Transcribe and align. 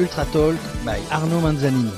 Ultra 0.00 0.24
Talk 0.24 0.56
by 0.82 0.98
Arnaud 1.10 1.40
Manzanini. 1.40 1.90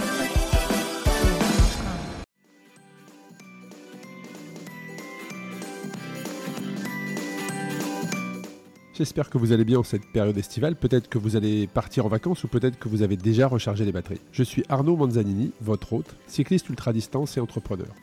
J'espère 8.93 9.31
que 9.31 9.39
vous 9.39 9.53
allez 9.53 9.65
bien 9.65 9.79
en 9.79 9.85
cette 9.85 10.05
période 10.13 10.37
estivale. 10.37 10.75
Peut-être 10.75 11.09
que 11.09 11.17
vous 11.17 11.37
allez 11.37 11.69
partir 11.69 12.05
en 12.05 12.09
vacances 12.09 12.43
ou 12.43 12.49
peut-être 12.49 12.77
que 12.77 12.89
vous 12.89 13.03
avez 13.03 13.17
déjà 13.17 13.47
rechargé 13.47 13.85
les 13.85 13.93
batteries. 13.93 14.21
Je 14.33 14.43
suis 14.43 14.65
Arnaud 14.69 14.97
Manzanini, 14.97 15.53
votre 15.61 15.93
hôte, 15.93 16.17
cycliste 16.27 16.69
ultra 16.71 16.93
distance 16.93 17.37
et 17.37 17.41
entrepreneur. 17.41 17.95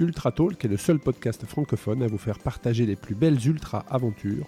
Ultra 0.00 0.32
Talk 0.32 0.64
est 0.64 0.68
le 0.68 0.78
seul 0.78 1.00
podcast 1.00 1.44
francophone 1.44 2.02
à 2.02 2.06
vous 2.06 2.16
faire 2.16 2.38
partager 2.38 2.86
les 2.86 2.96
plus 2.96 3.14
belles 3.14 3.46
ultra 3.46 3.84
aventures, 3.90 4.46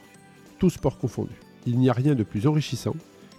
tous 0.59 0.71
sports 0.71 0.97
confondus. 0.97 1.39
Il 1.67 1.79
n'y 1.79 1.91
a 1.91 1.93
rien 1.93 2.15
de 2.15 2.23
plus 2.23 2.47
enrichissant 2.47 2.97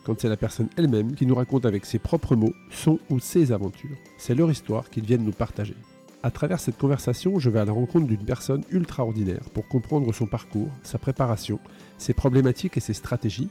quand 0.10 0.20
c'est 0.20 0.28
la 0.28 0.38
personne 0.38 0.70
elle-même 0.76 1.14
qui 1.14 1.28
nous 1.28 1.36
raconte 1.36 1.68
avec 1.68 1.86
ses 1.86 2.00
propres 2.00 2.36
mots 2.36 2.56
son 2.72 2.98
ou 3.12 3.20
ses 3.20 3.52
aventures. 3.52 3.96
C'est 4.18 4.34
leur 4.34 4.50
histoire 4.50 4.90
qu'ils 4.90 5.06
viennent 5.06 5.24
nous 5.24 5.32
partager. 5.32 5.76
À 6.24 6.32
travers 6.32 6.60
cette 6.60 6.80
conversation, 6.80 7.38
je 7.38 7.52
vais 7.52 7.60
à 7.60 7.66
la 7.66 7.74
rencontre 7.74 8.08
d'une 8.08 8.26
personne 8.26 8.64
ultra 8.72 9.04
ordinaire 9.04 9.48
pour 9.54 9.68
comprendre 9.68 10.12
son 10.12 10.26
parcours, 10.26 10.72
sa 10.82 10.98
préparation, 10.98 11.60
ses 12.00 12.16
problématiques 12.16 12.76
et 12.76 12.80
ses 12.80 12.96
stratégies, 12.96 13.50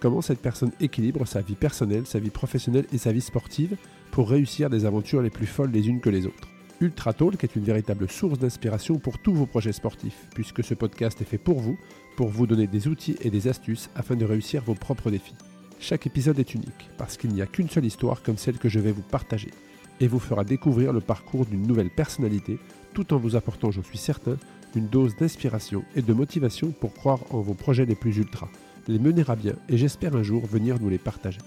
comment 0.00 0.20
cette 0.20 0.42
personne 0.42 0.72
équilibre 0.80 1.28
sa 1.28 1.42
vie 1.42 1.54
personnelle, 1.54 2.06
sa 2.06 2.18
vie 2.18 2.30
professionnelle 2.30 2.86
et 2.92 2.98
sa 2.98 3.12
vie 3.12 3.20
sportive 3.20 3.76
pour 4.10 4.30
réussir 4.30 4.68
des 4.68 4.86
aventures 4.86 5.22
les 5.22 5.30
plus 5.30 5.46
folles 5.46 5.70
les 5.70 5.86
unes 5.86 6.00
que 6.00 6.10
les 6.10 6.26
autres. 6.26 6.48
Ultra 6.80 7.12
Talk 7.12 7.44
est 7.44 7.54
une 7.54 7.62
véritable 7.62 8.08
source 8.10 8.40
d'inspiration 8.40 8.98
pour 8.98 9.18
tous 9.18 9.32
vos 9.32 9.46
projets 9.46 9.70
sportifs, 9.70 10.26
puisque 10.34 10.64
ce 10.64 10.74
podcast 10.74 11.20
est 11.20 11.24
fait 11.24 11.38
pour 11.38 11.60
vous, 11.60 11.78
pour 12.16 12.30
vous 12.30 12.48
donner 12.48 12.66
des 12.66 12.88
outils 12.88 13.14
et 13.20 13.30
des 13.30 13.46
astuces 13.46 13.90
afin 13.94 14.16
de 14.16 14.24
réussir 14.24 14.64
vos 14.64 14.74
propres 14.74 15.12
défis. 15.12 15.36
Chaque 15.80 16.06
épisode 16.06 16.38
est 16.38 16.54
unique, 16.54 16.90
parce 16.98 17.16
qu'il 17.16 17.32
n'y 17.32 17.40
a 17.40 17.46
qu'une 17.46 17.70
seule 17.70 17.86
histoire 17.86 18.22
comme 18.22 18.36
celle 18.36 18.58
que 18.58 18.68
je 18.68 18.78
vais 18.78 18.92
vous 18.92 19.00
partager 19.00 19.50
et 19.98 20.08
vous 20.08 20.18
fera 20.18 20.44
découvrir 20.44 20.92
le 20.92 21.00
parcours 21.00 21.46
d'une 21.46 21.66
nouvelle 21.66 21.90
personnalité, 21.90 22.58
tout 22.92 23.14
en 23.14 23.16
vous 23.16 23.34
apportant, 23.34 23.70
j'en 23.70 23.82
suis 23.82 23.98
certain, 23.98 24.36
une 24.74 24.88
dose 24.88 25.16
d'inspiration 25.16 25.82
et 25.96 26.02
de 26.02 26.12
motivation 26.12 26.70
pour 26.70 26.92
croire 26.92 27.20
en 27.30 27.40
vos 27.40 27.54
projets 27.54 27.86
les 27.86 27.94
plus 27.94 28.18
ultras, 28.18 28.48
les 28.88 28.98
mener 28.98 29.24
à 29.26 29.36
bien 29.36 29.54
et 29.70 29.78
j'espère 29.78 30.14
un 30.16 30.22
jour 30.22 30.46
venir 30.46 30.78
nous 30.80 30.90
les 30.90 30.98
partager. 30.98 31.40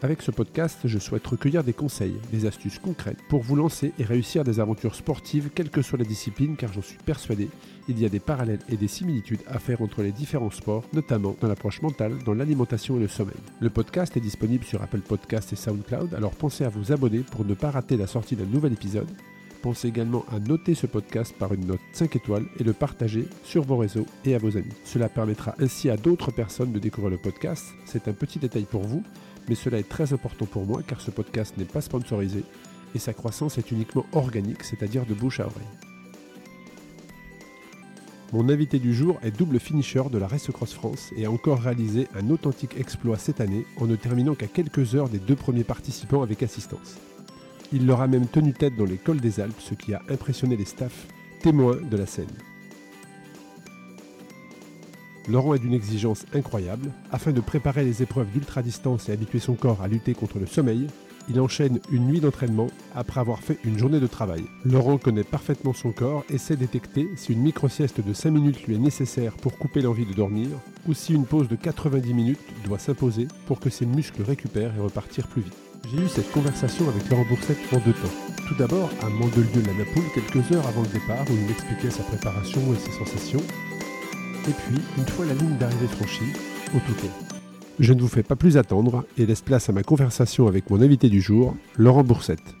Avec 0.00 0.22
ce 0.22 0.30
podcast, 0.30 0.78
je 0.84 0.98
souhaite 1.00 1.26
recueillir 1.26 1.64
des 1.64 1.72
conseils, 1.72 2.14
des 2.30 2.46
astuces 2.46 2.78
concrètes 2.78 3.18
pour 3.28 3.42
vous 3.42 3.56
lancer 3.56 3.92
et 3.98 4.04
réussir 4.04 4.44
des 4.44 4.60
aventures 4.60 4.94
sportives, 4.94 5.50
quelle 5.52 5.70
que 5.70 5.82
soit 5.82 5.98
la 5.98 6.04
discipline, 6.04 6.54
car 6.54 6.72
j'en 6.72 6.82
suis 6.82 6.98
persuadé, 6.98 7.48
il 7.88 7.98
y 7.98 8.04
a 8.04 8.08
des 8.08 8.20
parallèles 8.20 8.60
et 8.68 8.76
des 8.76 8.86
similitudes 8.86 9.42
à 9.48 9.58
faire 9.58 9.82
entre 9.82 10.02
les 10.02 10.12
différents 10.12 10.52
sports, 10.52 10.84
notamment 10.92 11.34
dans 11.40 11.48
l'approche 11.48 11.82
mentale, 11.82 12.16
dans 12.24 12.34
l'alimentation 12.34 12.96
et 12.96 13.00
le 13.00 13.08
sommeil. 13.08 13.34
Le 13.58 13.70
podcast 13.70 14.16
est 14.16 14.20
disponible 14.20 14.62
sur 14.62 14.80
Apple 14.82 15.00
Podcast 15.00 15.52
et 15.52 15.56
SoundCloud, 15.56 16.14
alors 16.14 16.30
pensez 16.30 16.62
à 16.62 16.68
vous 16.68 16.92
abonner 16.92 17.24
pour 17.32 17.44
ne 17.44 17.54
pas 17.54 17.72
rater 17.72 17.96
la 17.96 18.06
sortie 18.06 18.36
d'un 18.36 18.46
nouvel 18.46 18.74
épisode. 18.74 19.10
Pensez 19.62 19.88
également 19.88 20.24
à 20.30 20.38
noter 20.38 20.76
ce 20.76 20.86
podcast 20.86 21.34
par 21.36 21.52
une 21.52 21.66
note 21.66 21.80
5 21.92 22.14
étoiles 22.14 22.46
et 22.60 22.62
le 22.62 22.72
partager 22.72 23.26
sur 23.42 23.64
vos 23.64 23.76
réseaux 23.76 24.06
et 24.24 24.36
à 24.36 24.38
vos 24.38 24.56
amis. 24.56 24.74
Cela 24.84 25.08
permettra 25.08 25.56
ainsi 25.58 25.90
à 25.90 25.96
d'autres 25.96 26.30
personnes 26.30 26.70
de 26.70 26.78
découvrir 26.78 27.10
le 27.10 27.18
podcast. 27.18 27.64
C'est 27.84 28.06
un 28.06 28.12
petit 28.12 28.38
détail 28.38 28.66
pour 28.70 28.82
vous, 28.82 29.02
mais 29.48 29.54
cela 29.54 29.78
est 29.78 29.88
très 29.88 30.12
important 30.12 30.46
pour 30.46 30.66
moi 30.66 30.82
car 30.86 31.00
ce 31.00 31.10
podcast 31.10 31.56
n'est 31.56 31.64
pas 31.64 31.80
sponsorisé 31.80 32.44
et 32.94 32.98
sa 32.98 33.12
croissance 33.12 33.58
est 33.58 33.70
uniquement 33.70 34.06
organique, 34.12 34.62
c'est-à-dire 34.62 35.06
de 35.06 35.14
bouche 35.14 35.40
à 35.40 35.46
oreille. 35.46 35.88
Mon 38.32 38.50
invité 38.50 38.78
du 38.78 38.92
jour 38.92 39.18
est 39.22 39.30
double 39.30 39.58
finisher 39.58 40.02
de 40.12 40.18
la 40.18 40.26
Race 40.26 40.50
Cross 40.52 40.74
France 40.74 41.10
et 41.16 41.24
a 41.24 41.30
encore 41.30 41.60
réalisé 41.60 42.08
un 42.14 42.28
authentique 42.28 42.76
exploit 42.76 43.16
cette 43.16 43.40
année 43.40 43.64
en 43.78 43.86
ne 43.86 43.96
terminant 43.96 44.34
qu'à 44.34 44.46
quelques 44.46 44.94
heures 44.94 45.08
des 45.08 45.18
deux 45.18 45.36
premiers 45.36 45.64
participants 45.64 46.22
avec 46.22 46.42
assistance. 46.42 46.98
Il 47.72 47.86
leur 47.86 48.02
a 48.02 48.06
même 48.06 48.26
tenu 48.26 48.52
tête 48.52 48.76
dans 48.76 48.84
les 48.84 48.98
cols 48.98 49.20
des 49.20 49.40
Alpes, 49.40 49.60
ce 49.60 49.74
qui 49.74 49.94
a 49.94 50.02
impressionné 50.10 50.56
les 50.56 50.66
staffs 50.66 51.06
témoins 51.42 51.76
de 51.76 51.96
la 51.96 52.06
scène. 52.06 52.26
Laurent 55.28 55.54
est 55.54 55.58
d'une 55.58 55.74
exigence 55.74 56.24
incroyable. 56.34 56.90
Afin 57.10 57.32
de 57.32 57.40
préparer 57.40 57.84
les 57.84 58.02
épreuves 58.02 58.30
d'ultra-distance 58.30 59.08
et 59.08 59.12
habituer 59.12 59.38
son 59.38 59.54
corps 59.54 59.82
à 59.82 59.88
lutter 59.88 60.14
contre 60.14 60.38
le 60.38 60.46
sommeil, 60.46 60.86
il 61.30 61.40
enchaîne 61.40 61.80
une 61.90 62.06
nuit 62.06 62.20
d'entraînement 62.20 62.68
après 62.94 63.20
avoir 63.20 63.40
fait 63.40 63.58
une 63.64 63.78
journée 63.78 64.00
de 64.00 64.06
travail. 64.06 64.44
Laurent 64.64 64.98
connaît 64.98 65.24
parfaitement 65.24 65.74
son 65.74 65.92
corps 65.92 66.24
et 66.30 66.38
sait 66.38 66.56
détecter 66.56 67.08
si 67.16 67.32
une 67.32 67.42
micro-sieste 67.42 68.00
de 68.00 68.12
5 68.12 68.30
minutes 68.30 68.66
lui 68.66 68.76
est 68.76 68.78
nécessaire 68.78 69.34
pour 69.34 69.58
couper 69.58 69.82
l'envie 69.82 70.06
de 70.06 70.14
dormir 70.14 70.48
ou 70.86 70.94
si 70.94 71.12
une 71.12 71.26
pause 71.26 71.48
de 71.48 71.56
90 71.56 72.14
minutes 72.14 72.40
doit 72.64 72.78
s'imposer 72.78 73.28
pour 73.46 73.60
que 73.60 73.70
ses 73.70 73.86
muscles 73.86 74.22
récupèrent 74.22 74.74
et 74.76 74.80
repartir 74.80 75.26
plus 75.26 75.42
vite. 75.42 75.56
J'ai 75.90 76.02
eu 76.02 76.08
cette 76.08 76.30
conversation 76.32 76.88
avec 76.88 77.08
Laurent 77.08 77.24
Boursette 77.28 77.58
en 77.72 77.78
deux 77.78 77.92
temps. 77.92 78.08
Tout 78.48 78.54
d'abord 78.54 78.90
à 79.02 79.08
Mandelieu-la-Napoule 79.08 80.04
quelques 80.14 80.52
heures 80.52 80.66
avant 80.66 80.82
le 80.82 80.88
départ 80.88 81.24
où 81.30 81.34
il 81.34 81.46
m'expliquait 81.46 81.90
sa 81.90 82.02
préparation 82.02 82.60
et 82.72 82.78
ses 82.78 82.92
sensations 82.92 83.42
et 84.48 84.52
puis, 84.52 84.80
une 84.96 85.06
fois 85.06 85.26
la 85.26 85.34
ligne 85.34 85.58
d'arrivée 85.58 85.86
franchie, 85.88 86.32
au 86.74 86.78
Touquet. 86.80 87.10
Je 87.78 87.92
ne 87.92 88.00
vous 88.00 88.08
fais 88.08 88.22
pas 88.22 88.34
plus 88.34 88.56
attendre 88.56 89.04
et 89.18 89.26
laisse 89.26 89.42
place 89.42 89.68
à 89.68 89.72
ma 89.72 89.82
conversation 89.82 90.48
avec 90.48 90.70
mon 90.70 90.80
invité 90.80 91.10
du 91.10 91.20
jour, 91.20 91.54
Laurent 91.76 92.02
Boursette. 92.02 92.54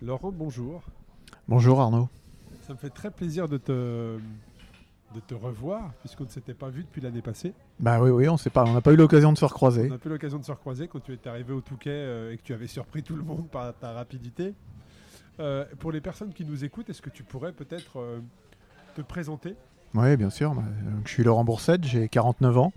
Laurent, 0.00 0.32
bonjour. 0.32 0.82
Bonjour 1.46 1.80
Arnaud. 1.80 2.08
Ça 2.66 2.72
me 2.72 2.78
fait 2.78 2.90
très 2.90 3.10
plaisir 3.10 3.48
de 3.48 3.58
te, 3.58 4.18
de 5.14 5.20
te 5.20 5.34
revoir, 5.34 5.92
puisqu'on 6.00 6.24
ne 6.24 6.28
s'était 6.28 6.54
pas 6.54 6.68
vu 6.68 6.82
depuis 6.82 7.00
l'année 7.00 7.22
passée. 7.22 7.54
Bah 7.80 8.00
oui, 8.00 8.10
oui, 8.10 8.28
on 8.28 8.34
n'a 8.34 8.50
pas, 8.50 8.64
on 8.64 8.80
pas 8.80 8.92
eu 8.92 8.96
l'occasion 8.96 9.32
de 9.32 9.38
se 9.38 9.44
recroiser. 9.44 9.86
On 9.86 9.92
n'a 9.94 9.98
pas 9.98 10.08
eu 10.08 10.12
l'occasion 10.12 10.38
de 10.38 10.44
se 10.44 10.52
recroiser 10.52 10.88
quand 10.88 11.00
tu 11.00 11.12
étais 11.12 11.30
arrivé 11.30 11.52
au 11.52 11.60
Touquet 11.60 11.90
euh, 11.90 12.32
et 12.32 12.36
que 12.36 12.42
tu 12.42 12.52
avais 12.52 12.66
surpris 12.66 13.02
tout 13.02 13.16
le 13.16 13.22
monde 13.22 13.48
par 13.48 13.74
ta 13.74 13.92
rapidité. 13.92 14.54
Euh, 15.40 15.64
pour 15.78 15.92
les 15.92 16.00
personnes 16.00 16.32
qui 16.32 16.44
nous 16.44 16.64
écoutent, 16.64 16.90
est-ce 16.90 17.02
que 17.02 17.10
tu 17.10 17.22
pourrais 17.22 17.52
peut-être 17.52 17.98
euh, 17.98 18.20
te 18.94 19.02
présenter? 19.02 19.54
Oui, 19.94 20.16
bien 20.16 20.30
sûr. 20.30 20.54
Bah, 20.54 20.62
je 21.04 21.10
suis 21.10 21.22
Laurent 21.22 21.44
Boursette, 21.44 21.84
j'ai 21.84 22.08
49 22.08 22.58
ans. 22.58 22.72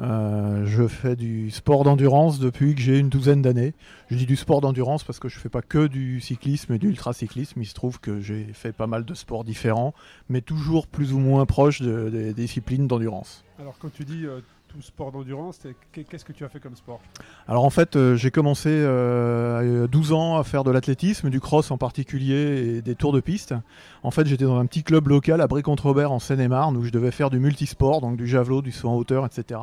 Euh, 0.00 0.64
je 0.64 0.86
fais 0.86 1.16
du 1.16 1.50
sport 1.50 1.82
d'endurance 1.82 2.38
depuis 2.38 2.74
que 2.74 2.80
j'ai 2.80 2.98
une 2.98 3.08
douzaine 3.08 3.42
d'années. 3.42 3.74
Je 4.10 4.16
dis 4.16 4.26
du 4.26 4.36
sport 4.36 4.60
d'endurance 4.60 5.02
parce 5.02 5.18
que 5.18 5.28
je 5.28 5.36
ne 5.36 5.40
fais 5.40 5.48
pas 5.48 5.62
que 5.62 5.86
du 5.86 6.20
cyclisme 6.20 6.72
et 6.74 6.78
du 6.78 6.88
ultracyclisme. 6.88 7.60
Il 7.60 7.66
se 7.66 7.74
trouve 7.74 7.98
que 7.98 8.20
j'ai 8.20 8.44
fait 8.52 8.72
pas 8.72 8.86
mal 8.86 9.04
de 9.04 9.14
sports 9.14 9.44
différents, 9.44 9.94
mais 10.28 10.40
toujours 10.40 10.86
plus 10.86 11.12
ou 11.12 11.18
moins 11.18 11.46
proches 11.46 11.82
des 11.82 12.32
disciplines 12.32 12.86
d'endurance. 12.86 13.44
Alors 13.58 13.76
quand 13.80 13.92
tu 13.92 14.04
dis 14.04 14.24
euh, 14.24 14.40
tout 14.68 14.82
sport 14.82 15.10
d'endurance, 15.12 15.60
qu'est-ce 15.92 16.24
que 16.24 16.32
tu 16.32 16.44
as 16.44 16.48
fait 16.48 16.60
comme 16.60 16.76
sport? 16.76 17.00
Alors 17.46 17.64
en 17.64 17.70
fait, 17.70 17.96
euh, 17.96 18.14
j'ai 18.16 18.30
commencé 18.30 18.84
à 18.84 19.86
12 19.86 20.12
ans 20.12 20.36
à 20.36 20.44
faire 20.44 20.64
de 20.64 20.70
l'athlétisme, 20.70 21.30
du 21.30 21.40
cross 21.40 21.70
en 21.70 21.78
particulier 21.78 22.76
et 22.76 22.82
des 22.82 22.94
tours 22.94 23.12
de 23.12 23.20
piste. 23.20 23.54
En 24.02 24.10
fait, 24.10 24.26
j'étais 24.26 24.44
dans 24.44 24.58
un 24.58 24.66
petit 24.66 24.82
club 24.82 25.08
local 25.08 25.40
à 25.40 25.46
Brie-contre-Robert 25.46 26.12
en 26.12 26.18
Seine-et-Marne 26.18 26.76
où 26.76 26.84
je 26.84 26.90
devais 26.90 27.10
faire 27.10 27.30
du 27.30 27.40
multisport, 27.40 28.00
donc 28.00 28.16
du 28.16 28.26
javelot, 28.26 28.62
du 28.62 28.72
saut 28.72 28.88
en 28.88 28.96
hauteur, 28.96 29.26
etc. 29.26 29.60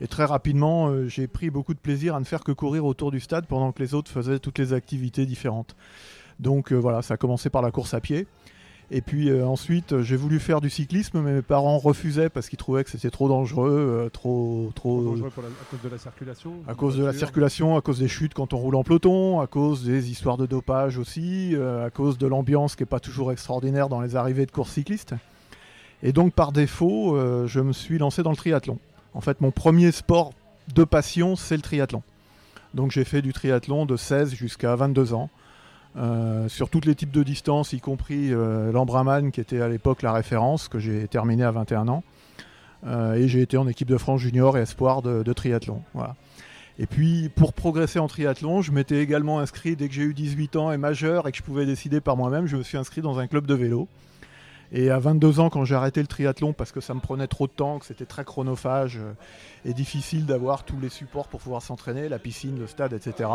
Et 0.00 0.06
très 0.06 0.24
rapidement, 0.24 0.88
euh, 0.88 1.08
j'ai 1.08 1.26
pris 1.26 1.50
beaucoup 1.50 1.74
de 1.74 1.78
plaisir 1.78 2.14
à 2.14 2.20
ne 2.20 2.24
faire 2.24 2.44
que 2.44 2.52
courir 2.52 2.84
autour 2.84 3.10
du 3.10 3.20
stade 3.20 3.46
pendant 3.46 3.72
que 3.72 3.82
les 3.82 3.94
autres 3.94 4.10
faisaient 4.10 4.38
toutes 4.38 4.58
les 4.58 4.72
activités 4.72 5.26
différentes. 5.26 5.74
Donc 6.38 6.72
euh, 6.72 6.76
voilà, 6.76 7.02
ça 7.02 7.14
a 7.14 7.16
commencé 7.16 7.50
par 7.50 7.62
la 7.62 7.70
course 7.70 7.94
à 7.94 8.00
pied. 8.00 8.26
Et 8.90 9.02
puis 9.02 9.28
euh, 9.28 9.46
ensuite, 9.46 10.00
j'ai 10.00 10.16
voulu 10.16 10.40
faire 10.40 10.62
du 10.62 10.70
cyclisme, 10.70 11.20
mais 11.20 11.34
mes 11.34 11.42
parents 11.42 11.78
refusaient 11.78 12.30
parce 12.30 12.48
qu'ils 12.48 12.58
trouvaient 12.58 12.84
que 12.84 12.90
c'était 12.90 13.10
trop 13.10 13.28
dangereux, 13.28 14.08
trop, 14.12 14.72
trop, 14.74 15.04
dangereux 15.04 15.28
à 15.28 15.70
cause 15.70 15.82
de 15.82 15.88
la 15.90 15.98
circulation. 15.98 16.52
À 16.66 16.74
cause 16.74 16.96
de 16.96 17.04
la 17.04 17.12
circulation, 17.12 17.76
à 17.76 17.82
cause 17.82 17.98
des 17.98 18.08
chutes 18.08 18.32
quand 18.32 18.54
on 18.54 18.58
roule 18.58 18.76
en 18.76 18.84
peloton, 18.84 19.40
à 19.40 19.46
cause 19.46 19.84
des 19.84 20.10
histoires 20.10 20.38
de 20.38 20.46
dopage 20.46 20.96
aussi, 20.96 21.54
à 21.56 21.90
cause 21.90 22.16
de 22.16 22.26
l'ambiance 22.26 22.76
qui 22.76 22.82
n'est 22.82 22.86
pas 22.86 23.00
toujours 23.00 23.30
extraordinaire 23.30 23.90
dans 23.90 24.00
les 24.00 24.16
arrivées 24.16 24.46
de 24.46 24.50
courses 24.50 24.72
cyclistes. 24.72 25.14
Et 26.02 26.12
donc 26.12 26.32
par 26.32 26.52
défaut, 26.52 27.18
je 27.46 27.60
me 27.60 27.72
suis 27.72 27.98
lancé 27.98 28.22
dans 28.22 28.30
le 28.30 28.36
triathlon. 28.36 28.78
En 29.12 29.20
fait, 29.20 29.40
mon 29.42 29.50
premier 29.50 29.92
sport 29.92 30.32
de 30.74 30.84
passion, 30.84 31.36
c'est 31.36 31.56
le 31.56 31.62
triathlon. 31.62 32.02
Donc 32.74 32.90
j'ai 32.90 33.04
fait 33.04 33.22
du 33.22 33.32
triathlon 33.32 33.86
de 33.86 33.96
16 33.96 34.34
jusqu'à 34.34 34.76
22 34.76 35.14
ans. 35.14 35.30
Euh, 35.96 36.48
sur 36.48 36.70
tous 36.70 36.82
les 36.84 36.94
types 36.94 37.10
de 37.10 37.22
distances, 37.22 37.72
y 37.72 37.80
compris 37.80 38.32
euh, 38.32 39.30
qui 39.32 39.40
était 39.40 39.60
à 39.60 39.68
l'époque 39.68 40.02
la 40.02 40.12
référence, 40.12 40.68
que 40.68 40.78
j'ai 40.78 41.08
terminé 41.08 41.44
à 41.44 41.50
21 41.50 41.88
ans. 41.88 42.04
Euh, 42.86 43.14
et 43.14 43.26
j'ai 43.26 43.42
été 43.42 43.56
en 43.56 43.66
équipe 43.66 43.88
de 43.88 43.96
France 43.96 44.20
junior 44.20 44.56
et 44.56 44.60
espoir 44.60 45.02
de, 45.02 45.32
triathlon. 45.32 45.82
Et 46.78 46.86
puis, 46.86 47.28
pour 47.34 47.52
progresser 47.52 47.98
en 47.98 48.06
triathlon, 48.06 48.62
je 48.62 48.70
m'étais 48.70 48.98
également 48.98 49.40
inscrit 49.40 49.74
dès 49.74 49.88
que 49.88 49.94
j'ai 49.94 50.02
eu 50.02 50.14
18 50.14 50.54
ans 50.56 50.70
et 50.70 50.76
majeur 50.76 51.26
et 51.26 51.32
que 51.32 51.38
je 51.38 51.42
pouvais 51.42 51.66
décider 51.66 52.00
par 52.00 52.16
moi-même. 52.16 52.46
Je 52.46 52.56
me 52.56 52.62
suis 52.62 52.78
inscrit 52.78 53.00
dans 53.00 53.18
un 53.18 53.26
club 53.26 53.46
de 53.46 53.54
vélo. 53.54 53.88
Et 54.72 54.90
à 54.90 54.98
22 54.98 55.40
ans, 55.40 55.48
quand 55.48 55.64
j'ai 55.64 55.74
arrêté 55.74 56.00
le 56.00 56.06
triathlon 56.06 56.52
parce 56.52 56.72
que 56.72 56.80
ça 56.80 56.94
me 56.94 57.00
prenait 57.00 57.26
trop 57.26 57.46
de 57.46 57.52
temps, 57.52 57.78
que 57.78 57.86
c'était 57.86 58.04
très 58.04 58.24
chronophage 58.24 58.98
euh, 58.98 59.12
et 59.64 59.72
difficile 59.72 60.26
d'avoir 60.26 60.64
tous 60.64 60.78
les 60.78 60.90
supports 60.90 61.28
pour 61.28 61.40
pouvoir 61.40 61.62
s'entraîner, 61.62 62.08
la 62.08 62.18
piscine, 62.18 62.58
le 62.58 62.66
stade, 62.66 62.92
etc., 62.92 63.30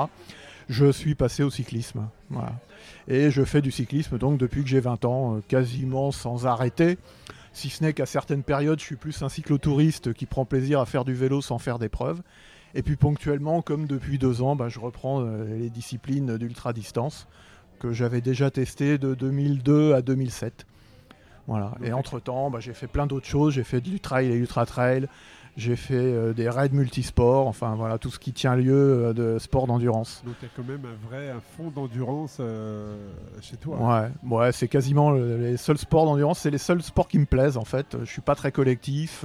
je 0.69 0.91
suis 0.91 1.15
passé 1.15 1.43
au 1.43 1.49
cyclisme. 1.49 2.07
Et 3.07 3.31
je 3.31 3.43
fais 3.43 3.61
du 3.61 3.71
cyclisme 3.71 4.17
donc 4.17 4.37
depuis 4.37 4.63
que 4.63 4.69
j'ai 4.69 4.79
20 4.79 5.05
ans, 5.05 5.35
euh, 5.35 5.39
quasiment 5.47 6.11
sans 6.11 6.45
arrêter. 6.45 6.97
Si 7.51 7.69
ce 7.69 7.83
n'est 7.83 7.93
qu'à 7.93 8.05
certaines 8.05 8.43
périodes, 8.43 8.79
je 8.79 8.85
suis 8.85 8.95
plus 8.95 9.21
un 9.21 9.29
cyclotouriste 9.29 10.13
qui 10.13 10.25
prend 10.25 10.45
plaisir 10.45 10.79
à 10.79 10.85
faire 10.85 11.05
du 11.05 11.13
vélo 11.13 11.41
sans 11.41 11.57
faire 11.59 11.79
d'épreuves. 11.79 12.21
Et 12.75 12.81
puis 12.81 12.95
ponctuellement, 12.95 13.61
comme 13.61 13.85
depuis 13.85 14.17
deux 14.17 14.41
ans, 14.41 14.55
bah, 14.55 14.69
je 14.69 14.79
reprends 14.79 15.21
euh, 15.21 15.57
les 15.57 15.69
disciplines 15.69 16.37
d'ultra 16.37 16.73
distance 16.73 17.27
que 17.79 17.91
j'avais 17.91 18.21
déjà 18.21 18.49
testées 18.49 18.97
de 18.97 19.13
2002 19.13 19.93
à 19.93 20.01
2007. 20.01 20.65
Voilà. 21.47 21.71
Et 21.83 21.93
entre-temps, 21.93 22.49
bah, 22.49 22.59
j'ai 22.59 22.73
fait 22.73 22.87
plein 22.87 23.05
d'autres 23.05 23.25
choses. 23.25 23.53
J'ai 23.53 23.63
fait 23.63 23.81
du 23.81 23.99
trail 23.99 24.27
et 24.27 24.35
ultra 24.35 24.65
trail. 24.65 25.07
J'ai 25.55 25.75
fait 25.75 25.93
euh, 25.93 26.33
des 26.33 26.49
raids 26.49 26.69
multisports, 26.69 27.45
enfin 27.45 27.75
voilà, 27.75 27.99
tout 27.99 28.09
ce 28.09 28.17
qui 28.17 28.33
tient 28.33 28.55
lieu 28.55 28.73
euh, 28.73 29.13
de 29.13 29.37
sport 29.37 29.67
d'endurance. 29.67 30.23
Donc 30.25 30.33
tu 30.39 30.45
as 30.45 30.49
quand 30.55 30.67
même 30.67 30.81
un 30.83 31.07
vrai 31.07 31.29
un 31.29 31.41
fond 31.55 31.69
d'endurance 31.69 32.41
chez 33.39 33.57
toi. 33.57 33.77
Ouais, 33.77 34.09
ouais 34.35 34.51
c'est 34.51 34.67
quasiment 34.67 35.11
les 35.11 35.57
seuls 35.57 35.77
sports 35.77 36.05
d'endurance, 36.05 36.39
c'est 36.39 36.49
les 36.49 36.57
seuls 36.57 36.81
sports 36.81 37.07
qui 37.07 37.19
me 37.19 37.25
plaisent 37.25 37.57
en 37.57 37.65
fait. 37.65 37.97
Je 37.99 38.09
suis 38.09 38.21
pas 38.21 38.33
très 38.33 38.51
collectif. 38.51 39.23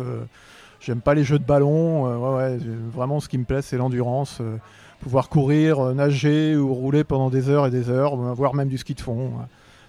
J'aime 0.81 1.01
pas 1.01 1.15
les 1.15 1.25
jeux 1.25 1.39
de 1.39 1.45
ballon. 1.45 2.07
Euh, 2.07 2.17
ouais, 2.17 2.37
ouais, 2.37 2.59
vraiment, 2.93 3.21
ce 3.21 3.29
qui 3.29 3.39
me 3.39 3.45
plaît, 3.45 3.63
c'est 3.63 3.77
l'endurance. 3.77 4.39
Euh, 4.41 4.57
pouvoir 5.01 5.29
courir, 5.29 5.81
euh, 5.81 5.95
nager 5.95 6.57
ou 6.57 6.73
rouler 6.73 7.05
pendant 7.05 7.31
des 7.31 7.49
heures 7.49 7.67
et 7.67 7.71
des 7.71 7.91
heures, 7.91 8.17
voire 8.17 8.55
même 8.55 8.69
du 8.69 8.79
ski 8.79 8.95
de 8.95 9.01
fond. 9.01 9.33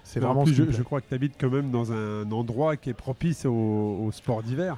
C'est 0.10 0.20
vraiment. 0.20 0.44
Plus, 0.44 0.72
je, 0.72 0.82
crois 0.82 1.02
que 1.02 1.08
tu 1.08 1.14
habites 1.14 1.36
quand 1.40 1.52
même 1.52 1.70
dans 1.70 1.92
un 1.92 2.32
endroit 2.32 2.78
qui 2.78 2.90
est 2.90 2.96
propice 2.96 3.46
au, 3.46 4.10
sport 4.12 4.42
d'hiver. 4.42 4.78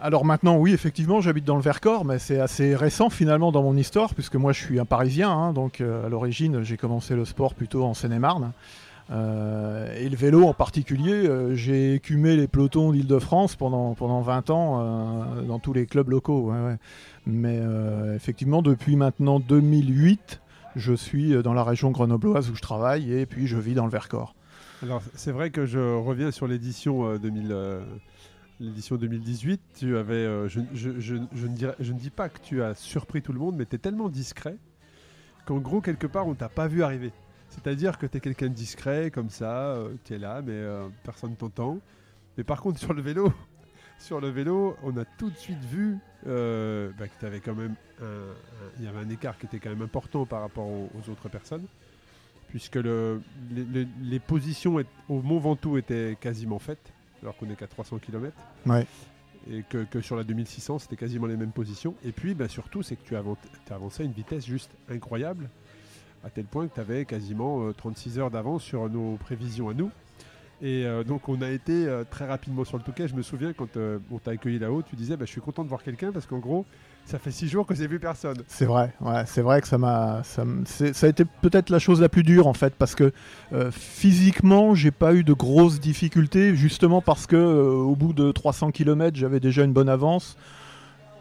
Alors 0.00 0.24
maintenant, 0.24 0.56
oui, 0.56 0.72
effectivement, 0.72 1.20
j'habite 1.20 1.44
dans 1.44 1.54
le 1.54 1.62
Vercors, 1.62 2.04
mais 2.04 2.18
c'est 2.18 2.40
assez 2.40 2.74
récent 2.74 3.08
finalement 3.08 3.52
dans 3.52 3.62
mon 3.62 3.76
histoire, 3.76 4.12
puisque 4.12 4.34
moi 4.34 4.52
je 4.52 4.60
suis 4.60 4.80
un 4.80 4.84
Parisien, 4.84 5.30
hein, 5.30 5.52
donc 5.52 5.80
à 5.80 6.08
l'origine 6.08 6.64
j'ai 6.64 6.76
commencé 6.76 7.14
le 7.14 7.24
sport 7.24 7.54
plutôt 7.54 7.84
en 7.84 7.94
Seine-et-Marne. 7.94 8.50
Euh, 9.12 9.94
et 9.96 10.08
le 10.08 10.16
vélo 10.16 10.46
en 10.46 10.54
particulier, 10.54 11.12
euh, 11.12 11.54
j'ai 11.54 11.94
écumé 11.94 12.36
les 12.36 12.48
pelotons 12.48 12.92
d'Île-de-France 12.92 13.56
pendant, 13.56 13.94
pendant 13.94 14.20
20 14.22 14.50
ans 14.50 14.80
euh, 14.80 15.42
dans 15.42 15.58
tous 15.58 15.72
les 15.72 15.86
clubs 15.86 16.08
locaux. 16.08 16.52
Mais 17.26 17.60
effectivement, 18.16 18.62
depuis 18.62 18.96
maintenant 18.96 19.38
2008, 19.38 20.40
je 20.74 20.92
suis 20.94 21.40
dans 21.42 21.54
la 21.54 21.62
région 21.62 21.90
grenobloise 21.90 22.50
où 22.50 22.56
je 22.56 22.62
travaille 22.62 23.12
et 23.12 23.26
puis 23.26 23.46
je 23.46 23.58
vis 23.58 23.74
dans 23.74 23.84
le 23.84 23.92
Vercors. 23.92 24.34
Alors 24.82 25.02
c'est 25.14 25.32
vrai 25.32 25.50
que 25.50 25.64
je 25.64 25.78
reviens 25.78 26.30
sur 26.30 26.46
l'édition 26.46 27.16
2000 27.16 27.56
l'édition 28.60 28.96
2018, 28.96 29.60
tu 29.74 29.96
avais, 29.96 30.48
je, 30.48 30.60
je, 30.72 31.14
ne 31.14 31.48
dirais, 31.48 31.74
je, 31.80 31.92
ne 31.92 31.98
dis 31.98 32.10
pas 32.10 32.28
que 32.28 32.38
tu 32.40 32.62
as 32.62 32.74
surpris 32.76 33.20
tout 33.20 33.32
le 33.32 33.40
monde, 33.40 33.56
mais 33.56 33.66
tu 33.66 33.74
es 33.74 33.78
tellement 33.78 34.08
discret 34.08 34.56
qu'en 35.46 35.58
gros, 35.58 35.80
quelque 35.80 36.06
part, 36.06 36.26
on 36.26 36.34
t'a 36.34 36.48
pas 36.48 36.68
vu 36.68 36.82
arriver. 36.82 37.12
C'est-à-dire 37.48 37.98
que 37.98 38.06
tu 38.06 38.16
es 38.16 38.20
quelqu'un 38.20 38.48
de 38.48 38.54
discret, 38.54 39.10
comme 39.10 39.28
ça, 39.28 39.74
euh, 39.74 39.94
tu 40.04 40.16
là, 40.16 40.40
mais 40.42 40.52
euh, 40.52 40.88
personne 41.04 41.36
t'entend. 41.36 41.78
Mais 42.36 42.44
par 42.44 42.62
contre, 42.62 42.78
sur 42.78 42.94
le 42.94 43.02
vélo, 43.02 43.32
sur 43.98 44.20
le 44.20 44.28
vélo, 44.28 44.76
on 44.82 44.96
a 44.96 45.04
tout 45.04 45.28
de 45.28 45.36
suite 45.36 45.62
vu 45.64 45.98
euh, 46.26 46.90
bah, 46.98 47.06
que 47.08 47.26
tu 47.26 47.40
quand 47.40 47.54
même 47.54 47.74
il 48.78 48.84
y 48.84 48.88
avait 48.88 48.98
un 48.98 49.08
écart 49.10 49.38
qui 49.38 49.46
était 49.46 49.60
quand 49.60 49.68
même 49.68 49.82
important 49.82 50.26
par 50.26 50.40
rapport 50.40 50.66
aux, 50.66 50.90
autres 51.08 51.28
personnes, 51.28 51.64
puisque 52.52 52.76
le, 52.76 53.22
les, 54.02 54.20
positions 54.20 54.76
au 55.08 55.22
Mont 55.22 55.38
Ventoux 55.38 55.78
étaient 55.78 56.18
quasiment 56.20 56.58
faites, 56.58 56.92
alors 57.22 57.34
qu'on 57.38 57.48
est 57.48 57.56
qu'à 57.56 57.66
300 57.66 57.98
km. 57.98 58.36
Ouais. 58.66 58.86
Et 59.50 59.64
que, 59.70 60.02
sur 60.02 60.16
la 60.16 60.22
2600, 60.22 60.80
c'était 60.80 60.96
quasiment 60.96 61.26
les 61.26 61.38
mêmes 61.38 61.50
positions. 61.50 61.94
Et 62.04 62.12
puis, 62.12 62.34
bah, 62.34 62.48
surtout, 62.48 62.82
c'est 62.82 62.96
que 62.96 63.08
tu 63.08 63.16
as 63.16 63.74
avancé 63.74 64.02
à 64.02 64.06
une 64.06 64.12
vitesse 64.12 64.44
juste 64.44 64.70
incroyable 64.90 65.48
à 66.24 66.28
tel 66.28 66.44
point 66.44 66.68
que 66.68 66.74
tu 66.74 66.80
avais 66.80 67.06
quasiment 67.06 67.72
36 67.72 68.18
euh, 68.18 68.20
heures 68.20 68.30
d'avance 68.30 68.62
sur 68.62 68.88
nos 68.90 69.16
prévisions 69.16 69.70
à 69.70 69.74
nous. 69.74 69.90
Et 70.60 70.84
euh, 70.86 71.02
donc 71.02 71.28
on 71.28 71.40
a 71.42 71.50
été 71.50 71.88
euh, 71.88 72.04
très 72.08 72.26
rapidement 72.26 72.64
sur 72.64 72.76
le 72.76 72.84
Touquet. 72.84 73.08
Je 73.08 73.16
me 73.16 73.22
souviens 73.22 73.54
quand 73.54 73.76
on 73.76 74.18
t'a 74.18 74.32
accueilli 74.32 74.58
là-haut, 74.58 74.82
tu 74.82 74.94
disais 74.94 75.16
bah, 75.16 75.24
je 75.24 75.30
suis 75.30 75.40
content 75.40 75.64
de 75.64 75.68
voir 75.68 75.82
quelqu'un 75.82 76.12
parce 76.12 76.26
qu'en 76.26 76.38
gros 76.38 76.64
ça 77.04 77.18
fait 77.18 77.30
six 77.30 77.48
jours 77.48 77.66
que 77.66 77.74
j'ai 77.74 77.86
vu 77.86 77.98
personne. 77.98 78.38
C'est 78.46 78.64
vrai, 78.64 78.92
c'est 79.26 79.42
vrai 79.42 79.60
que 79.60 79.68
ça 79.68 79.76
m'a, 79.76 80.22
ça, 80.24 80.44
a 81.02 81.08
été 81.08 81.24
peut-être 81.24 81.70
la 81.70 81.78
chose 81.78 82.00
la 82.00 82.08
plus 82.08 82.22
dure 82.22 82.46
en 82.46 82.54
fait 82.54 82.74
parce 82.74 82.94
que 82.94 83.12
physiquement 83.70 84.74
j'ai 84.74 84.90
pas 84.90 85.14
eu 85.14 85.24
de 85.24 85.32
grosses 85.32 85.80
difficultés 85.80 86.54
justement 86.56 87.02
parce 87.02 87.26
que 87.26 87.36
au 87.36 87.96
bout 87.96 88.12
de 88.12 88.32
300 88.32 88.70
km 88.70 89.16
j'avais 89.16 89.40
déjà 89.40 89.64
une 89.64 89.72
bonne 89.72 89.88
avance 89.90 90.36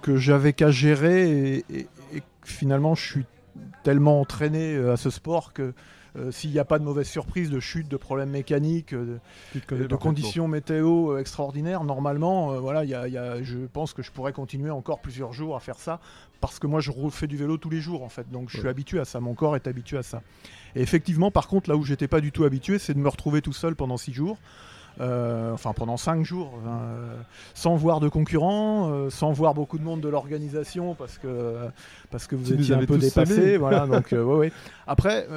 que 0.02 0.16
j'avais 0.16 0.54
qu'à 0.54 0.72
gérer 0.72 1.64
et, 1.70 1.88
et 2.14 2.24
finalement 2.44 2.96
je 2.96 3.06
suis 3.06 3.26
tellement 3.84 4.22
entraîné 4.22 4.76
euh, 4.76 4.94
à 4.94 4.98
ce 4.98 5.10
sport 5.10 5.54
que 5.54 5.74
euh, 6.18 6.32
s'il 6.32 6.52
n'y 6.52 6.60
a 6.60 6.66
pas 6.66 6.80
de 6.80 6.84
mauvaise 6.84 7.08
surprise, 7.08 7.50
de 7.50 7.60
chute, 7.60 7.88
de 7.88 7.98
problèmes 7.98 8.30
mécaniques, 8.30 8.94
euh, 8.94 9.20
de, 9.70 9.96
conditions 9.96 10.48
météo 10.48 11.18
extraordinaires, 11.18 11.84
normalement, 11.84 12.60
voilà, 12.60 12.84
y 12.86 12.94
a, 12.94 13.44
je 13.44 13.60
pense 13.72 13.94
que 13.94 14.02
je 14.02 14.12
pourrais 14.12 14.34
continuer 14.34 14.72
encore 14.72 15.00
plusieurs 15.00 15.34
jours 15.34 15.56
à 15.56 15.60
faire 15.60 15.80
ça 15.80 16.00
parce 16.42 16.58
que 16.58 16.66
moi 16.68 16.80
je 16.82 16.92
fais 17.12 17.28
du 17.28 17.38
vélo 17.38 17.58
tous 17.58 17.70
les 17.70 17.80
jours 17.80 18.04
en 18.04 18.10
fait, 18.10 18.30
donc 18.30 18.50
je 18.50 18.58
suis 18.58 18.68
habitué 18.68 19.00
à 19.00 19.06
ça, 19.06 19.20
mon 19.20 19.36
corps 19.36 19.56
est 19.56 19.68
habitué 19.68 19.98
à 19.98 20.04
ça. 20.04 20.22
Et 20.76 20.82
effectivement, 20.82 21.32
par 21.32 21.48
contre, 21.48 21.70
là 21.70 21.78
où 21.78 21.84
j'étais 21.84 22.08
pas 22.08 22.20
du 22.20 22.32
tout 22.32 22.44
habitué, 22.44 22.80
c'est 22.80 22.94
de 22.94 23.00
me 23.00 23.10
retrouver 23.10 23.42
tout 23.42 23.54
seul 23.54 23.76
pendant 23.76 23.98
six 23.98 24.14
jours. 24.14 24.38
Euh, 25.00 25.54
enfin 25.54 25.72
pendant 25.74 25.96
5 25.96 26.26
jours, 26.26 26.60
euh, 26.68 27.16
sans 27.54 27.76
voir 27.76 28.02
de 28.02 28.10
concurrents, 28.10 28.92
euh, 28.92 29.10
sans 29.10 29.32
voir 29.32 29.54
beaucoup 29.54 29.78
de 29.78 29.84
monde 29.84 30.02
de 30.02 30.10
l'organisation 30.10 30.96
parce 30.96 31.18
que, 31.18 31.56
parce 32.10 32.28
que 32.28 32.36
vous 32.36 32.52
étiez 32.52 32.76
un 32.76 32.86
peu 32.86 32.98
dépassé. 32.98 33.58
voilà, 33.58 33.88
donc, 33.88 34.10
ouais, 34.12 34.20
ouais. 34.20 34.52
Après, 34.88 35.28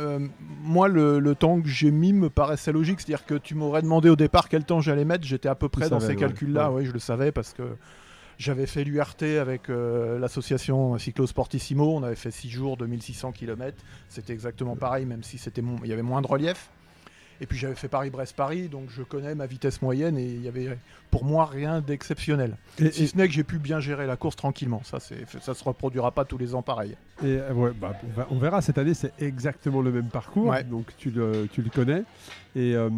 moi, 0.63 0.89
le, 0.89 1.35
temps 1.35 1.61
que 1.61 1.69
j'ai 1.69 1.91
mis 1.91 2.13
me 2.13 2.31
paraissait 2.31 2.73
logique, 2.73 3.01
c'est-à-dire 3.01 3.27
que 3.27 3.35
tu 3.35 3.55
m'aurais 3.55 3.83
demandé 3.83 4.09
au 4.09 4.17
départ 4.17 4.49
quel 4.49 4.65
temps 4.65 4.81
j'allais 4.81 5.05
mettre, 5.05 5.25
j'étais 5.25 5.49
à 5.49 5.55
peu 5.55 5.69
près 5.69 5.89
dans 5.89 6.01
ces 6.01 6.17
calculs-là, 6.17 6.71
oui, 6.73 6.85
je 6.85 6.93
le 6.93 6.99
savais 6.99 7.33
parce 7.33 7.53
que 7.53 7.63
j'avais 8.39 8.67
fait 8.67 8.83
l'URT 8.83 9.23
avec 9.41 9.69
l'association 9.69 10.99
Cyclo 10.99 11.27
Sportissimo, 11.27 11.97
on 11.97 12.03
avait 12.03 12.17
fait 12.17 12.33
6 12.33 12.51
jours, 12.51 12.77
2600 12.77 13.33
km, 13.33 13.77
c'était 14.09 14.33
exactement 14.33 14.75
pareil, 14.75 15.07
même 15.07 15.23
si 15.23 15.39
c'était 15.39 15.63
il 15.85 15.89
y 15.89 15.93
avait 15.93 16.03
moins 16.03 16.23
de 16.23 16.27
relief. 16.27 16.71
Et 17.41 17.47
puis 17.47 17.59
j'avais 17.59 17.75
fait 17.75 17.89
Paris-Brest-Paris, 17.89 18.69
donc 18.69 18.91
je 18.91 19.03
connais 19.03 19.35
ma 19.35 19.47
vitesse 19.47 19.83
moyenne 19.83 20.17
et 20.17 20.25
il 20.25 20.43
y 20.43 20.49
avait 20.49 20.79
pour 21.11 21.25
moi 21.25 21.47
rien 21.47 21.81
d'exceptionnel. 21.81 22.57
Si 22.79 23.09
ce 23.09 23.17
n'est 23.17 23.27
que 23.29 23.35
j'ai 23.35 23.45
pu 23.45 23.59
bien 23.59 23.81
gérer 23.81 24.07
la 24.07 24.17
course 24.17 24.37
tranquillement. 24.37 24.83
Ça, 24.85 24.99
ça 25.01 25.55
se 25.55 25.65
reproduira 25.65 26.13
pas 26.13 26.25
tous 26.25 26.39
les 26.39 26.55
ans 26.55 26.63
pareil. 26.63 26.97
Et 27.23 27.39
euh, 27.39 27.73
bah, 27.81 27.95
on 28.31 28.39
verra 28.39 28.63
cette 28.63 28.79
année, 28.79 28.95
c'est 28.95 29.13
exactement 29.21 29.81
le 29.81 29.93
même 29.93 30.09
parcours, 30.09 30.55
donc 30.71 30.93
tu 30.97 31.11
le, 31.11 31.49
tu 31.53 31.63
le 31.63 31.71
connais. 31.71 32.05
Et, 32.57 32.75
euh, 32.75 32.91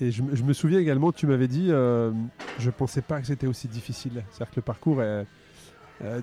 et 0.00 0.10
je, 0.10 0.22
me 0.22 0.52
souviens 0.52 0.78
également, 0.78 1.12
tu 1.12 1.26
m'avais 1.26 1.48
dit, 1.48 1.68
euh, 1.70 2.12
je 2.58 2.70
pensais 2.70 3.02
pas 3.02 3.20
que 3.20 3.26
c'était 3.26 3.46
aussi 3.46 3.68
difficile. 3.68 4.24
C'est-à-dire 4.30 4.50
que 4.50 4.56
le 4.56 4.62
parcours 4.62 5.02
est. 5.02 5.26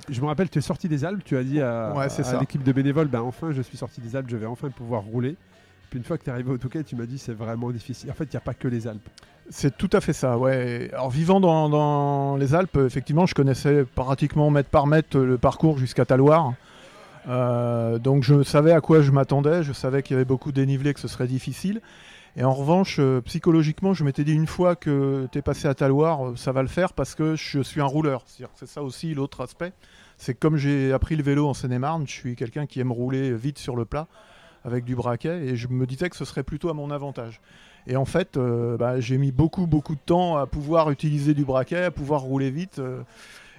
je 0.10 0.22
me 0.22 0.26
rappelle, 0.26 0.50
tu 0.50 0.60
es 0.60 0.62
sorti 0.62 0.90
des 0.90 1.06
Alpes, 1.06 1.24
tu 1.24 1.38
as 1.38 1.44
dit 1.44 1.62
à, 1.62 1.92
à 1.92 2.40
l'équipe 2.40 2.64
de 2.64 2.72
bénévoles, 2.72 3.08
ben 3.08 3.22
enfin 3.22 3.52
je 3.52 3.62
suis 3.62 3.78
sorti 3.78 4.02
des 4.02 4.16
Alpes, 4.16 4.30
je 4.30 4.38
vais 4.38 4.46
enfin 4.48 4.70
pouvoir 4.70 5.04
rouler. 5.04 5.36
Puis 5.90 6.00
une 6.00 6.06
fois 6.06 6.18
que 6.18 6.24
tu 6.24 6.30
es 6.30 6.34
arrivé 6.34 6.52
au 6.52 6.58
Touquet, 6.58 6.84
tu 6.84 6.96
m'as 6.96 7.06
dit 7.06 7.18
c'est 7.18 7.34
vraiment 7.34 7.72
difficile. 7.72 8.12
En 8.12 8.14
fait, 8.14 8.26
il 8.26 8.32
n'y 8.32 8.38
a 8.38 8.42
pas 8.42 8.54
que 8.54 8.68
les 8.68 8.88
Alpes. 8.88 9.08
C'est 9.50 9.78
tout 9.78 9.90
à 9.94 10.02
fait 10.02 10.14
ça, 10.14 10.38
ouais. 10.38 10.90
Alors 10.92 11.10
vivant 11.10 11.40
dans, 11.40 12.36
les 12.36 12.54
Alpes, 12.54 12.78
effectivement, 12.86 13.26
je 13.26 13.34
connaissais 13.34 13.86
pratiquement 13.86 14.50
mètre 14.50 14.70
par 14.70 14.88
mètre 14.88 15.18
le 15.18 15.38
parcours 15.38 15.78
jusqu'à 15.78 16.06
Taloir. 16.06 16.54
Euh, 17.30 17.98
donc 17.98 18.24
je 18.24 18.44
savais 18.44 18.72
à 18.72 18.82
quoi 18.82 19.02
je 19.02 19.12
m'attendais, 19.12 19.64
je 19.64 19.74
savais 19.74 20.02
qu'il 20.02 20.16
y 20.16 20.18
avait 20.18 20.26
beaucoup 20.26 20.52
de 20.52 20.58
dénivelé, 20.58 20.94
que 20.94 21.00
ce 21.00 21.08
serait 21.08 21.28
difficile. 21.28 21.82
Et 22.36 22.44
en 22.44 22.54
revanche, 22.54 22.98
euh, 23.00 23.22
psychologiquement, 23.22 23.94
je 23.94 24.04
m'étais 24.04 24.24
dit 24.24 24.34
une 24.34 24.48
fois 24.48 24.76
que 24.76 25.28
tu 25.32 25.40
es 25.40 25.42
passé 25.42 25.68
à 25.68 25.74
Taloir, 25.74 26.28
euh, 26.28 26.36
ça 26.36 26.52
va 26.52 26.62
le 26.62 26.68
faire 26.68 26.94
parce 26.94 27.16
que 27.16 27.36
je 27.36 27.62
suis 27.62 27.82
un 27.82 27.86
rouleur. 27.86 28.26
C'est 28.28 28.68
ça 28.68 28.84
aussi 28.84 29.14
l'autre 29.14 29.42
aspect. 29.42 29.72
C'est 30.18 30.34
comme 30.34 30.58
j'ai 30.58 30.92
appris 30.92 31.16
le 31.16 31.24
vélo 31.24 31.48
en 31.48 31.54
Seine-et-Marne, 31.54 32.06
je 32.06 32.12
suis 32.12 32.36
quelqu'un 32.36 32.66
qui 32.66 32.80
aime 32.80 32.92
rouler 32.92 33.34
vite 33.34 33.60
sur 33.60 33.76
le 33.76 33.86
plat 33.86 34.08
avec 34.68 34.84
du 34.84 34.96
braquet 34.96 35.46
et 35.48 35.56
je 35.56 35.70
me 35.70 35.88
disais 35.88 36.10
que 36.10 36.18
ce 36.18 36.26
serait 36.26 36.44
plutôt 36.44 36.70
à 36.70 36.74
mon 36.74 36.92
avantage. 36.92 37.40
Et 37.88 37.96
en 37.96 38.04
fait, 38.04 38.36
euh, 38.36 38.76
bah, 38.78 39.00
j'ai 39.00 39.18
mis 39.18 39.32
beaucoup 39.32 39.66
beaucoup 39.66 39.96
de 39.96 40.00
temps 40.06 40.36
à 40.36 40.46
pouvoir 40.46 40.92
utiliser 40.92 41.34
du 41.34 41.46
braquet, 41.46 41.86
à 41.86 41.92
pouvoir 41.92 42.22
rouler 42.22 42.52
vite. 42.52 42.80
Euh, 42.80 43.02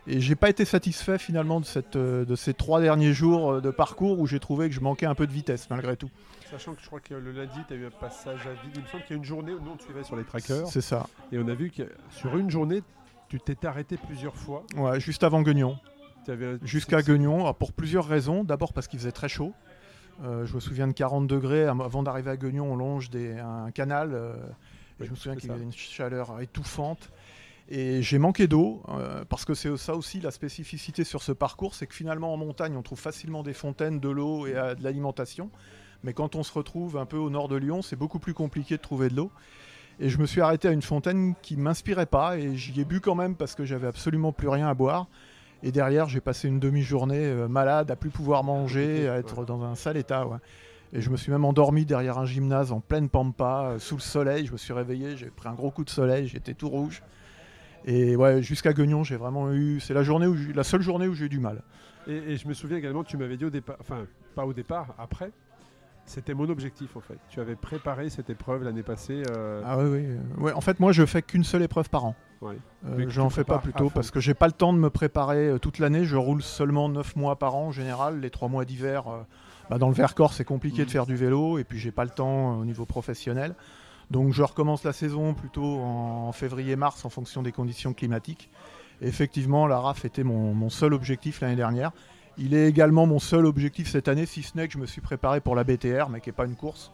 et 0.06 0.20
j'ai 0.20 0.36
pas 0.36 0.50
été 0.50 0.64
satisfait 0.64 1.18
finalement 1.18 1.60
de, 1.60 1.64
cette, 1.64 1.96
euh, 1.96 2.24
de 2.24 2.34
ces 2.34 2.54
trois 2.54 2.80
derniers 2.80 3.12
jours 3.12 3.60
de 3.60 3.70
parcours 3.70 4.20
où 4.20 4.26
j'ai 4.26 4.38
trouvé 4.38 4.68
que 4.68 4.74
je 4.74 4.80
manquais 4.80 5.06
un 5.06 5.14
peu 5.14 5.26
de 5.26 5.32
vitesse 5.32 5.68
malgré 5.70 5.96
tout. 5.96 6.10
Sachant 6.50 6.74
que 6.74 6.82
je 6.82 6.86
crois 6.86 7.00
que 7.00 7.14
le 7.14 7.32
lundi, 7.32 7.58
tu 7.66 7.74
as 7.74 7.76
eu 7.76 7.86
un 7.86 7.90
passage 7.90 8.46
à 8.46 8.52
vide. 8.62 8.72
Il 8.74 8.82
me 8.82 8.86
semble 8.86 9.02
qu'il 9.04 9.10
y 9.10 9.14
a 9.14 9.16
une 9.18 9.24
journée 9.24 9.52
où 9.52 9.60
nous 9.60 9.72
on 9.72 9.76
te 9.76 9.82
suivait 9.82 10.04
sur 10.04 10.16
les 10.16 10.24
trackers. 10.24 10.66
C'est 10.66 10.82
ça. 10.82 11.06
Et 11.32 11.38
on 11.38 11.48
a 11.48 11.54
vu 11.54 11.70
que 11.70 11.82
sur 12.10 12.36
une 12.36 12.50
journée, 12.50 12.82
tu 13.28 13.40
t'étais 13.40 13.66
arrêté 13.66 13.96
plusieurs 13.96 14.36
fois. 14.36 14.64
Ouais, 14.76 15.00
juste 15.00 15.24
avant 15.24 15.42
Guignon. 15.42 15.78
Jusqu'à 16.62 17.00
Guignon, 17.00 17.52
pour 17.54 17.72
plusieurs 17.72 18.06
raisons. 18.06 18.44
D'abord 18.44 18.74
parce 18.74 18.88
qu'il 18.88 18.98
faisait 18.98 19.12
très 19.12 19.30
chaud. 19.30 19.54
Euh, 20.22 20.46
je 20.46 20.54
me 20.54 20.60
souviens 20.60 20.88
de 20.88 20.92
40 20.92 21.26
degrés. 21.26 21.64
Avant 21.64 22.02
d'arriver 22.02 22.30
à 22.30 22.36
Guignon, 22.36 22.72
on 22.72 22.76
longe 22.76 23.10
un 23.14 23.70
canal. 23.70 24.10
Euh, 24.12 24.34
je 25.00 25.10
me 25.10 25.16
souviens 25.16 25.36
qu'il 25.36 25.48
y 25.48 25.52
avait 25.52 25.62
une 25.62 25.72
chaleur 25.72 26.40
étouffante. 26.40 27.10
Et 27.70 28.00
j'ai 28.00 28.18
manqué 28.18 28.46
d'eau, 28.46 28.82
euh, 28.88 29.24
parce 29.28 29.44
que 29.44 29.52
c'est 29.52 29.76
ça 29.76 29.94
aussi 29.94 30.20
la 30.20 30.30
spécificité 30.30 31.04
sur 31.04 31.22
ce 31.22 31.32
parcours, 31.32 31.74
c'est 31.74 31.86
que 31.86 31.94
finalement 31.94 32.32
en 32.32 32.38
montagne, 32.38 32.74
on 32.74 32.82
trouve 32.82 32.98
facilement 32.98 33.42
des 33.42 33.52
fontaines, 33.52 34.00
de 34.00 34.08
l'eau 34.08 34.46
et 34.46 34.54
de 34.54 34.82
l'alimentation. 34.82 35.50
Mais 36.02 36.14
quand 36.14 36.34
on 36.34 36.42
se 36.42 36.52
retrouve 36.52 36.96
un 36.96 37.04
peu 37.04 37.18
au 37.18 37.28
nord 37.28 37.48
de 37.48 37.56
Lyon, 37.56 37.82
c'est 37.82 37.96
beaucoup 37.96 38.18
plus 38.18 38.32
compliqué 38.32 38.78
de 38.78 38.82
trouver 38.82 39.10
de 39.10 39.16
l'eau. 39.16 39.30
Et 40.00 40.08
je 40.08 40.18
me 40.18 40.26
suis 40.26 40.40
arrêté 40.40 40.68
à 40.68 40.70
une 40.70 40.82
fontaine 40.82 41.34
qui 41.42 41.56
m'inspirait 41.56 42.06
pas 42.06 42.38
et 42.38 42.56
j'y 42.56 42.80
ai 42.80 42.84
bu 42.84 43.00
quand 43.00 43.16
même 43.16 43.34
parce 43.34 43.54
que 43.54 43.64
j'avais 43.64 43.88
absolument 43.88 44.32
plus 44.32 44.48
rien 44.48 44.68
à 44.68 44.74
boire. 44.74 45.08
Et 45.62 45.72
derrière, 45.72 46.08
j'ai 46.08 46.20
passé 46.20 46.46
une 46.48 46.60
demi-journée 46.60 47.24
euh, 47.24 47.48
malade, 47.48 47.90
à 47.90 47.96
plus 47.96 48.10
pouvoir 48.10 48.44
manger, 48.44 49.08
à 49.08 49.16
être 49.18 49.44
dans 49.44 49.62
un 49.64 49.74
sale 49.74 49.96
état. 49.96 50.26
ouais. 50.26 50.36
Et 50.92 51.00
je 51.00 51.10
me 51.10 51.16
suis 51.16 51.30
même 51.32 51.44
endormi 51.44 51.84
derrière 51.84 52.16
un 52.18 52.24
gymnase 52.24 52.72
en 52.72 52.80
pleine 52.80 53.08
pampa, 53.08 53.70
euh, 53.72 53.78
sous 53.78 53.96
le 53.96 54.00
soleil. 54.00 54.46
Je 54.46 54.52
me 54.52 54.56
suis 54.56 54.72
réveillé, 54.72 55.16
j'ai 55.16 55.26
pris 55.30 55.48
un 55.48 55.54
gros 55.54 55.70
coup 55.70 55.84
de 55.84 55.90
soleil, 55.90 56.28
j'étais 56.28 56.54
tout 56.54 56.68
rouge. 56.68 57.02
Et 57.84 58.16
ouais, 58.16 58.42
jusqu'à 58.42 58.72
Guignon, 58.72 59.04
j'ai 59.04 59.16
vraiment 59.16 59.52
eu. 59.52 59.80
C'est 59.80 59.94
la 59.94 60.02
journée 60.02 60.26
où 60.26 60.36
la 60.54 60.64
seule 60.64 60.82
journée 60.82 61.06
où 61.08 61.14
j'ai 61.14 61.26
eu 61.26 61.28
du 61.28 61.40
mal. 61.40 61.62
Et, 62.06 62.16
et 62.16 62.36
je 62.36 62.48
me 62.48 62.54
souviens 62.54 62.76
également, 62.78 63.04
tu 63.04 63.16
m'avais 63.16 63.36
dit 63.36 63.44
au 63.44 63.50
départ, 63.50 63.76
enfin, 63.80 64.06
pas 64.34 64.46
au 64.46 64.52
départ, 64.52 64.94
après, 64.98 65.30
c'était 66.06 66.32
mon 66.34 66.48
objectif 66.48 66.96
en 66.96 67.00
fait. 67.00 67.18
Tu 67.28 67.40
avais 67.40 67.54
préparé 67.56 68.08
cette 68.08 68.30
épreuve 68.30 68.62
l'année 68.62 68.82
passée. 68.82 69.22
euh, 69.30 69.60
Ah 69.64 69.78
oui, 69.78 69.84
oui. 69.90 70.42
ouais, 70.44 70.52
en 70.52 70.60
fait, 70.62 70.80
moi, 70.80 70.92
je 70.92 71.04
fais 71.04 71.20
qu'une 71.22 71.44
seule 71.44 71.62
épreuve 71.62 71.90
par 71.90 72.04
an. 72.06 72.14
Ouais. 72.42 72.58
Euh, 72.86 73.06
J'en 73.08 73.28
tu 73.28 73.34
fais 73.34 73.44
pas 73.44 73.58
prépares 73.58 73.62
plus 73.62 73.70
à 73.70 73.78
tôt 73.78 73.88
fond. 73.88 73.94
parce 73.94 74.10
que 74.10 74.20
j'ai 74.20 74.34
pas 74.34 74.46
le 74.46 74.52
temps 74.52 74.72
de 74.72 74.78
me 74.78 74.90
préparer 74.90 75.48
euh, 75.48 75.58
toute 75.58 75.78
l'année. 75.78 76.04
Je 76.04 76.16
roule 76.16 76.42
seulement 76.42 76.88
9 76.88 77.16
mois 77.16 77.38
par 77.38 77.54
an 77.54 77.66
en 77.66 77.72
général. 77.72 78.20
Les 78.20 78.30
3 78.30 78.48
mois 78.48 78.64
d'hiver, 78.64 79.08
euh, 79.08 79.20
bah, 79.70 79.78
dans 79.78 79.88
le 79.88 79.94
Vercors, 79.94 80.32
c'est 80.32 80.44
compliqué 80.44 80.84
de 80.84 80.90
faire 80.90 81.06
du 81.06 81.16
vélo 81.16 81.58
et 81.58 81.64
puis 81.64 81.78
j'ai 81.78 81.92
pas 81.92 82.04
le 82.04 82.10
temps 82.10 82.58
au 82.58 82.64
niveau 82.64 82.84
professionnel. 82.84 83.54
Donc 84.10 84.32
je 84.32 84.42
recommence 84.42 84.84
la 84.84 84.92
saison 84.92 85.34
plutôt 85.34 85.80
en 85.80 86.32
février-mars 86.32 87.04
en 87.04 87.10
fonction 87.10 87.42
des 87.42 87.52
conditions 87.52 87.92
climatiques. 87.92 88.48
Et 89.00 89.08
effectivement, 89.08 89.66
la 89.66 89.78
RAF 89.78 90.04
était 90.04 90.24
mon, 90.24 90.54
mon 90.54 90.70
seul 90.70 90.94
objectif 90.94 91.40
l'année 91.40 91.56
dernière. 91.56 91.92
Il 92.38 92.54
est 92.54 92.68
également 92.68 93.06
mon 93.06 93.18
seul 93.18 93.46
objectif 93.46 93.90
cette 93.90 94.08
année, 94.08 94.24
si 94.24 94.42
ce 94.42 94.56
n'est 94.56 94.68
que 94.68 94.74
je 94.74 94.78
me 94.78 94.86
suis 94.86 95.00
préparé 95.00 95.40
pour 95.40 95.56
la 95.56 95.64
BTR, 95.64 96.08
mais 96.08 96.20
qui 96.20 96.28
n'est 96.28 96.34
pas 96.34 96.46
une 96.46 96.54
course, 96.54 96.92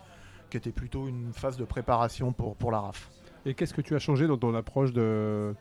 qui 0.50 0.56
était 0.56 0.72
plutôt 0.72 1.06
une 1.06 1.32
phase 1.34 1.56
de 1.56 1.64
préparation 1.64 2.32
pour, 2.32 2.56
pour 2.56 2.72
la 2.72 2.80
RAF. 2.80 3.10
Et 3.46 3.54
qu'est-ce 3.54 3.74
que 3.74 3.80
tu 3.82 3.94
as 3.94 3.98
changé 3.98 4.26
dans 4.26 4.38
ton 4.38 4.54
approche 4.54 4.92
de, 4.92 5.54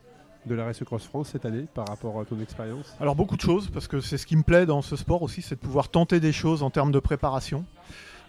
de 0.46 0.56
la 0.56 0.66
Race 0.66 0.84
Cross 0.84 1.06
France 1.06 1.30
cette 1.30 1.46
année 1.46 1.66
par 1.74 1.88
rapport 1.88 2.20
à 2.20 2.26
ton 2.26 2.40
expérience? 2.40 2.96
Alors 3.00 3.16
beaucoup 3.16 3.36
de 3.36 3.42
choses, 3.42 3.70
parce 3.70 3.88
que 3.88 4.00
c'est 4.00 4.18
ce 4.18 4.26
qui 4.26 4.36
me 4.38 4.44
plaît 4.44 4.66
dans 4.66 4.82
ce 4.82 4.96
sport 4.96 5.22
aussi, 5.22 5.42
c'est 5.42 5.56
de 5.56 5.60
pouvoir 5.60 5.90
tenter 5.90 6.20
des 6.20 6.32
choses 6.32 6.64
en 6.64 6.70
termes 6.70 6.92
de 6.92 7.00
préparation. 7.00 7.66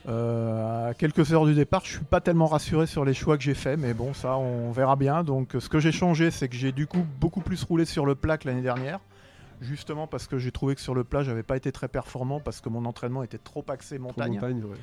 Euh, 0.07 0.91
à 0.91 0.95
quelques 0.95 1.33
heures 1.33 1.47
du 1.47 1.55
départ, 1.55 1.83
je 1.85 1.93
suis 1.93 2.05
pas 2.05 2.21
tellement 2.21 2.47
rassuré 2.47 2.87
sur 2.87 3.05
les 3.05 3.15
choix 3.15 3.39
que 3.39 3.43
j'ai 3.43 3.55
faits, 3.55 3.79
mais 3.79 3.95
bon, 3.95 4.13
ça, 4.13 4.37
on 4.37 4.71
verra 4.71 4.97
bien. 4.97 5.25
Donc, 5.25 5.57
ce 5.59 5.69
que 5.69 5.81
j'ai 5.81 5.93
changé, 5.93 6.31
c'est 6.31 6.49
que 6.49 6.57
j'ai 6.57 6.73
du 6.73 6.87
coup 6.87 7.07
beaucoup 7.21 7.41
plus 7.41 7.63
roulé 7.65 7.85
sur 7.87 8.05
le 8.05 8.15
plat 8.15 8.37
que 8.37 8.47
l'année 8.47 8.61
dernière, 8.61 9.01
justement 9.63 10.07
parce 10.07 10.27
que 10.27 10.37
j'ai 10.37 10.51
trouvé 10.53 10.75
que 10.75 10.83
sur 10.83 10.95
le 10.95 11.05
plat, 11.05 11.23
j'avais 11.23 11.43
pas 11.45 11.57
été 11.57 11.73
très 11.73 11.89
performant 11.89 12.39
parce 12.41 12.61
que 12.61 12.69
mon 12.69 12.85
entraînement 12.85 13.23
était 13.23 13.39
trop 13.39 13.65
axé 13.69 13.97
Trop 13.97 14.09
montagne. 14.09 14.35
montagne, 14.35 14.65
ouais. 14.65 14.77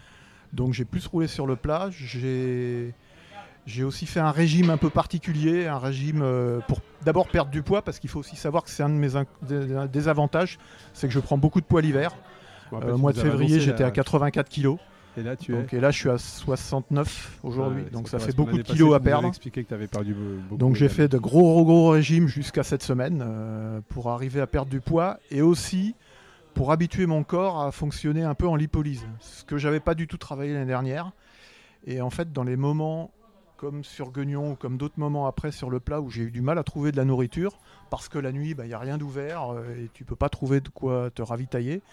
Donc 0.53 0.73
j'ai 0.73 0.85
plus 0.85 1.05
roulé 1.05 1.27
sur 1.27 1.45
le 1.45 1.55
plat. 1.55 1.89
J'ai 1.91 2.95
j'ai 3.65 3.83
aussi 3.83 4.05
fait 4.05 4.19
un 4.19 4.31
régime 4.31 4.69
un 4.69 4.77
peu 4.77 4.89
particulier, 4.89 5.67
un 5.67 5.77
régime 5.77 6.21
euh, 6.23 6.59
pour 6.67 6.79
d'abord 7.05 7.27
perdre 7.27 7.51
du 7.51 7.61
poids, 7.61 7.81
parce 7.81 7.99
qu'il 7.99 8.09
faut 8.09 8.19
aussi 8.19 8.35
savoir 8.35 8.63
que 8.63 8.69
c'est 8.69 8.83
un 8.83 8.89
de 8.89 8.93
mes 8.95 9.09
inc- 9.15 9.25
des, 9.43 9.87
des 9.87 10.07
avantages, 10.07 10.57
c'est 10.93 11.07
que 11.07 11.13
je 11.13 11.19
prends 11.19 11.37
beaucoup 11.37 11.61
de 11.61 11.65
poids 11.65 11.81
l'hiver. 11.81 12.11
Euh, 12.73 12.95
mois 12.97 13.11
de 13.13 13.19
février, 13.19 13.59
j'étais 13.59 13.83
la- 13.83 13.89
à 13.89 13.91
84 13.91 14.47
kilos. 14.49 14.77
Et 15.17 15.23
là, 15.23 15.35
tu 15.35 15.51
Donc, 15.51 15.73
es. 15.73 15.77
et 15.77 15.79
là, 15.81 15.91
je 15.91 15.97
suis 15.99 16.09
à 16.09 16.17
69 16.17 17.39
aujourd'hui. 17.43 17.83
Ouais, 17.83 17.89
donc 17.89 18.07
ça 18.07 18.17
fait 18.17 18.33
beaucoup 18.35 18.55
de 18.57 18.61
kilos 18.61 18.95
à 18.95 18.99
perdre. 19.01 19.27
expliqué 19.27 19.61
que 19.63 19.67
tu 19.67 19.73
avais 19.73 19.87
perdu 19.87 20.13
be- 20.13 20.39
beaucoup. 20.43 20.57
Donc 20.57 20.75
j'ai 20.75 20.87
fait 20.87 21.09
de 21.09 21.17
gros 21.17 21.65
gros 21.65 21.89
régimes 21.89 22.27
jusqu'à 22.29 22.63
cette 22.63 22.81
semaine 22.81 23.21
euh, 23.25 23.81
pour 23.89 24.09
arriver 24.09 24.39
à 24.39 24.47
perdre 24.47 24.71
du 24.71 24.79
poids 24.79 25.19
et 25.29 25.41
aussi 25.41 25.95
pour 26.53 26.71
habituer 26.71 27.07
mon 27.07 27.23
corps 27.23 27.61
à 27.61 27.71
fonctionner 27.73 28.23
un 28.23 28.35
peu 28.35 28.47
en 28.47 28.55
lipolyse, 28.55 29.05
ce 29.19 29.43
que 29.43 29.57
j'avais 29.57 29.81
pas 29.81 29.95
du 29.95 30.07
tout 30.07 30.17
travaillé 30.17 30.53
l'année 30.53 30.65
dernière. 30.65 31.11
Et 31.85 31.99
en 31.99 32.09
fait, 32.09 32.31
dans 32.31 32.43
les 32.43 32.55
moments 32.55 33.11
comme 33.61 33.83
sur 33.83 34.11
Guignon 34.11 34.53
ou 34.53 34.55
comme 34.55 34.77
d'autres 34.77 34.99
moments 34.99 35.27
après 35.27 35.51
sur 35.51 35.69
le 35.69 35.79
plat 35.79 36.01
où 36.01 36.09
j'ai 36.09 36.23
eu 36.23 36.31
du 36.31 36.41
mal 36.41 36.57
à 36.57 36.63
trouver 36.63 36.91
de 36.91 36.97
la 36.97 37.05
nourriture 37.05 37.59
parce 37.91 38.09
que 38.09 38.17
la 38.17 38.31
nuit, 38.31 38.55
il 38.57 38.65
n'y 38.65 38.73
a 38.73 38.79
rien 38.79 38.97
d'ouvert 38.97 39.53
euh, 39.53 39.75
et 39.75 39.89
tu 39.93 40.03
peux 40.03 40.15
pas 40.15 40.29
trouver 40.29 40.61
de 40.61 40.69
quoi 40.69 41.11
te 41.11 41.21
ravitailler. 41.21 41.83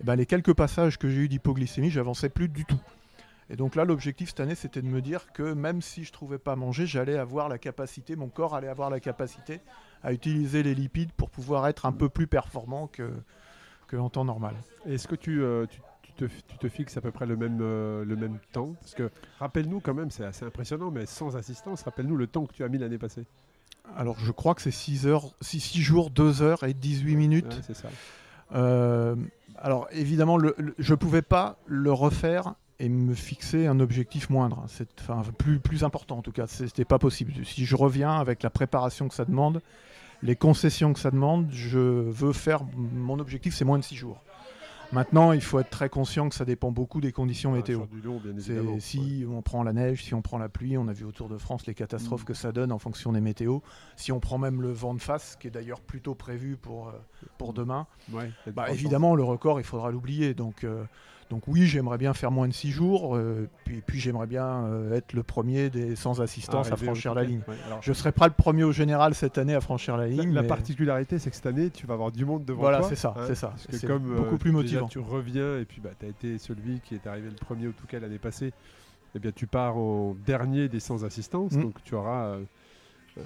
Et 0.00 0.04
ben, 0.04 0.14
les 0.14 0.26
quelques 0.26 0.54
passages 0.54 0.96
que 0.96 1.08
j'ai 1.08 1.22
eu 1.22 1.28
d'hypoglycémie, 1.28 1.90
j'avançais 1.90 2.28
plus 2.28 2.48
du 2.48 2.64
tout. 2.64 2.80
Et 3.50 3.56
donc 3.56 3.74
là, 3.74 3.84
l'objectif 3.84 4.28
cette 4.28 4.38
année, 4.38 4.54
c'était 4.54 4.80
de 4.80 4.86
me 4.86 5.02
dire 5.02 5.32
que 5.32 5.42
même 5.42 5.82
si 5.82 6.04
je 6.04 6.12
trouvais 6.12 6.38
pas 6.38 6.52
à 6.52 6.56
manger, 6.56 6.86
j'allais 6.86 7.18
avoir 7.18 7.48
la 7.48 7.58
capacité, 7.58 8.14
mon 8.14 8.28
corps 8.28 8.54
allait 8.54 8.68
avoir 8.68 8.88
la 8.88 9.00
capacité 9.00 9.60
à 10.04 10.12
utiliser 10.12 10.62
les 10.62 10.76
lipides 10.76 11.10
pour 11.10 11.30
pouvoir 11.30 11.66
être 11.66 11.84
un 11.84 11.92
peu 11.92 12.08
plus 12.08 12.28
performant 12.28 12.86
que, 12.86 13.10
en 13.92 14.08
temps 14.08 14.24
normal. 14.24 14.54
Est-ce 14.86 15.08
que 15.08 15.16
tu, 15.16 15.42
euh, 15.42 15.66
te, 16.18 16.24
tu 16.48 16.58
te 16.58 16.68
fixes 16.68 16.96
à 16.96 17.00
peu 17.00 17.10
près 17.10 17.26
le 17.26 17.36
même, 17.36 17.58
euh, 17.60 18.04
le 18.04 18.16
même 18.16 18.38
temps 18.52 18.74
Parce 18.80 18.94
que 18.94 19.10
rappelle-nous 19.38 19.80
quand 19.80 19.94
même, 19.94 20.10
c'est 20.10 20.24
assez 20.24 20.44
impressionnant, 20.44 20.90
mais 20.90 21.06
sans 21.06 21.36
assistance, 21.36 21.82
rappelle-nous 21.82 22.16
le 22.16 22.26
temps 22.26 22.46
que 22.46 22.52
tu 22.52 22.64
as 22.64 22.68
mis 22.68 22.78
l'année 22.78 22.98
passée. 22.98 23.24
Alors 23.96 24.18
je 24.18 24.32
crois 24.32 24.54
que 24.54 24.60
c'est 24.62 24.70
6 24.70 25.06
heures, 25.06 25.32
6, 25.40 25.80
jours, 25.80 26.10
2 26.10 26.42
heures 26.42 26.62
et 26.64 26.74
18 26.74 27.16
minutes. 27.16 27.46
Ouais, 27.46 27.60
c'est 27.66 27.74
ça. 27.76 27.88
Euh, 28.54 29.16
alors 29.56 29.88
évidemment, 29.92 30.36
le, 30.36 30.54
le- 30.58 30.74
je 30.78 30.94
pouvais 30.94 31.22
pas 31.22 31.58
le 31.66 31.92
refaire 31.92 32.54
et 32.80 32.88
me 32.88 33.14
fixer 33.14 33.66
un 33.66 33.80
objectif 33.80 34.30
moindre, 34.30 34.64
enfin 35.00 35.22
plus, 35.36 35.58
plus 35.58 35.84
important 35.84 36.18
en 36.18 36.22
tout 36.22 36.32
cas, 36.32 36.46
c'était 36.46 36.84
pas 36.84 36.98
possible. 36.98 37.32
Si 37.44 37.64
je 37.64 37.76
reviens 37.76 38.12
avec 38.18 38.42
la 38.42 38.50
préparation 38.50 39.08
que 39.08 39.14
ça 39.14 39.24
demande, 39.24 39.60
les 40.22 40.36
concessions 40.36 40.92
que 40.92 41.00
ça 41.00 41.10
demande, 41.10 41.48
je 41.50 41.78
veux 41.78 42.32
faire, 42.32 42.60
mon 42.76 43.18
objectif 43.18 43.54
c'est 43.54 43.64
moins 43.64 43.78
de 43.78 43.84
6 43.84 43.96
jours. 43.96 44.22
Maintenant, 44.90 45.32
il 45.32 45.42
faut 45.42 45.58
être 45.60 45.68
très 45.68 45.90
conscient 45.90 46.28
que 46.30 46.34
ça 46.34 46.46
dépend 46.46 46.70
beaucoup 46.70 47.00
des 47.02 47.12
conditions 47.12 47.52
météo. 47.52 47.80
Ah, 47.84 47.96
long, 48.02 48.18
bien 48.18 48.32
évidemment. 48.34 48.80
si 48.80 49.24
on 49.30 49.42
prend 49.42 49.62
la 49.62 49.74
neige, 49.74 50.02
si 50.04 50.14
on 50.14 50.22
prend 50.22 50.38
la 50.38 50.48
pluie, 50.48 50.78
on 50.78 50.88
a 50.88 50.92
vu 50.94 51.04
autour 51.04 51.28
de 51.28 51.36
France 51.36 51.66
les 51.66 51.74
catastrophes 51.74 52.22
Mm. 52.22 52.26
que 52.26 52.34
ça 52.34 52.52
donne 52.52 52.72
en 52.72 52.78
fonction 52.78 53.12
des 53.12 53.20
météos. 53.20 53.62
Si 53.96 54.12
on 54.12 54.20
prend 54.20 54.38
même 54.38 54.62
le 54.62 54.72
vent 54.72 54.94
de 54.94 55.00
face, 55.00 55.36
qui 55.38 55.48
est 55.48 55.50
d'ailleurs 55.50 55.80
plutôt 55.82 56.14
prévu 56.14 56.56
pour, 56.56 56.88
euh, 56.88 56.92
pour 57.36 57.52
demain, 57.52 57.86
Ouais, 58.12 58.24
il 58.24 58.28
y 58.28 58.48
a 58.48 58.50
de 58.50 58.50
bah, 58.52 58.70
évidemment 58.70 59.14
le 59.14 59.24
record 59.24 59.60
il 59.60 59.64
faudra 59.64 59.90
l'oublier. 59.90 60.32
Donc, 60.32 60.64
euh, 60.64 60.84
donc 61.30 61.42
oui, 61.46 61.66
j'aimerais 61.66 61.98
bien 61.98 62.14
faire 62.14 62.30
moins 62.30 62.48
de 62.48 62.52
6 62.54 62.70
jours, 62.70 63.16
euh, 63.16 63.48
puis, 63.64 63.82
puis 63.86 64.00
j'aimerais 64.00 64.26
bien 64.26 64.64
euh, 64.64 64.94
être 64.96 65.12
le 65.12 65.22
premier 65.22 65.68
des 65.70 65.94
sans 65.96 66.20
assistance 66.22 66.68
à 66.68 66.72
Arriver 66.72 66.86
au 66.88 66.90
franchir 66.94 67.14
la 67.14 67.24
ligne. 67.24 67.42
Ouais, 67.46 67.54
alors, 67.66 67.80
Je 67.82 67.92
serai 67.92 68.12
pas 68.12 68.26
le 68.28 68.32
premier 68.32 68.64
au 68.64 68.72
général 68.72 69.14
cette 69.14 69.36
année 69.38 69.54
à 69.54 69.60
franchir 69.60 69.96
la 69.96 70.06
ligne. 70.06 70.32
la 70.32 70.42
mais- 70.42 70.48
particularité, 70.48 71.18
c'est 71.18 71.30
que 71.30 71.36
cette 71.36 71.46
année, 71.46 71.70
tu 71.70 71.86
vas 71.86 71.94
avoir 71.94 72.12
du 72.12 72.24
monde 72.24 72.44
devant 72.44 72.60
Voilà, 72.62 72.78
toi. 72.78 72.88
c'est 72.88 72.96
ça, 72.96 73.14
hein, 73.16 73.24
c'est 73.26 73.34
ça. 73.34 73.52
C'est 73.68 73.86
comme 73.86 74.04
beaucoup 74.04 74.34
euh, 74.36 74.38
plus 74.38 74.50
déjà, 74.52 74.80
motivant. 74.80 74.88
tu 74.88 74.98
reviens 75.00 75.58
et 75.58 75.64
puis 75.64 75.80
bah, 75.82 75.90
tu 75.98 76.06
as 76.06 76.08
été 76.08 76.38
celui 76.38 76.80
qui 76.80 76.94
est 76.94 77.06
arrivé 77.06 77.28
le 77.28 77.36
premier 77.36 77.66
au 77.68 77.72
Touquet 77.72 78.00
l'année 78.00 78.18
passée, 78.18 78.52
eh 79.14 79.18
bien 79.18 79.32
tu 79.34 79.46
pars 79.46 79.76
en 79.76 80.14
dernier 80.26 80.68
des 80.68 80.80
sans 80.80 81.04
assistance, 81.04 81.52
Mm. 81.52 81.62
donc 81.62 81.74
tu 81.84 81.94
auras 81.94 82.26
euh, 82.26 82.42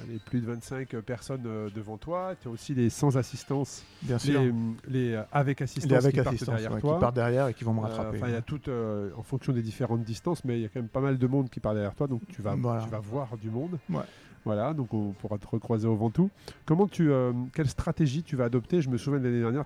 les 0.09 0.19
plus 0.19 0.41
de 0.41 0.47
25 0.47 0.97
personnes 1.01 1.43
euh, 1.47 1.69
devant 1.75 1.97
toi. 1.99 2.35
Tu 2.41 2.49
as 2.49 2.51
aussi 2.51 2.75
les 2.75 2.91
sans 2.91 3.17
assistance, 3.17 3.85
Bien 4.03 4.19
sûr. 4.19 4.41
les, 4.41 4.53
les, 4.89 5.13
euh, 5.15 5.23
avec 5.33 5.63
assistance 5.63 5.91
Les 5.91 5.97
avec 5.97 6.15
qui 6.15 6.17
partent 6.21 6.29
assistance, 6.35 6.55
derrière 6.55 6.73
ouais, 6.75 6.81
toi. 6.81 6.95
qui 6.95 7.01
partent 7.01 7.15
derrière 7.17 7.49
et 7.49 7.55
qui 7.55 7.65
vont 7.65 7.75
me 7.75 7.79
Euh, 7.81 7.83
rattraper. 7.83 8.19
Enfin, 8.19 8.29
il 8.29 8.33
y 8.35 8.37
a 8.37 8.43
tout 8.43 8.61
euh, 8.69 9.11
en 9.17 9.23
fonction 9.23 9.53
des 9.53 9.63
différentes 9.63 10.05
distances, 10.05 10.45
mais 10.45 10.59
il 10.59 10.63
y 10.63 10.65
a 10.65 10.69
quand 10.69 10.81
même 10.81 10.89
pas 10.89 11.01
mal 11.01 11.19
de 11.19 11.27
monde 11.27 11.49
qui 11.51 11.61
part 11.61 11.75
derrière 11.75 11.95
toi, 11.95 12.07
donc 12.07 12.23
tu 12.29 12.43
vas, 12.43 12.55
Voilà. 12.55 12.83
tu 12.85 12.91
vas 12.91 13.01
voir 13.01 13.37
du 13.37 13.51
monde. 13.51 13.79
Ouais. 13.91 14.03
Voilà, 14.45 14.75
donc 14.75 14.93
on 14.93 15.13
pourra 15.13 15.39
te 15.39 15.47
recroiser 15.47 15.87
au 15.87 15.95
Ventoux. 15.95 16.29
Comment 16.67 16.89
tu, 16.89 17.13
euh, 17.13 17.33
quelle 17.55 17.69
stratégie 17.69 18.25
tu 18.25 18.35
vas 18.35 18.47
adopter? 18.47 18.81
Je 18.83 18.91
me 18.91 18.97
souviens 18.99 19.21
de 19.21 19.25
l'année 19.27 19.41
dernière, 19.41 19.65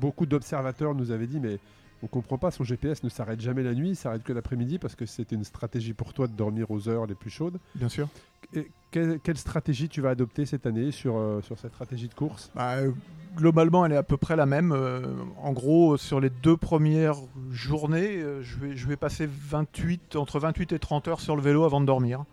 beaucoup 0.00 0.24
d'observateurs 0.24 0.94
nous 0.94 1.10
avaient 1.10 1.26
dit, 1.26 1.40
mais 1.40 1.58
on 2.04 2.06
comprend 2.06 2.36
pas, 2.36 2.50
son 2.50 2.64
GPS 2.64 3.02
ne 3.02 3.08
s'arrête 3.08 3.40
jamais 3.40 3.62
la 3.62 3.74
nuit, 3.74 3.90
il 3.90 3.96
s'arrête 3.96 4.22
que 4.22 4.32
l'après-midi 4.32 4.78
parce 4.78 4.94
que 4.94 5.06
c'était 5.06 5.34
une 5.34 5.44
stratégie 5.44 5.94
pour 5.94 6.12
toi 6.12 6.26
de 6.26 6.32
dormir 6.32 6.70
aux 6.70 6.88
heures 6.88 7.06
les 7.06 7.14
plus 7.14 7.30
chaudes. 7.30 7.58
Bien 7.74 7.88
sûr. 7.88 8.08
Et 8.52 8.70
quelle, 8.90 9.18
quelle 9.20 9.38
stratégie 9.38 9.88
tu 9.88 10.02
vas 10.02 10.10
adopter 10.10 10.44
cette 10.44 10.66
année 10.66 10.90
sur, 10.90 11.16
euh, 11.16 11.40
sur 11.40 11.58
cette 11.58 11.72
stratégie 11.72 12.08
de 12.08 12.14
course? 12.14 12.50
Bah, 12.54 12.74
euh, 12.74 12.92
globalement, 13.36 13.86
elle 13.86 13.92
est 13.92 13.96
à 13.96 14.02
peu 14.02 14.18
près 14.18 14.36
la 14.36 14.44
même. 14.44 14.72
Euh, 14.72 15.14
en 15.42 15.52
gros, 15.52 15.96
sur 15.96 16.20
les 16.20 16.30
deux 16.30 16.58
premières 16.58 17.16
journées, 17.50 18.18
euh, 18.18 18.42
je, 18.42 18.58
vais, 18.58 18.76
je 18.76 18.86
vais 18.86 18.96
passer 18.96 19.26
28, 19.26 20.16
entre 20.16 20.38
28 20.38 20.72
et 20.72 20.78
30 20.78 21.08
heures 21.08 21.20
sur 21.20 21.36
le 21.36 21.42
vélo 21.42 21.64
avant 21.64 21.80
de 21.80 21.86
dormir. 21.86 22.24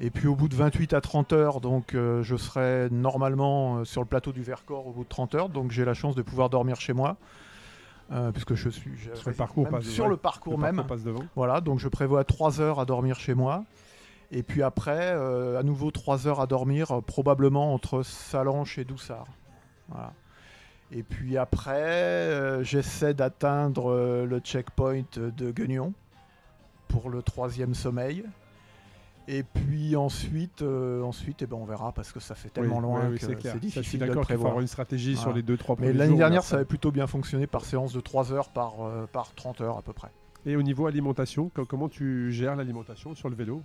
Et 0.00 0.10
puis 0.10 0.28
au 0.28 0.36
bout 0.36 0.48
de 0.48 0.54
28 0.54 0.92
à 0.92 1.00
30 1.00 1.32
heures, 1.32 1.60
donc 1.60 1.94
euh, 1.94 2.22
je 2.22 2.36
serai 2.36 2.88
normalement 2.90 3.78
euh, 3.78 3.84
sur 3.84 4.00
le 4.00 4.06
plateau 4.06 4.30
du 4.30 4.42
Vercors 4.42 4.86
au 4.86 4.92
bout 4.92 5.02
de 5.02 5.08
30 5.08 5.34
heures, 5.34 5.48
donc 5.48 5.72
j'ai 5.72 5.84
la 5.84 5.94
chance 5.94 6.14
de 6.14 6.22
pouvoir 6.22 6.50
dormir 6.50 6.80
chez 6.80 6.92
moi. 6.92 7.16
Euh, 8.10 8.32
puisque 8.32 8.54
je 8.54 8.68
suis 8.68 8.96
je 8.96 9.14
Sur 9.14 9.30
le 9.30 9.36
parcours 9.36 9.64
même 9.64 9.72
passe 9.72 9.84
sur 9.84 10.04
devant. 10.04 10.10
le 10.10 10.16
parcours 10.16 10.52
Le 10.56 10.62
même. 10.62 10.76
parcours 10.76 10.96
passe 10.96 11.04
devant. 11.04 11.24
Voilà, 11.36 11.60
donc 11.60 11.78
je 11.78 11.88
prévois 11.88 12.24
3 12.24 12.60
heures 12.60 12.80
à 12.80 12.84
dormir 12.84 13.18
chez 13.20 13.34
moi. 13.34 13.64
Et 14.30 14.42
puis 14.42 14.62
après, 14.62 15.12
euh, 15.14 15.58
à 15.58 15.62
nouveau 15.62 15.90
3 15.90 16.26
heures 16.26 16.40
à 16.40 16.46
dormir, 16.46 16.90
euh, 16.92 17.00
probablement 17.00 17.72
entre 17.74 18.02
Salanches 18.02 18.78
et 18.78 18.84
Doussard. 18.84 19.26
Voilà. 19.88 20.12
Et 20.90 21.02
puis 21.02 21.36
après, 21.36 22.64
j'essaie 22.64 23.12
d'atteindre 23.12 23.94
le 24.24 24.38
checkpoint 24.40 25.02
de 25.16 25.50
Guignon 25.50 25.92
pour 26.88 27.10
le 27.10 27.22
troisième 27.22 27.74
sommeil. 27.74 28.24
Et 29.30 29.42
puis 29.42 29.94
ensuite, 29.94 30.62
euh, 30.62 31.02
ensuite 31.02 31.42
eh 31.42 31.46
ben, 31.46 31.58
on 31.60 31.66
verra 31.66 31.92
parce 31.92 32.12
que 32.12 32.18
ça 32.20 32.34
fait 32.34 32.48
tellement 32.48 32.76
Oui, 32.78 32.82
loin 32.82 33.08
oui, 33.10 33.18
que 33.18 33.26
c'est 33.26 33.38
je 33.42 33.48
suis 33.50 33.60
difficile 33.60 34.00
d'accord 34.00 34.26
qu'il 34.26 34.36
faut 34.36 34.46
avoir 34.46 34.60
une 34.60 34.66
stratégie 34.66 35.16
sur 35.18 35.32
les 35.34 35.42
2-3 35.42 35.76
Mais 35.80 35.92
l'année 35.92 36.16
dernière, 36.16 36.38
après- 36.38 36.48
ça 36.48 36.56
avait 36.56 36.64
plutôt 36.64 36.90
bien 36.90 37.06
fonctionné 37.06 37.46
par 37.46 37.66
séance 37.66 37.92
de 37.92 38.00
3 38.00 38.32
heures 38.32 38.48
par, 38.48 38.76
euh, 38.80 39.06
par 39.12 39.34
30 39.34 39.60
heures 39.60 39.76
à 39.76 39.82
peu 39.82 39.92
près. 39.92 40.08
Et 40.46 40.56
au 40.56 40.62
niveau 40.62 40.86
alimentation, 40.86 41.50
co- 41.54 41.66
comment 41.66 41.90
tu 41.90 42.32
gères 42.32 42.56
l'alimentation 42.56 43.14
sur 43.14 43.28
le 43.28 43.36
vélo? 43.36 43.60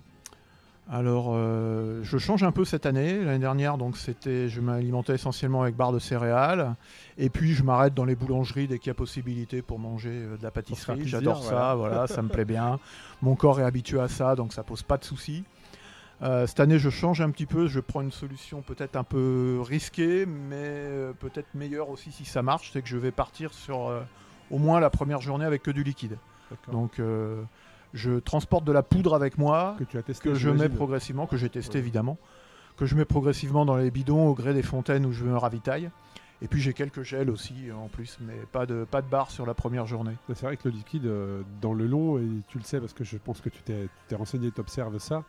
Alors, 0.90 1.30
euh, 1.30 2.00
je 2.02 2.18
change 2.18 2.42
un 2.42 2.52
peu 2.52 2.64
cette 2.66 2.84
année. 2.84 3.24
L'année 3.24 3.38
dernière, 3.38 3.78
donc 3.78 3.96
c'était, 3.96 4.50
je 4.50 4.60
m'alimentais 4.60 5.14
essentiellement 5.14 5.62
avec 5.62 5.76
barres 5.76 5.92
de 5.92 5.98
céréales, 5.98 6.74
et 7.16 7.30
puis 7.30 7.54
je 7.54 7.62
m'arrête 7.62 7.94
dans 7.94 8.04
les 8.04 8.14
boulangeries 8.14 8.68
dès 8.68 8.78
qu'il 8.78 8.88
y 8.88 8.90
a 8.90 8.94
possibilité 8.94 9.62
pour 9.62 9.78
manger 9.78 10.10
euh, 10.12 10.36
de 10.36 10.42
la 10.42 10.50
pâtisserie. 10.50 11.06
J'adore 11.06 11.42
ça, 11.42 11.74
voilà, 11.74 12.06
ça 12.06 12.20
me 12.20 12.28
plaît 12.28 12.44
bien. 12.44 12.78
Mon 13.22 13.34
corps 13.34 13.60
est 13.60 13.64
habitué 13.64 13.98
à 13.98 14.08
ça, 14.08 14.36
donc 14.36 14.52
ça 14.52 14.62
pose 14.62 14.82
pas 14.82 14.98
de 14.98 15.04
soucis. 15.04 15.44
Euh, 16.22 16.46
cette 16.46 16.60
année, 16.60 16.78
je 16.78 16.90
change 16.90 17.22
un 17.22 17.30
petit 17.30 17.46
peu. 17.46 17.66
Je 17.66 17.80
prends 17.80 18.02
une 18.02 18.12
solution 18.12 18.60
peut-être 18.60 18.96
un 18.96 19.04
peu 19.04 19.60
risquée, 19.62 20.26
mais 20.26 20.86
peut-être 21.18 21.48
meilleure 21.54 21.88
aussi 21.88 22.12
si 22.12 22.26
ça 22.26 22.42
marche. 22.42 22.70
C'est 22.72 22.82
que 22.82 22.88
je 22.88 22.98
vais 22.98 23.10
partir 23.10 23.54
sur 23.54 23.90
au 24.50 24.58
moins 24.58 24.80
la 24.80 24.90
première 24.90 25.20
journée 25.20 25.44
avec 25.44 25.62
que 25.62 25.70
du 25.70 25.82
liquide. 25.82 26.18
Donc 26.70 27.00
je 27.94 28.18
transporte 28.18 28.64
de 28.64 28.72
la 28.72 28.82
poudre 28.82 29.14
avec 29.14 29.38
moi, 29.38 29.76
que, 29.78 29.84
tu 29.84 29.96
as 29.96 30.02
testé, 30.02 30.28
que 30.28 30.34
je 30.34 30.50
mets 30.50 30.68
progressivement, 30.68 31.26
que 31.26 31.36
j'ai 31.36 31.48
testé 31.48 31.78
évidemment, 31.78 32.18
que 32.76 32.86
je 32.86 32.96
mets 32.96 33.04
progressivement 33.04 33.64
dans 33.64 33.76
les 33.76 33.90
bidons 33.90 34.28
au 34.28 34.34
gré 34.34 34.52
des 34.52 34.64
fontaines 34.64 35.06
où 35.06 35.12
je 35.12 35.24
me 35.24 35.36
ravitaille. 35.36 35.90
Et 36.42 36.48
puis 36.48 36.60
j'ai 36.60 36.74
quelques 36.74 37.02
gels 37.02 37.30
aussi 37.30 37.54
euh, 37.70 37.74
en 37.74 37.88
plus, 37.88 38.18
mais 38.20 38.34
pas 38.50 38.66
de, 38.66 38.84
pas 38.84 39.00
de 39.00 39.06
barre 39.06 39.30
sur 39.30 39.46
la 39.46 39.54
première 39.54 39.86
journée. 39.86 40.16
C'est 40.34 40.42
vrai 40.42 40.56
que 40.56 40.68
le 40.68 40.74
liquide, 40.74 41.06
euh, 41.06 41.42
dans 41.62 41.72
le 41.72 41.86
long, 41.86 42.18
et 42.18 42.26
tu 42.48 42.58
le 42.58 42.64
sais 42.64 42.80
parce 42.80 42.92
que 42.92 43.04
je 43.04 43.16
pense 43.16 43.40
que 43.40 43.48
tu 43.48 43.62
t'es 43.62 43.88
renseigné, 44.14 44.50
tu 44.50 44.60
observes 44.60 44.98
ça, 44.98 45.22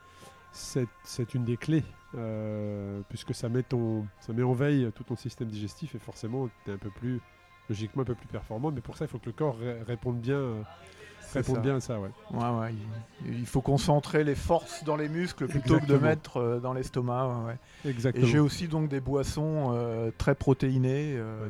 c'est 0.51 1.34
une 1.36 1.45
des 1.45 1.57
clés, 1.57 1.84
euh, 2.15 3.01
puisque 3.10 3.36
ça 3.36 3.48
met, 3.48 3.62
ton, 3.62 4.07
ça 4.19 4.34
met 4.34 4.41
en 4.41 4.53
veille 4.53 4.89
tout 4.95 5.03
ton 5.03 5.15
système 5.15 5.50
digestif 5.50 5.93
et 5.93 6.00
forcément 6.00 6.50
tu 6.63 6.72
es 6.72 6.74
un 6.74 6.77
peu 6.77 6.89
plus, 6.89 7.22
logiquement 7.69 8.01
un 8.01 8.05
peu 8.05 8.15
plus 8.15 8.27
performant, 8.27 8.72
mais 8.72 8.81
pour 8.81 8.98
ça 8.98 9.05
il 9.05 9.07
faut 9.07 9.19
que 9.19 9.27
le 9.27 9.34
corps 9.34 9.57
réponde 9.86 10.19
bien 10.19 10.65
répond 11.36 11.60
bien 11.60 11.75
à 11.77 11.80
ça, 11.80 12.00
ouais. 12.00 12.10
Ouais, 12.32 12.60
ouais. 12.60 12.74
Il, 13.25 13.46
faut 13.46 13.62
concentrer 13.62 14.24
les 14.24 14.36
forces 14.36 14.84
dans 14.84 14.96
les 14.96 15.10
muscles 15.10 15.48
plutôt 15.48 15.80
que 15.80 15.86
de 15.86 15.98
mettre 15.98 16.38
euh, 16.38 16.60
dans 16.60 16.74
l'estomac. 16.74 17.46
Ouais, 17.48 17.89
Exactement. 17.89 18.25
Et 18.25 18.30
j'ai 18.30 18.39
aussi 18.39 18.68
donc 18.68 18.89
des 18.89 19.00
boissons 19.00 19.72
euh, 19.74 20.12
très 20.18 20.36
protéinées. 20.36 21.15
Euh, 21.18 21.48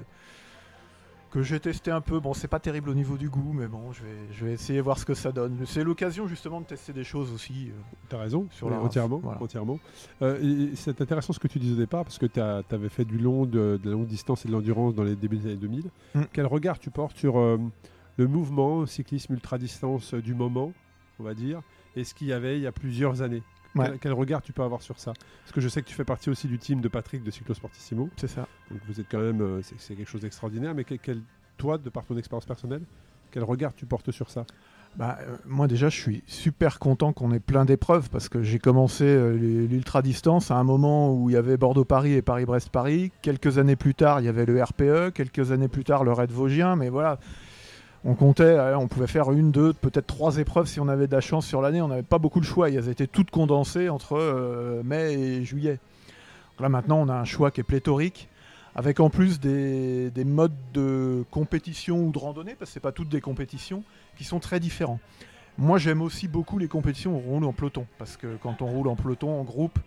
que 1.32 1.44
j'ai 1.44 1.60
testé 1.60 1.92
un 1.92 2.00
peu. 2.00 2.22
Bon, 2.22 2.34
c'est 2.34 2.48
pas 2.48 2.60
terrible 2.60 2.89
au 2.89 2.94
niveau 2.94 3.18
du 3.18 3.27
goût, 3.30 3.51
mais 3.51 3.68
bon, 3.68 3.92
je 3.92 4.04
vais, 4.04 4.15
je 4.32 4.46
vais 4.46 4.54
essayer 4.54 4.80
de 4.80 4.84
voir 4.84 4.98
ce 4.98 5.06
que 5.06 5.13
ça 5.13 5.34
donne. 5.34 5.58
C'est 5.65 5.84
l'occasion 5.84 6.27
justement 6.27 6.62
de 6.62 6.65
tester 6.65 6.94
des 6.94 7.04
choses 7.04 7.34
aussi. 7.34 7.72
T'as 8.08 8.20
raison, 8.20 8.48
sur 8.51 8.70
la 8.70 8.80
entièrement. 8.80 9.22
entièrement. 9.42 9.80
c'est 10.22 11.01
intéressant 11.01 11.34
ce 11.34 11.39
que 11.39 11.50
tu 11.50 11.60
disais 11.60 11.74
au 11.74 11.77
départ, 11.77 12.06
parce 12.06 12.18
que 12.18 12.25
tu 12.25 12.39
avais 12.39 12.88
fait 12.88 13.04
du 13.04 13.18
long, 13.18 13.46
de, 13.46 13.77
de, 13.84 13.89
la 13.89 13.92
longue 13.92 14.08
distance 14.08 14.46
et 14.46 14.48
de 14.48 14.54
l'endurance 14.54 14.96
dans 14.96 15.04
les 15.04 15.18
débuts 15.18 15.36
des 15.36 15.48
années 15.48 15.58
2000. 15.58 15.84
Mm. 16.13 16.22
Quel 16.32 16.46
regard 16.46 16.80
tu 16.80 16.89
portes 16.89 17.18
sur 17.18 17.38
le 18.17 18.27
mouvement 18.27 18.86
cyclisme 18.86 19.34
ultra-distance 19.34 20.13
du 20.13 20.34
moment, 20.34 20.72
on 21.19 21.24
va 21.24 21.34
dire, 21.34 21.62
et 21.95 22.03
ce 22.03 22.13
qu'il 22.13 22.27
y 22.27 22.34
avait 22.34 22.57
il 22.57 22.62
y 22.62 22.67
a 22.67 22.72
plusieurs 22.72 23.22
années. 23.22 23.43
Quel, 24.00 24.13
regard 24.13 24.41
tu 24.41 24.53
peux 24.53 24.63
avoir 24.63 24.81
sur 24.81 25.00
ça? 25.00 25.12
Parce 25.43 25.51
que 25.51 25.60
je 25.60 25.67
sais 25.67 25.81
que 25.81 25.88
tu 25.88 25.95
fais 25.95 26.05
partie 26.05 26.29
aussi 26.29 26.48
du 26.48 26.57
team 26.57 26.79
de 26.79 26.88
Patrick 26.88 27.24
de 27.24 27.31
Cyclosportissimo. 27.31 28.10
C'est 28.15 28.27
ça. 28.27 28.48
Donc 28.72 28.79
vous 28.88 29.01
êtes 29.01 29.07
quand 29.10 29.19
même, 29.19 29.41
euh, 29.41 29.62
c'est 29.62 29.95
quelque 29.95 30.10
chose 30.10 30.22
d'extraordinaire. 30.22 30.74
Mais 30.74 30.86
quel, 30.86 31.22
toi, 31.57 31.77
de 31.77 31.89
par 31.89 32.05
ton 32.05 32.17
expérience 32.17 32.45
personnelle, 32.45 32.84
quel 33.31 33.43
regard 33.43 33.74
tu 33.74 33.86
portes 33.86 34.12
sur 34.12 34.29
ça? 34.29 34.45
Bah, 34.95 35.17
euh, 35.22 35.36
moi 35.45 35.67
déjà, 35.67 35.89
je 35.89 36.00
suis 36.00 36.24
super 36.25 36.79
content 36.79 37.12
qu'on 37.12 37.34
ait 37.34 37.41
plein 37.41 37.65
d'épreuves 37.65 38.10
parce 38.10 38.29
que 38.29 38.43
j'ai 38.43 38.60
commencé 38.60 39.03
euh, 39.03 39.34
l'ultra 39.34 40.01
distance 40.01 40.51
à 40.51 40.55
un 40.55 40.63
moment 40.63 41.13
où 41.13 41.29
il 41.29 41.34
y 41.34 41.38
avait 41.38 41.57
Bordeaux-Paris 41.57 42.13
et 42.13 42.22
Paris-Brest-Paris. 42.22 43.12
Quelques 43.22 43.57
années 43.57 43.75
plus 43.75 43.93
tard, 43.93 44.22
il 44.22 44.25
y 44.25 44.29
avait 44.29 44.45
le 44.45 44.63
RPE. 44.63 45.12
Quelques 45.13 45.51
années 45.51 45.67
plus 45.67 45.84
tard, 45.84 46.05
le 46.05 46.13
Raid 46.13 46.31
Vosgien. 46.31 46.77
Mais 46.77 46.88
voilà, 46.88 47.19
on 48.06 48.14
comptait, 48.14 48.58
on 48.76 48.88
pouvait 48.88 49.08
faire 49.08 49.32
une, 49.32 49.52
deux, 49.52 49.74
peut-être 49.74 50.06
trois 50.06 50.38
épreuves 50.38 50.68
si 50.68 50.80
on 50.80 50.88
avait 50.88 51.08
de 51.08 51.12
la 51.12 51.22
chance 51.22 51.48
sur 51.48 51.62
l'année. 51.62 51.82
On 51.82 51.88
n'avait 51.88 52.04
pas 52.04 52.20
beaucoup 52.20 52.40
de 52.40 52.46
choix. 52.46 52.70
Elles 52.70 52.88
étaient 52.88 53.08
toutes 53.08 53.32
condensées 53.32 53.90
entre 53.90 54.16
euh, 54.16 54.84
mai 54.84 55.14
et 55.14 55.44
juillet. 55.44 55.80
là 56.60 56.70
maintenant, 56.70 57.00
on 57.00 57.10
a 57.10 57.16
un 57.16 57.26
choix 57.26 57.50
qui 57.50 57.62
est 57.62 57.64
pléthorique, 57.64 58.30
avec 58.76 59.00
en 59.00 59.10
plus 59.10 59.40
des, 59.40 60.12
modes 60.24 60.54
de 60.74 61.24
compétition 61.32 62.06
ou 62.06 62.12
de 62.12 62.20
randonnée, 62.20 62.54
parce 62.54 62.70
que 62.70 62.74
c'est 62.76 62.80
pas 62.80 62.91
toutes 62.91 63.10
des 63.10 63.22
compétitions, 63.22 63.84
qui 64.18 64.24
sont 64.24 64.39
très 64.39 64.60
différents. 64.60 65.00
Moi, 65.58 65.80
j'aime 65.80 66.04
aussi 66.04 66.28
beaucoup 66.28 66.60
les 66.60 66.68
compétitions 66.68 67.15
où 67.15 67.18
on 67.18 67.34
roule 67.36 67.46
en 67.46 67.54
peloton, 67.54 67.88
parce 67.98 68.18
que 68.18 68.38
quand 68.44 68.62
on 68.62 68.68
roule 68.68 68.88
en 68.88 68.96
peloton, 68.96 69.39
en 69.39 69.44
groupe, 69.44 69.80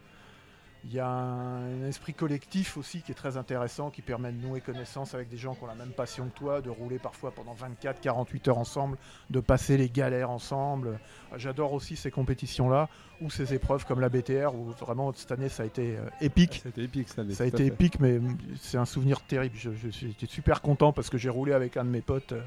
il 0.85 0.93
y 0.93 1.01
a 1.01 1.09
un, 1.09 1.85
esprit 1.87 2.15
collectif 2.15 2.77
aussi 2.77 3.03
qui 3.03 3.13
est 3.13 3.15
très 3.15 3.37
intéressant, 3.37 3.91
qui 3.91 4.03
permet 4.03 4.33
de 4.33 4.41
nouer 4.41 4.61
connaissance 4.61 5.15
avec 5.15 5.29
des 5.29 5.37
gens 5.37 5.55
qui 5.55 5.65
ont 5.65 5.67
la 5.67 5.75
même 5.75 5.93
passion 5.93 6.29
que 6.29 6.39
toi, 6.39 6.61
de 6.61 6.71
rouler 6.71 6.99
parfois 6.99 7.33
pendant 7.33 7.55
24-48 7.55 8.51
heures 8.51 8.59
ensemble, 8.59 8.97
de 9.31 9.41
passer 9.41 9.77
les 9.77 9.91
galères 9.91 10.31
ensemble. 10.31 11.01
J'adore 11.37 11.73
aussi 11.73 11.97
ces 11.97 12.11
compétitions-là, 12.11 12.89
ou 13.21 13.31
ces 13.31 13.55
épreuves 13.55 13.85
comme 13.87 14.01
la 14.01 14.09
BTR, 14.09 14.55
où 14.55 14.71
vraiment 14.71 15.13
cette 15.15 15.33
année 15.33 15.49
ça 15.49 15.65
a 15.65 15.67
été 15.67 15.97
euh, 15.97 16.09
épique. 16.21 16.61
Ça 16.63 16.69
a 16.69 16.71
été 16.71 16.83
épique 16.85 17.09
cette 17.09 17.19
année. 17.19 17.35
Ça 17.35 17.45
a 17.45 17.47
été 17.47 17.67
épique, 17.67 17.99
mais 17.99 18.21
c'est 18.61 18.79
un 18.79 18.85
souvenir 18.85 19.21
terrible. 19.23 19.57
Je, 19.57 19.89
suis 19.89 20.15
super 20.27 20.63
content 20.63 20.93
parce 20.93 21.11
que 21.11 21.19
j'ai 21.19 21.31
roulé 21.31 21.53
avec 21.53 21.77
un 21.77 21.85
de 21.85 21.91
mes 21.91 22.03
potes 22.03 22.33
euh, 22.33 22.43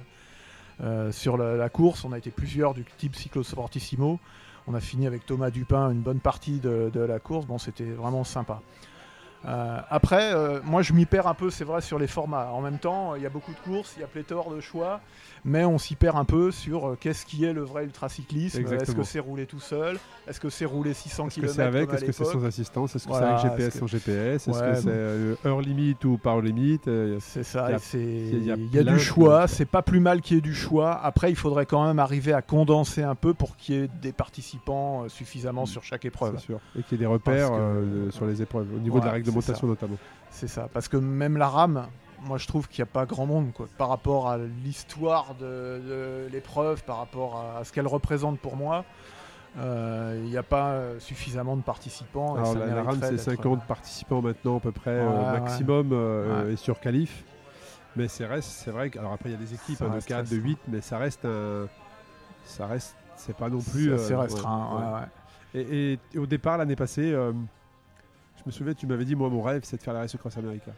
euh, 0.82 1.12
sur 1.12 1.38
la, 1.38 1.56
la, 1.56 1.70
course. 1.70 2.06
On 2.06 2.14
a 2.14 2.18
été 2.18 2.32
plusieurs 2.32 2.74
du 2.74 2.86
type 2.98 3.16
Cyclo 3.16 3.44
Sportissimo. 3.44 4.20
On 4.68 4.74
a 4.74 4.80
fini 4.80 5.08
avec 5.08 5.26
Thomas 5.26 5.50
Dupin 5.50 5.92
une 5.92 6.02
bonne 6.02 6.20
partie 6.20 6.60
de, 6.60 6.92
la 6.94 7.20
course. 7.20 7.46
Bon, 7.46 7.58
c'était 7.58 7.84
vraiment 7.84 8.24
sympa. 8.24 8.62
Euh, 9.46 9.80
après, 9.90 10.34
euh, 10.34 10.60
moi 10.64 10.82
je 10.82 10.94
m'y 10.94 11.06
perds 11.06 11.28
un 11.28 11.34
peu, 11.34 11.50
c'est 11.50 11.64
vrai, 11.64 11.82
sur 11.82 11.98
les 11.98 12.08
formats. 12.08 12.52
En 12.54 12.62
même 12.62 12.78
temps, 12.78 13.16
il 13.16 13.24
y 13.24 13.26
a 13.26 13.30
beaucoup 13.30 13.54
de 13.54 13.60
courses, 13.60 13.94
il 13.98 14.02
y 14.02 14.04
a 14.04 14.08
pléthore 14.08 14.52
de 14.54 14.62
choix 14.62 15.02
mais 15.44 15.66
on 15.66 15.78
s'y 15.78 15.96
perd 15.96 16.18
un 16.18 16.26
peu 16.26 16.52
sur 16.52 16.88
euh, 16.90 16.98
qu'est-ce 17.00 17.26
qui 17.26 17.46
est 17.46 17.54
le 17.54 17.62
vrai 17.62 17.86
ultracyclisme? 17.86 18.62
Est-ce 18.74 18.96
que 18.96 19.04
c'est 19.04 19.20
rouler 19.20 19.46
tout 19.46 19.60
seul? 19.60 19.98
Est-ce 20.28 20.40
que 20.40 20.50
c'est 20.50 20.66
rouler 20.66 20.94
600 20.94 21.28
km 21.28 21.38
Est-ce 21.38 21.42
que 21.42 21.56
c'est 21.56 21.62
avec? 21.64 21.94
Est-ce 21.94 22.06
que 22.06 22.12
c'est 22.12 22.26
sans 22.26 22.46
assistance? 22.46 22.96
Est-ce 22.96 23.08
que 23.08 23.14
c'est 23.14 23.24
avec 23.24 23.42
GPS 23.42 23.80
sans 23.80 23.88
GPS 23.88 24.48
Est-ce 24.48 24.60
que 24.60 24.76
c'est 24.76 25.48
heure 25.48 25.62
limite 25.62 26.04
ou 26.06 26.18
par 26.18 26.42
limite? 26.42 26.90
C'est 27.20 27.44
ça. 27.44 27.70
Il 27.94 28.46
y 28.46 28.52
a, 28.52 28.56
y 28.56 28.80
a 28.80 28.84
du 28.84 29.00
choix. 29.00 29.48
C'est 29.48 29.66
pas 29.66 29.82
plus 29.82 30.00
mal 30.00 30.22
qu'il 30.22 30.36
y 30.36 30.38
ait 30.38 30.42
du 30.42 30.56
choix. 30.56 31.00
Après, 31.04 31.30
il 31.32 31.36
faudrait 31.36 31.66
quand 31.66 31.86
même 31.86 32.00
arriver 32.00 32.34
à 32.34 32.42
condenser 32.42 33.04
un 33.04 33.16
peu 33.16 33.34
pour 33.34 33.58
qu'il 33.58 33.76
y 33.76 33.78
ait 33.80 33.90
des 34.02 34.12
participants 34.12 35.08
suffisamment 35.10 35.66
sur 35.66 35.84
chaque 35.84 36.06
épreuve. 36.06 36.38
Sûr. 36.40 36.60
Et 36.78 36.84
qu'il 36.84 36.94
y 36.94 36.96
ait 36.96 37.06
des 37.06 37.12
repères 37.12 37.52
sur 38.12 38.26
les 38.26 38.42
épreuves, 38.42 38.68
au 38.76 38.80
niveau 38.80 39.00
de 39.00 39.06
la 39.06 39.12
réglementation 39.32 39.68
notamment. 39.68 39.98
C'est 40.30 40.48
ça. 40.48 40.70
Parce 40.74 40.88
que 40.88 40.98
même 40.98 41.38
la 41.38 41.48
rame, 41.48 41.88
moi 42.24 42.38
je 42.38 42.48
trouve 42.48 42.68
qu'il 42.68 42.84
n'y 42.84 42.90
a 42.90 42.92
pas 42.92 43.06
grand 43.06 43.26
monde 43.26 43.52
quoi, 43.54 43.68
par 43.78 43.90
rapport 43.90 44.30
à 44.30 44.38
l'histoire 44.38 45.36
de, 45.40 46.28
l'épreuve, 46.32 46.84
par 46.84 46.98
rapport 46.98 47.44
à, 47.58 47.64
ce 47.64 47.72
qu'elle 47.72 47.88
représente 47.88 48.40
pour 48.40 48.56
moi. 48.56 48.86
Euh, 49.58 50.18
il 50.24 50.30
n'y 50.30 50.38
a 50.38 50.44
pas 50.44 50.80
suffisamment 51.00 51.58
de 51.58 51.62
participants. 51.62 52.36
Alors 52.36 52.56
la, 52.56 52.84
RAM 52.84 53.00
c'est 53.02 53.18
50 53.18 53.60
euh, 53.60 53.62
participants 53.68 54.22
maintenant 54.22 54.58
à 54.58 54.60
peu 54.62 54.72
près 54.72 54.92
euh, 54.92 55.40
maximum 55.40 55.94
et 56.50 56.56
sur 56.56 56.80
qualif. 56.80 57.26
Mais 57.98 58.08
c'est 58.08 58.26
c'est 58.42 58.72
vrai 58.72 58.90
que 58.90 58.98
alors 58.98 59.12
après 59.12 59.30
il 59.30 59.34
y 59.34 59.36
a 59.36 59.40
des 59.40 59.54
équipes 59.54 59.82
hein, 59.82 59.94
de 59.94 60.02
4, 60.02 60.30
de 60.30 60.38
8, 60.38 60.60
mais 60.70 60.80
ça 60.80 60.98
reste 60.98 61.26
un, 61.26 61.68
ça 62.46 62.66
reste 62.66 62.96
c'est 63.18 63.36
pas 63.36 63.50
non 63.50 63.60
plus 63.60 63.98
c'est 63.98 64.16
restreint. 64.16 65.10
Et, 65.54 66.00
et, 66.14 66.18
au 66.18 66.26
départ 66.26 66.58
l'année 66.58 66.78
passée, 66.78 67.14
je 68.42 68.50
me 68.50 68.52
souviens 68.52 68.74
tu 68.74 68.88
m'avais 68.88 69.06
dit 69.06 69.16
moi 69.16 69.30
mon 69.30 69.42
rêve 69.42 69.62
c'est 69.64 69.78
de 69.78 69.84
faire 69.84 69.94
la 69.94 70.02
Race 70.02 70.16
Cross 70.16 70.38
America. 70.38 70.72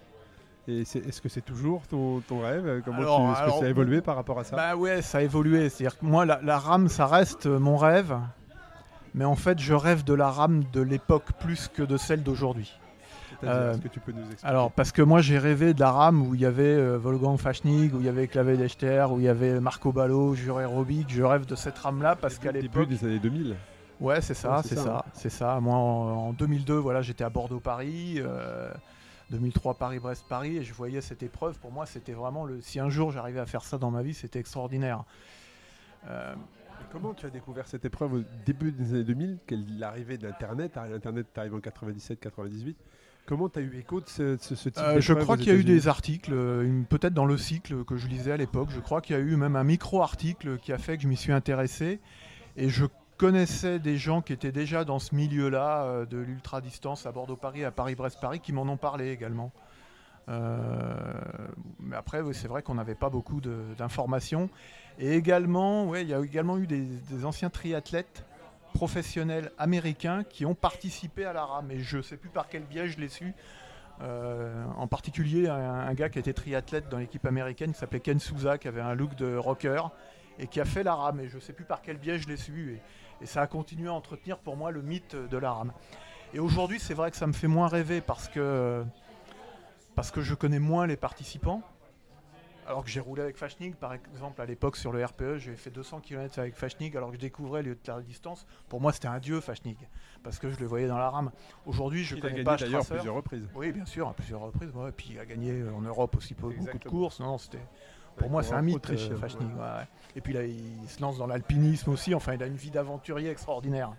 Et 0.68 0.82
est-ce 0.82 1.22
que 1.22 1.28
c'est 1.28 1.42
toujours 1.42 1.84
ton, 1.88 2.22
rêve? 2.42 2.82
Comment 2.86 3.34
Est-ce 3.34 3.46
que 3.46 3.60
ça 3.60 3.66
a 3.66 3.70
évolué 3.70 4.02
par 4.02 4.16
rapport 4.16 4.40
à 4.40 4.46
ça? 4.46 4.56
Bah 4.56 4.76
ouais, 4.78 5.02
ça 5.02 5.18
a 5.18 5.22
évolué. 5.22 5.68
C'est-à-dire 5.68 6.00
que 6.00 6.06
moi, 6.06 6.26
la, 6.26 6.58
rame, 6.58 6.88
ça 6.88 7.06
reste 7.06 7.48
mon 7.48 7.76
rêve. 7.76 8.18
Mais 9.14 9.26
en 9.26 9.36
fait, 9.36 9.60
je 9.60 9.74
rêve 9.74 10.06
de 10.06 10.14
la 10.14 10.30
rame 10.30 10.64
de 10.72 10.82
l'époque 10.82 11.34
plus 11.40 11.68
que 11.68 11.84
de 11.84 11.98
celle 11.98 12.24
d'aujourd'hui. 12.24 12.80
Euh, 13.44 13.78
que 13.78 13.90
tu 13.90 14.00
peux 14.00 14.14
nous 14.14 14.22
expliquer? 14.22 14.48
Alors, 14.48 14.72
parce 14.72 14.94
que 14.94 15.02
moi, 15.02 15.20
j'ai 15.20 15.38
rêvé 15.38 15.74
de 15.74 15.82
la 15.82 15.92
rame 15.92 16.26
où 16.26 16.34
il 16.34 16.40
y 16.40 16.46
avait 16.46 16.64
euh, 16.64 16.98
Wolfgang 16.98 17.38
Fachnig, 17.38 17.94
où 17.94 18.00
il 18.00 18.06
y 18.06 18.10
avait 18.10 18.28
Clavé 18.28 18.56
Dechter, 18.56 19.06
où 19.12 19.20
il 19.20 19.26
y 19.26 19.30
avait 19.30 19.60
Marco 19.60 19.92
Ballo, 19.92 20.34
Juré 20.34 20.64
Robic. 20.64 21.08
Je 21.10 21.24
rêve 21.24 21.46
de 21.46 21.56
cette 21.56 21.78
rame-là 21.78 22.16
parce 22.16 22.40
qu'à 22.40 22.54
l'époque. 22.54 22.88
Début 22.88 22.96
des 22.96 23.06
années 23.06 23.20
2000 23.20 23.56
Ouais, 24.04 24.22
c'est 24.22 24.34
ça, 24.34 24.62
c'est 24.64 24.76
ça, 24.76 25.06
c'est 25.14 25.30
ça, 25.30 25.60
Moi, 25.62 25.76
en, 25.76 26.34
2002, 26.34 26.76
voilà, 26.76 27.02
j'étais 27.02 27.24
à 27.24 27.30
Bordeaux-Paris. 27.30 28.16
Euh, 28.18 28.70
2003 29.32 29.76
Paris-Brest-Paris 29.76 30.58
et 30.58 30.64
je 30.64 30.74
voyais 30.74 31.02
cette 31.02 31.24
épreuve. 31.24 31.58
Pour 31.60 31.72
moi, 31.72 31.86
c'était 31.86 32.12
vraiment 32.14 32.46
le. 32.46 32.62
Si 32.62 32.80
un 32.80 32.90
jour 32.90 33.12
j'arrivais 33.12 33.40
à 33.40 33.46
faire 33.46 33.64
ça 33.64 33.78
dans 33.78 33.90
ma 33.90 34.04
vie, 34.04 34.14
c'était 34.14 34.40
extraordinaire. 34.40 35.06
Euh, 36.08 36.36
comment 36.92 37.14
tu 37.14 37.26
as 37.26 37.30
découvert 37.30 37.68
cette 37.68 37.86
épreuve 37.86 38.14
au 38.14 38.24
début 38.46 38.72
des 38.72 38.94
années 38.94 39.04
2000, 39.04 39.38
l'arrivée 39.80 40.18
d'Internet 40.18 40.78
Internet 40.78 41.28
arrive 41.38 41.56
en 41.56 41.60
97-98. 41.60 42.76
Comment 43.26 43.48
tu 43.48 43.60
as 43.60 43.62
eu 43.62 43.78
écho 43.80 44.02
de 44.02 44.08
ce, 44.08 44.36
type 44.36 44.78
euh, 44.80 45.00
Je 45.00 45.14
crois 45.14 45.38
qu'il 45.38 45.48
y 45.48 45.52
a 45.52 45.56
eu 45.56 45.64
des 45.64 45.88
articles, 45.88 46.34
euh, 46.34 46.82
peut-être 46.90 47.14
dans 47.14 47.26
le 47.26 47.38
cycle 47.38 47.86
que 47.86 47.96
je 47.96 48.08
lisais 48.08 48.34
à 48.34 48.38
l'époque. 48.38 48.68
Je 48.70 48.82
crois 48.82 49.00
qu'il 49.00 49.16
y 49.16 49.20
a 49.20 49.22
eu 49.22 49.38
même 49.38 49.56
un 49.56 49.64
micro-article 49.64 50.58
qui 50.58 50.74
a 50.74 50.78
fait 50.78 50.98
que 50.98 51.04
je 51.04 51.08
m'y 51.08 51.16
suis 51.16 51.32
intéressé. 51.32 52.02
Et 52.58 52.68
je 52.68 52.86
connaissais 53.18 53.80
des 53.80 53.98
gens 53.98 54.22
qui 54.22 54.34
étaient 54.34 54.52
déjà 54.52 54.84
dans 54.84 55.00
ce 55.00 55.16
milieu-là, 55.16 55.84
euh, 55.84 56.06
de 56.06 56.18
l'ultra-distance 56.18 57.06
à 57.06 57.12
Bordeaux-Paris, 57.12 57.64
à 57.64 57.72
Paris-Brest-Paris, 57.72 58.40
qui 58.40 58.54
m'en 58.54 58.64
ont 58.64 58.78
parlé 58.78 59.12
également. 59.12 59.52
Euh, 60.30 60.96
mais 61.80 61.96
après, 61.96 62.22
c'est 62.34 62.48
vrai 62.48 62.62
qu'on 62.62 62.76
n'avait 62.76 62.96
pas 62.96 63.10
beaucoup 63.10 63.42
d'informations. 63.42 64.50
Et 65.00 65.16
également, 65.16 65.86
ouais, 65.86 66.04
il 66.04 66.10
y 66.10 66.14
a 66.14 66.20
également 66.20 66.58
eu 66.58 66.68
des, 66.68 67.26
anciens 67.26 67.50
triathlètes 67.50 68.26
professionnels 68.74 69.52
américains 69.58 70.24
qui 70.24 70.46
ont 70.46 70.56
participé 70.56 71.26
à 71.26 71.34
la 71.34 71.46
rame. 71.46 71.72
Et 71.72 71.80
je 71.80 71.98
ne 71.98 72.02
sais 72.02 72.18
plus 72.18 72.30
par 72.30 72.48
quel 72.48 72.64
biais 72.64 72.88
je 72.88 73.00
l'ai 73.00 73.10
su. 73.10 73.34
Euh, 74.02 74.66
en 74.76 74.88
particulier, 74.88 75.48
un, 75.48 75.94
gars 75.94 76.10
qui 76.10 76.20
était 76.20 76.34
triathlète 76.34 76.90
dans 76.90 76.98
l'équipe 76.98 77.26
américaine 77.26 77.74
qui 77.74 77.80
s'appelait 77.80 78.00
Ken 78.00 78.20
Souza, 78.20 78.58
qui 78.58 78.68
avait 78.68 78.82
un 78.82 78.96
look 78.96 79.16
de 79.16 79.36
rocker 79.36 79.82
et 80.40 80.48
qui 80.48 80.60
a 80.60 80.66
fait 80.66 80.84
la 80.84 80.96
rame. 80.96 81.20
Et 81.20 81.30
je 81.30 81.36
ne 81.36 81.42
sais 81.42 81.54
plus 81.54 81.66
par 81.66 81.82
quel 81.82 81.98
biais 81.98 82.20
je 82.20 82.28
l'ai 82.28 82.38
su. 82.38 82.74
Et, 82.74 83.24
et, 83.24 83.26
ça 83.26 83.42
a 83.42 83.48
continué 83.48 83.90
à 83.90 83.94
entretenir 83.94 84.38
pour 84.38 84.58
moi 84.58 84.72
le 84.72 84.82
mythe 84.82 85.16
de 85.16 85.38
la 85.38 85.52
rame. 85.52 85.74
Et 86.34 86.40
aujourd'hui, 86.40 86.80
c'est 86.80 86.94
vrai 86.96 87.12
que 87.12 87.18
ça 87.18 87.28
me 87.28 87.34
fait 87.34 87.48
moins 87.48 87.68
rêver 87.68 88.02
parce 88.02 88.28
que, 88.28 88.84
parce 89.96 90.12
que 90.12 90.22
je 90.22 90.34
connais 90.34 90.60
moins 90.60 90.88
les 90.88 90.98
participants. 90.98 91.62
Alors 92.66 92.84
que 92.84 92.90
j'ai 92.90 93.00
roulé 93.00 93.22
avec 93.22 93.36
Fashnig, 93.36 93.76
par 93.76 93.94
exemple, 93.94 94.42
à 94.42 94.46
l'époque 94.46 94.78
sur 94.78 94.94
le 94.94 95.04
RPE, 95.04 95.38
j'ai 95.38 95.56
fait 95.56 95.70
200 95.70 96.00
km 96.00 96.40
avec 96.40 96.56
Fashnig, 96.56 96.96
alors 96.96 97.10
que 97.10 97.16
je 97.16 97.20
découvrais 97.20 97.62
les 97.62 97.76
la 97.88 98.02
distance. 98.02 98.46
Pour 98.70 98.80
moi, 98.80 98.94
c'était 98.94 99.10
un 99.10 99.20
dieu 99.20 99.42
Fashnig, 99.42 99.78
parce 100.24 100.40
que 100.40 100.50
je 100.50 100.60
le 100.60 100.66
voyais 100.66 100.88
dans 100.88 100.98
la 100.98 101.10
rame. 101.10 101.32
Aujourd'hui, 101.66 102.04
je 102.04 102.16
il 102.16 102.22
connais 102.22 102.40
a 102.40 102.44
pas 102.44 102.56
d'ailleurs 102.56 102.86
plusieurs 102.86 103.16
reprises. 103.16 103.48
Oui, 103.54 103.72
bien 103.72 103.86
sûr, 103.86 104.08
à 104.08 104.14
plusieurs 104.14 104.40
reprises. 104.40 104.70
et 104.70 104.92
puis 104.92 105.10
il 105.12 105.20
a 105.20 105.26
gagné 105.26 105.64
en 105.70 105.82
Europe 105.82 106.16
aussi 106.16 106.36
beaucoup 106.36 106.54
de 106.64 106.90
courses. 106.90 107.20
Non, 107.20 107.38
c'était. 107.38 107.60
Pour 108.18 108.30
moi, 108.30 108.44
c'est 108.44 108.54
un 108.54 108.62
mythe, 108.62 108.90
euh. 108.90 109.84
Et 110.16 110.22
puis 110.22 110.34
là, 110.34 110.44
il 110.44 110.88
se 110.88 111.02
lance 111.02 111.18
dans 111.18 111.28
l'alpinisme 111.28 111.92
aussi. 111.92 112.14
Enfin, 112.14 112.34
il 112.34 112.44
a 112.44 112.46
une 112.46 112.56
vie 112.56 112.72
d'aventurier 112.72 113.30
extraordinaire. 113.30 113.94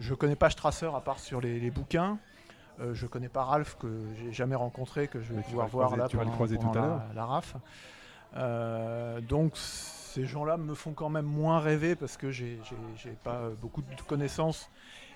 Je 0.00 0.14
connais 0.14 0.36
pas 0.36 0.50
Strasser 0.50 0.90
à 0.94 1.00
part 1.00 1.20
sur 1.20 1.40
les, 1.40 1.70
bouquins. 1.70 2.18
Euh, 2.80 2.94
je 2.94 3.06
connais 3.06 3.28
pas 3.28 3.44
Ralph 3.44 3.76
que 3.78 3.88
j'ai 4.18 4.32
jamais 4.32 4.54
rencontré, 4.54 5.06
que 5.06 5.20
je 5.20 5.32
vais 5.32 5.42
pouvoir 5.42 5.68
voir 5.68 5.96
là 5.96 6.08
tu 6.08 6.16
vas 6.16 6.24
le 6.24 6.30
croiser 6.30 6.58
tout 6.58 6.70
à 6.70 6.74
l'heure. 6.74 7.02
La, 7.14 7.24
RAF. 7.24 7.56
Euh, 8.34 9.20
donc 9.20 9.56
ces 9.56 10.24
gens-là 10.24 10.56
me 10.56 10.74
font 10.74 10.92
quand 10.92 11.10
même 11.10 11.26
moins 11.26 11.60
rêver 11.60 11.94
parce 11.94 12.16
que 12.16 12.30
j'ai 12.30 12.58
pas 13.22 13.50
beaucoup 13.60 13.82
de 13.82 14.02
connaissances. 14.06 14.70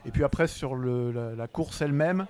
Et 0.05 0.11
puis 0.11 0.23
après 0.23 0.47
sur 0.47 0.77
la, 0.77 1.49
course 1.49 1.81
elle-même, 1.81 2.27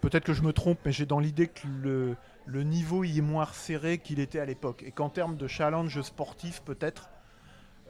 peut-être 0.00 0.24
que 0.24 0.32
je 0.32 0.42
me 0.42 0.52
trompe, 0.52 0.78
mais 0.84 0.92
j'ai 0.92 1.06
dans 1.06 1.20
l'idée 1.20 1.48
que 1.48 1.66
le, 1.82 2.16
le, 2.46 2.62
niveau 2.62 3.04
y 3.04 3.18
est 3.18 3.22
moins 3.22 3.46
serré 3.52 3.98
qu'il 3.98 4.20
était 4.20 4.40
à 4.40 4.44
l'époque. 4.44 4.82
Et 4.84 4.92
qu'en 4.92 5.08
termes 5.08 5.36
de 5.36 5.46
challenge 5.46 6.00
sportif, 6.02 6.62
peut-être, 6.62 7.10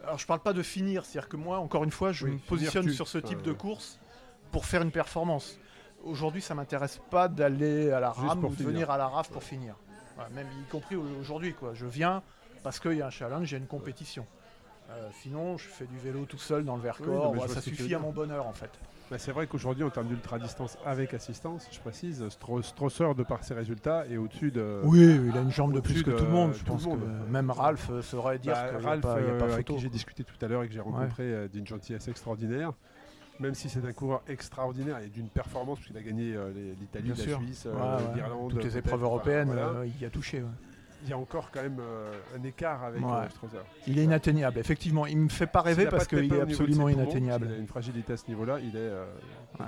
alors 0.03 0.17
je 0.17 0.25
parle 0.25 0.41
pas 0.41 0.53
de 0.53 0.61
finir, 0.61 1.05
c'est-à-dire 1.05 1.29
que 1.29 1.37
moi, 1.37 1.59
encore 1.59 1.83
une 1.83 1.91
fois, 1.91 2.11
je 2.11 2.27
me 2.27 2.37
positionne 2.37 2.89
sur 2.89 3.07
ce 3.07 3.17
type 3.17 3.41
de 3.41 3.53
course 3.53 3.99
pour 4.51 4.65
faire 4.65 4.81
une 4.81 4.91
performance. 4.91 5.57
Aujourd'hui, 6.03 6.41
ça 6.41 6.53
m'intéresse 6.53 6.99
pas 7.09 7.27
d'aller 7.27 7.91
à 7.91 7.99
la 7.99 8.11
rame 8.11 8.45
ou 8.45 8.55
de 8.55 8.63
venir 8.63 8.91
à 8.91 8.97
la 8.97 9.07
RAF 9.07 9.29
pour 9.29 9.43
finir. 9.43 9.75
même 10.31 10.47
y 10.61 10.69
compris 10.69 10.95
aujourd'hui, 10.95 11.53
quoi. 11.53 11.73
Je 11.73 11.85
viens 11.85 12.21
parce 12.63 12.79
qu'il 12.79 12.93
y 12.93 13.01
a 13.01 13.07
un 13.07 13.11
challenge, 13.11 13.51
il 13.51 13.53
y 13.53 13.55
a 13.55 13.59
une 13.59 13.67
compétition. 13.67 14.25
Euh, 14.89 15.09
sinon, 15.21 15.57
je 15.57 15.67
fais 15.67 15.85
du 15.85 15.97
vélo 15.97 16.25
tout 16.25 16.37
seul 16.37 16.63
dans 16.63 16.75
le 16.75 16.81
Vercors. 16.81 17.35
ça 17.49 17.61
suffit 17.61 17.93
à 17.95 17.99
mon 17.99 18.11
bonheur, 18.11 18.47
en 18.47 18.53
fait. 18.53 18.71
Bah, 19.11 19.17
c'est 19.19 19.31
vrai 19.31 19.45
qu'aujourd'hui, 19.45 19.83
en 19.83 19.91
termes 19.91 20.07
d'ultra-distance 20.07 20.77
avec 20.83 21.13
assistance, 21.13 21.67
je 21.71 21.79
précise, 21.79 22.27
Strosser, 22.29 23.13
de 23.15 23.23
par 23.23 23.43
ses 23.43 23.53
résultats, 23.53 24.05
est 24.07 24.17
au-dessus 24.17 24.51
de. 24.51 24.81
Oui, 24.83 25.19
il 25.27 25.37
a 25.37 25.41
une 25.41 25.51
jambe 25.51 25.73
de 25.73 25.79
plus 25.79 26.01
que 26.03 26.11
tout 26.11 26.25
le 26.25 26.31
monde. 26.31 26.53
Je 26.53 26.63
pense 26.63 26.85
que 26.85 27.29
même 27.29 27.51
Ralph 27.51 27.91
saurait 28.01 28.39
dire 28.39 28.53
bah, 28.53 28.69
qu'il 28.69 28.79
n'y 28.79 28.93
a, 28.93 28.97
pas, 28.97 29.17
euh, 29.17 29.61
qui 29.61 29.79
j'ai 29.79 29.89
discuté 29.89 30.23
tout 30.23 30.43
à 30.43 30.47
l'heure 30.47 30.63
et 30.63 30.67
que 30.67 30.73
j'ai 30.73 30.79
rencontré 30.79 31.23
euh, 31.23 31.47
d'une 31.47 31.67
gentillesse 31.67 32.07
extraordinaire. 32.07 32.73
Même 33.41 33.53
si 33.53 33.67
c'est 33.67 33.85
un 33.85 33.91
coureur 33.91 34.21
extraordinaire 34.29 34.99
et 34.99 35.09
d'une 35.09 35.27
performance, 35.27 35.79
puisqu'il 35.79 35.97
a 35.97 36.01
gagné 36.01 36.35
l'Italie, 36.79 37.09
la 37.09 37.15
Suisse, 37.15 37.67
l'Irlande. 38.15 38.51
Toutes 38.51 38.63
les 38.63 38.77
épreuves 38.77 39.03
européennes, 39.03 39.53
il 39.85 40.01
y 40.01 40.05
a 40.05 40.09
touché 40.09 40.41
il 41.05 41.11
y 41.11 41.13
a 41.13 41.17
encore 41.17 41.51
quand 41.51 41.61
même 41.61 41.77
euh, 41.79 42.11
un 42.35 42.43
écart 42.43 42.83
avec 42.83 43.01
euh, 43.01 43.29
Strasser. 43.29 43.57
Il 43.87 43.99
est 43.99 44.03
inatteignable, 44.03 44.59
effectivement. 44.59 45.05
Il 45.05 45.17
me 45.17 45.29
fait 45.29 45.47
pas 45.47 45.61
rêver 45.61 45.85
parce 45.85 46.07
qu'il 46.07 46.33
est 46.33 46.41
absolument 46.41 46.89
inatteignable. 46.89 47.47
il 47.49 47.55
a 47.55 47.57
une 47.57 47.67
fragilité 47.67 48.13
à 48.13 48.17
ce 48.17 48.27
niveau-là. 48.27 48.59
Il 48.59 48.75
est, 48.75 48.79
euh, 48.79 49.05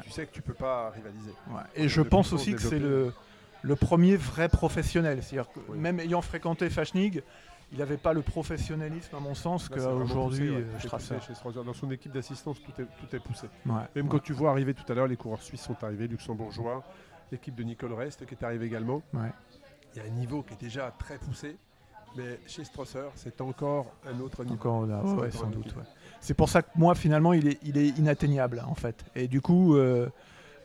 Tu 0.01 0.09
sais 0.09 0.25
que 0.25 0.31
tu 0.33 0.41
peux 0.41 0.53
pas 0.53 0.89
rivaliser. 0.89 1.31
Et 1.75 1.87
je 1.87 2.01
pense 2.01 2.33
aussi 2.33 2.53
que 2.53 2.61
c'est 2.61 2.79
le, 2.79 3.13
le 3.61 3.75
premier 3.75 4.17
vrai 4.17 4.49
professionnel. 4.49 5.21
C'est-à-dire 5.21 5.51
que 5.51 5.71
même 5.73 5.99
ayant 5.99 6.21
fréquenté 6.21 6.69
Fashnig, 6.69 7.23
il 7.71 7.79
n'avait 7.79 7.97
pas 7.97 8.13
le 8.13 8.21
professionnalisme, 8.21 9.15
à 9.15 9.19
mon 9.19 9.35
sens, 9.35 9.69
qu'aujourd'hui, 9.69 10.53
Strasser. 10.79 11.15
Dans 11.53 11.73
son 11.73 11.91
équipe 11.91 12.11
d'assistance, 12.11 12.57
tout 12.63 12.81
est, 12.81 12.85
tout 12.85 13.15
est 13.15 13.19
poussé. 13.19 13.47
Même 13.95 14.07
quand 14.07 14.23
tu 14.23 14.33
vois 14.33 14.51
arriver 14.51 14.73
tout 14.73 14.91
à 14.91 14.95
l'heure, 14.95 15.07
les 15.07 15.17
coureurs 15.17 15.43
suisses 15.43 15.61
sont 15.61 15.83
arrivés, 15.83 16.07
luxembourgeois, 16.07 16.83
l'équipe 17.31 17.55
de 17.55 17.63
Nicole 17.63 17.93
Rest 17.93 18.25
qui 18.25 18.33
est 18.33 18.43
arrivée 18.43 18.65
également 18.65 19.03
y 19.97 19.99
a 20.01 20.03
un 20.05 20.15
niveau 20.15 20.43
qui 20.43 20.53
est 20.53 20.61
déjà 20.61 20.93
très 20.97 21.17
poussé. 21.17 21.57
Mais 22.15 22.39
chez 22.47 22.63
Strasser, 22.63 23.09
c'est 23.15 23.41
encore 23.41 23.93
un 24.07 24.19
autre 24.21 24.43
niveau. 24.43 24.55
Encore 24.55 24.85
là, 24.85 25.01
sans 25.31 25.47
doute. 25.47 25.75
C'est 26.19 26.33
pour 26.33 26.49
ça 26.49 26.61
que 26.61 26.69
moi, 26.75 26.95
finalement, 26.95 27.33
il 27.33 27.47
est, 27.47 27.59
il 27.63 27.77
est 27.77 27.89
inatteignable, 27.97 28.63
en 28.65 28.75
fait. 28.75 29.05
Et 29.15 29.27
du 29.27 29.41
coup, 29.41 29.75
euh, 29.75 30.09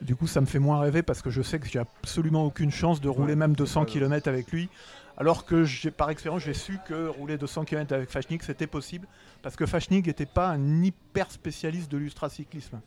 du 0.01 0.17
coup, 0.17 0.27
ça 0.27 0.41
me 0.41 0.47
fait 0.47 0.59
moins 0.59 0.81
rêver 0.81 1.03
parce 1.03 1.21
que 1.21 1.31
je 1.31 1.43
sais 1.43 1.59
que 1.59 1.69
j'ai 1.69 1.79
absolument 1.79 2.45
aucune 2.45 2.71
chance 2.71 3.01
de 3.01 3.09
rouler 3.09 3.37
même 3.37 3.55
200 3.55 3.85
km 3.85 4.29
avec 4.29 4.51
lui. 4.51 4.69
Alors 5.17 5.45
que 5.45 5.89
par 5.91 6.11
expérience, 6.11 6.43
j'ai 6.43 6.55
su 6.55 6.79
que 6.87 7.07
rouler 7.09 7.37
200 7.37 7.65
km 7.65 7.93
avec 7.95 8.11
Fashnik, 8.11 8.43
c'était 8.43 8.67
possible. 8.67 9.07
Parce 9.43 9.57
que 9.57 9.67
Fashnik 9.67 10.07
n'était 10.07 10.27
pas 10.27 10.49
un 10.49 10.83
hyper 10.83 11.31
spécialiste 11.31 11.91
de 11.91 11.99
l'ultracyclisme. 11.99 12.81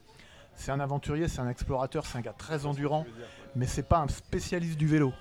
C'est 0.56 0.72
un 0.72 0.80
aventurier, 0.80 1.28
c'est 1.28 1.42
un 1.42 1.50
explorateur, 1.50 2.06
c'est 2.06 2.18
un 2.18 2.22
gars 2.22 2.36
très 2.38 2.66
endurant, 2.66 3.06
mais 3.56 3.68
c'est 3.68 3.88
pas 3.88 4.00
un 4.00 4.08
spécialiste 4.08 4.78
du 4.78 4.88
vélo. 4.88 5.14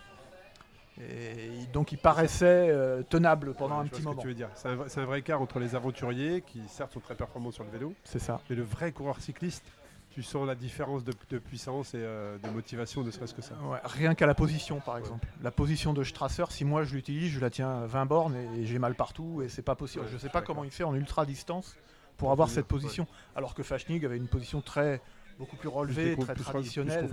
Et 1.01 1.67
donc 1.73 1.91
il 1.91 1.99
paraissait 1.99 2.69
euh, 2.71 3.03
tenable 3.03 3.55
pendant 3.55 3.81
un 3.81 3.87
petit 3.87 4.03
moment. 4.03 4.23
C'est 4.55 4.69
un, 4.69 5.03
un, 5.03 5.05
vrai 5.05 5.19
écart 5.19 5.43
entre 5.43 5.59
les 5.59 5.75
aventuriers 5.75 6.43
qui 6.43 6.63
certes 6.69 6.93
sont 6.93 7.01
très 7.01 7.17
performants 7.17 7.51
sur 7.51 7.65
le 7.65 7.71
vélo. 7.71 7.95
C'est 8.05 8.21
ça. 8.21 8.41
Mais 8.49 8.55
le 8.55 8.63
vrai 8.63 8.93
coureur 8.93 9.21
cycliste, 9.21 9.65
tu 10.11 10.23
sens 10.23 10.47
la 10.47 10.55
différence 10.55 11.03
de, 11.03 11.39
puissance 11.39 11.95
et 11.95 11.99
euh, 11.99 12.39
de 12.39 12.49
motivation, 12.49 13.03
ne 13.03 13.11
serait-ce 13.11 13.35
que 13.35 13.43
ça. 13.43 13.57
rien 13.83 14.15
qu'à 14.15 14.27
la 14.27 14.35
position 14.35 14.79
par 14.79 14.97
exemple. 14.97 15.27
La 15.43 15.51
position 15.51 15.93
de 15.93 16.05
Strasser, 16.05 16.45
si 16.51 16.65
moi 16.65 16.85
je 16.85 16.95
l'utilise, 16.95 17.33
je 17.33 17.41
la 17.41 17.51
tiens 17.51 17.85
20 17.87 18.07
bornes 18.07 18.37
et, 18.37 18.65
j'ai 18.65 18.79
mal 18.79 18.95
partout 18.95 19.43
et 19.43 19.49
c'est 19.49 19.63
pas 19.63 19.75
possible. 19.75 20.05
je 20.13 20.19
sais 20.19 20.29
pas 20.29 20.43
comment 20.43 20.63
il 20.63 20.71
fait 20.71 20.85
en 20.85 20.95
ultra 20.95 21.27
distance 21.27 21.77
pour 22.17 22.31
avoir 22.31 22.49
cette 22.49 22.67
position. 22.67 23.09
Alors 23.35 23.55
que 23.55 23.65
Fashnig 23.65 24.05
avait 24.05 24.17
une 24.17 24.29
position 24.29 24.61
très 24.61 25.01
beaucoup 25.41 25.57
plus 25.57 25.69
relevée, 25.69 26.17
très 26.17 26.35
traditionnelle, 26.35 27.09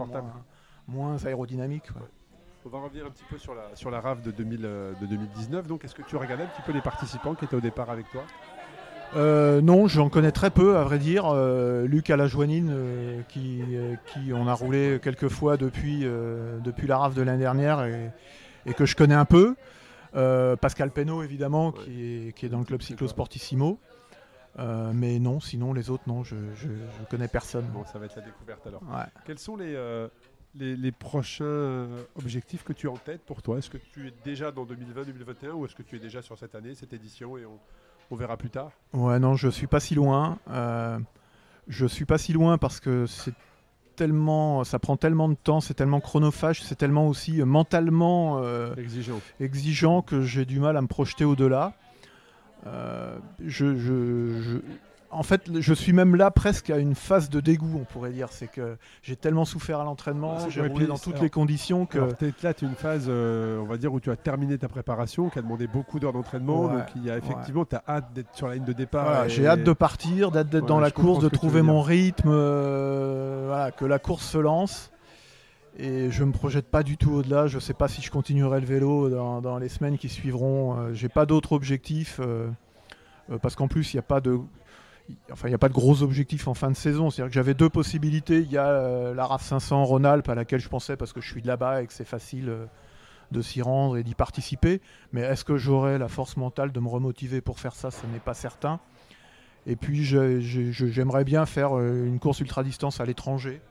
moins, 0.88 1.26
aérodynamique. 1.26 1.88
On 2.66 2.70
va 2.70 2.80
revenir 2.80 3.06
un 3.06 3.10
petit 3.10 3.24
peu 3.30 3.38
sur 3.38 3.56
la, 3.56 3.76
sur 3.76 3.90
la 3.90 4.00
RAF 4.00 4.22
de, 4.22 4.32
2000, 4.32 4.60
euh, 4.64 4.94
de 5.02 5.06
2019. 5.08 5.68
Donc, 5.68 5.84
est-ce 5.84 5.96
que 5.96 6.04
tu 6.04 6.16
regardais 6.16 6.44
un 6.44 6.48
petit 6.48 6.62
peu 6.62 6.72
les 6.72 6.82
participants 6.82 7.34
qui 7.34 7.46
étaient 7.46 7.56
au 7.56 7.62
départ 7.62 7.90
avec 7.90 8.10
toi? 8.12 8.24
Euh, 9.16 9.62
non, 9.62 9.88
j'en 9.88 10.10
connais 10.10 10.32
très 10.32 10.52
peu, 10.52 10.78
à 10.78 10.84
vrai 10.84 10.98
dire. 10.98 11.26
Euh, 11.28 11.86
Luc 11.86 12.10
Alajoanine, 12.10 12.70
euh, 12.72 13.22
qui, 13.28 13.62
qui 14.08 14.32
on 14.34 14.48
a 14.48 14.54
roulé 14.54 15.00
quelques 15.02 15.28
fois 15.28 15.58
depuis, 15.58 16.06
depuis 16.64 16.88
la 16.88 16.98
RAF 16.98 17.16
de 17.16 17.22
l'année 17.22 17.40
dernière 17.40 17.84
et, 17.84 18.74
que 18.74 18.86
je 18.86 18.96
connais 18.96 19.16
un 19.16 19.26
peu. 19.26 19.56
Pascal 20.14 20.92
Penaud, 20.92 21.24
évidemment, 21.24 21.72
qui, 21.72 22.28
est, 22.28 22.34
qui, 22.34 22.46
est, 22.46 22.50
dans 22.50 22.60
le 22.60 22.66
club 22.66 22.82
Cyclo 22.82 23.08
Sportissimo. 23.08 23.80
mais 24.58 25.20
non, 25.20 25.40
sinon 25.40 25.74
les 25.74 25.90
autres, 25.90 26.04
non, 26.08 26.24
je, 26.24 26.36
je, 26.56 26.70
connais 27.10 27.28
personne. 27.28 27.66
Bon, 27.74 27.84
ça 27.86 28.00
va 28.00 28.06
être 28.06 28.16
la 28.16 28.24
découverte 28.24 28.66
alors. 28.68 28.82
Quels 29.26 29.40
sont 29.40 29.58
les, 29.58 29.76
les, 30.56 30.92
prochains 30.92 31.44
euh, 31.44 32.04
objectifs 32.16 32.64
que 32.64 32.74
tu 32.74 32.88
as 32.88 32.92
en 32.92 32.98
tête 32.98 33.22
pour 33.22 33.42
toi? 33.42 33.58
Est-ce 33.58 33.70
que 33.70 33.78
tu 33.78 34.08
es 34.08 34.14
déjà 34.24 34.52
dans 34.52 34.66
2020-2021 34.66 35.52
ou 35.52 35.66
est-ce 35.66 35.76
que 35.76 35.84
tu 35.84 35.96
es 35.96 36.00
déjà 36.00 36.22
sur 36.22 36.38
cette 36.38 36.56
année, 36.56 36.76
cette 36.76 36.94
édition 36.94 37.38
et 37.38 37.46
on, 37.46 38.16
verra 38.16 38.36
plus 38.36 38.50
tard? 38.50 38.72
Ouais, 38.94 39.20
non, 39.20 39.36
je 39.36 39.48
suis 39.48 39.68
pas 39.68 39.80
si 39.80 39.96
loin. 39.96 40.38
Euh, 40.50 41.00
je 41.70 41.86
suis 41.86 42.06
pas 42.06 42.18
si 42.18 42.34
loin 42.34 42.58
parce 42.58 42.82
que 42.82 43.06
c'est 43.06 43.34
tellement, 43.96 44.66
ça 44.66 44.80
prend 44.80 44.98
tellement 44.98 45.30
de 45.30 45.36
temps, 45.36 45.62
c'est 45.62 45.76
tellement 45.76 46.02
chronophage, 46.02 46.62
c'est 46.62 46.76
tellement 46.76 47.08
aussi 47.08 47.42
mentalement 47.44 48.40
euh, 48.40 48.76
exigeant. 48.76 49.22
exigeant 49.40 50.02
que 50.02 50.24
j'ai 50.24 50.44
du 50.44 50.60
mal 50.60 50.76
à 50.76 50.82
me 50.82 50.88
projeter 50.88 51.24
au-delà. 51.24 51.74
je, 52.66 53.78
je, 53.78 54.60
en 55.12 55.24
fait, 55.24 55.60
je 55.60 55.74
suis 55.74 55.92
même 55.92 56.16
là 56.16 56.32
presque 56.32 56.70
à 56.70 56.78
une 56.78 56.96
phase 56.96 57.30
de 57.30 57.42
dégoût, 57.42 57.78
on 57.82 57.84
pourrait 57.84 58.12
dire. 58.12 58.30
C'est 58.32 58.48
que 58.48 58.78
j'ai 59.04 59.16
tellement 59.16 59.46
souffert 59.46 59.80
à 59.80 59.84
l'entraînement, 59.84 60.50
j'ai 60.50 60.66
roulé 60.66 60.88
dans 60.88 60.98
toutes 60.98 61.20
les 61.22 61.30
conditions 61.30 61.86
que. 61.86 62.00
là, 62.44 62.54
tu 62.54 62.66
es 62.66 62.68
une 62.68 62.76
phase, 62.76 63.06
euh, 63.08 63.60
on 63.60 63.66
va 63.66 63.78
dire, 63.78 63.94
où 63.94 64.00
tu 64.00 64.10
as 64.10 64.16
terminé 64.16 64.58
ta 64.58 64.70
préparation, 64.70 65.30
qui 65.30 65.40
a 65.40 65.42
demandé 65.42 65.68
beaucoup 65.68 66.00
d'heures 66.00 66.14
d'entraînement. 66.14 66.68
donc, 66.68 66.84
il 66.96 67.06
y 67.06 67.12
a 67.12 67.18
effectivement, 67.18 67.66
tu 67.66 67.76
as 67.76 67.84
hâte 67.88 68.14
d'être 68.14 68.36
sur 68.36 68.48
la 68.48 68.56
ligne 68.56 68.66
de 68.66 68.74
départ. 68.74 69.28
J'ai 69.28 69.48
hâte 69.48 69.64
de 69.64 69.74
partir, 69.74 70.32
d'être 70.32 70.66
dans 70.66 70.80
la 70.80 70.92
course, 70.92 71.24
de 71.24 71.30
trouver 71.30 71.62
mon 71.62 71.82
rythme, 71.82 72.30
euh, 72.32 73.70
que 73.72 73.86
la 73.86 74.00
course 74.00 74.26
se 74.26 74.38
lance. 74.38 74.92
Et 75.78 76.12
je 76.12 76.24
me 76.24 76.32
projette 76.32 76.70
pas 76.70 76.84
du 76.84 76.98
tout 76.98 77.12
au-delà. 77.12 77.48
Je 77.48 77.58
sais 77.58 77.74
pas 77.74 77.88
si 77.88 78.02
je 78.02 78.12
continuerai 78.12 78.60
le 78.60 78.66
vélo 78.66 79.10
dans, 79.10 79.58
les 79.58 79.70
semaines 79.70 79.98
qui 79.98 80.10
suivront. 80.10 80.78
Euh, 80.78 80.94
j'ai 80.94 81.10
pas 81.10 81.26
d'autres 81.26 81.54
objectifs. 81.54 82.20
parce 83.42 83.56
qu'en 83.56 83.68
plus, 83.68 83.94
il 83.94 83.98
n'y 83.98 84.00
a 84.00 84.04
pas 84.04 84.22
de 84.22 84.40
enfin, 85.32 85.48
il 85.48 85.52
n'y 85.52 85.56
a 85.56 85.60
pas 85.60 85.70
de 85.70 85.74
gros 85.74 86.04
objectifs 86.04 86.48
en 86.48 86.54
fin 86.54 86.70
de 86.72 86.76
saison. 86.76 87.10
C'est-à-dire 87.10 87.30
que 87.30 87.36
j'avais 87.36 87.54
deux 87.54 87.70
possibilités. 87.70 88.40
Il 88.40 88.52
y 88.52 88.58
a 88.58 88.68
euh, 88.68 89.14
la 89.14 89.26
RAF 89.26 89.44
500 89.44 89.84
Rhône-Alpes 89.86 90.30
à 90.30 90.36
laquelle 90.36 90.60
je 90.60 90.70
pensais 90.70 90.96
parce 90.98 91.14
que 91.14 91.22
je 91.22 91.30
suis 91.32 91.42
de 91.42 91.48
là-bas 91.48 91.82
et 91.84 91.88
que 91.88 91.94
c'est 91.94 92.06
facile 92.06 92.50
euh, 92.50 92.66
de 93.32 93.42
s'y 93.42 93.62
rendre 93.62 93.98
et 93.98 94.04
d'y 94.04 94.16
participer. 94.16 94.82
Mais 95.14 95.22
est-ce 95.22 95.44
que 95.46 95.58
j'aurai 95.58 95.98
la 95.98 96.08
force 96.08 96.38
mentale 96.38 96.72
de 96.72 96.80
me 96.80 96.88
remotiver 96.90 97.42
pour 97.42 97.60
faire 97.60 97.74
ça? 97.76 97.92
Ce 97.92 98.06
n'est 98.08 98.20
pas 98.20 98.34
certain. 98.34 98.80
Et 99.68 99.76
puis 99.76 100.04
j'aimerais 100.04 101.24
bien 101.24 101.46
faire 101.46 101.78
euh, 101.78 102.06
une 102.06 102.20
course 102.20 102.40
ultra 102.40 102.64
distance 102.64 103.00
à 103.00 103.06
l'étranger 103.06 103.62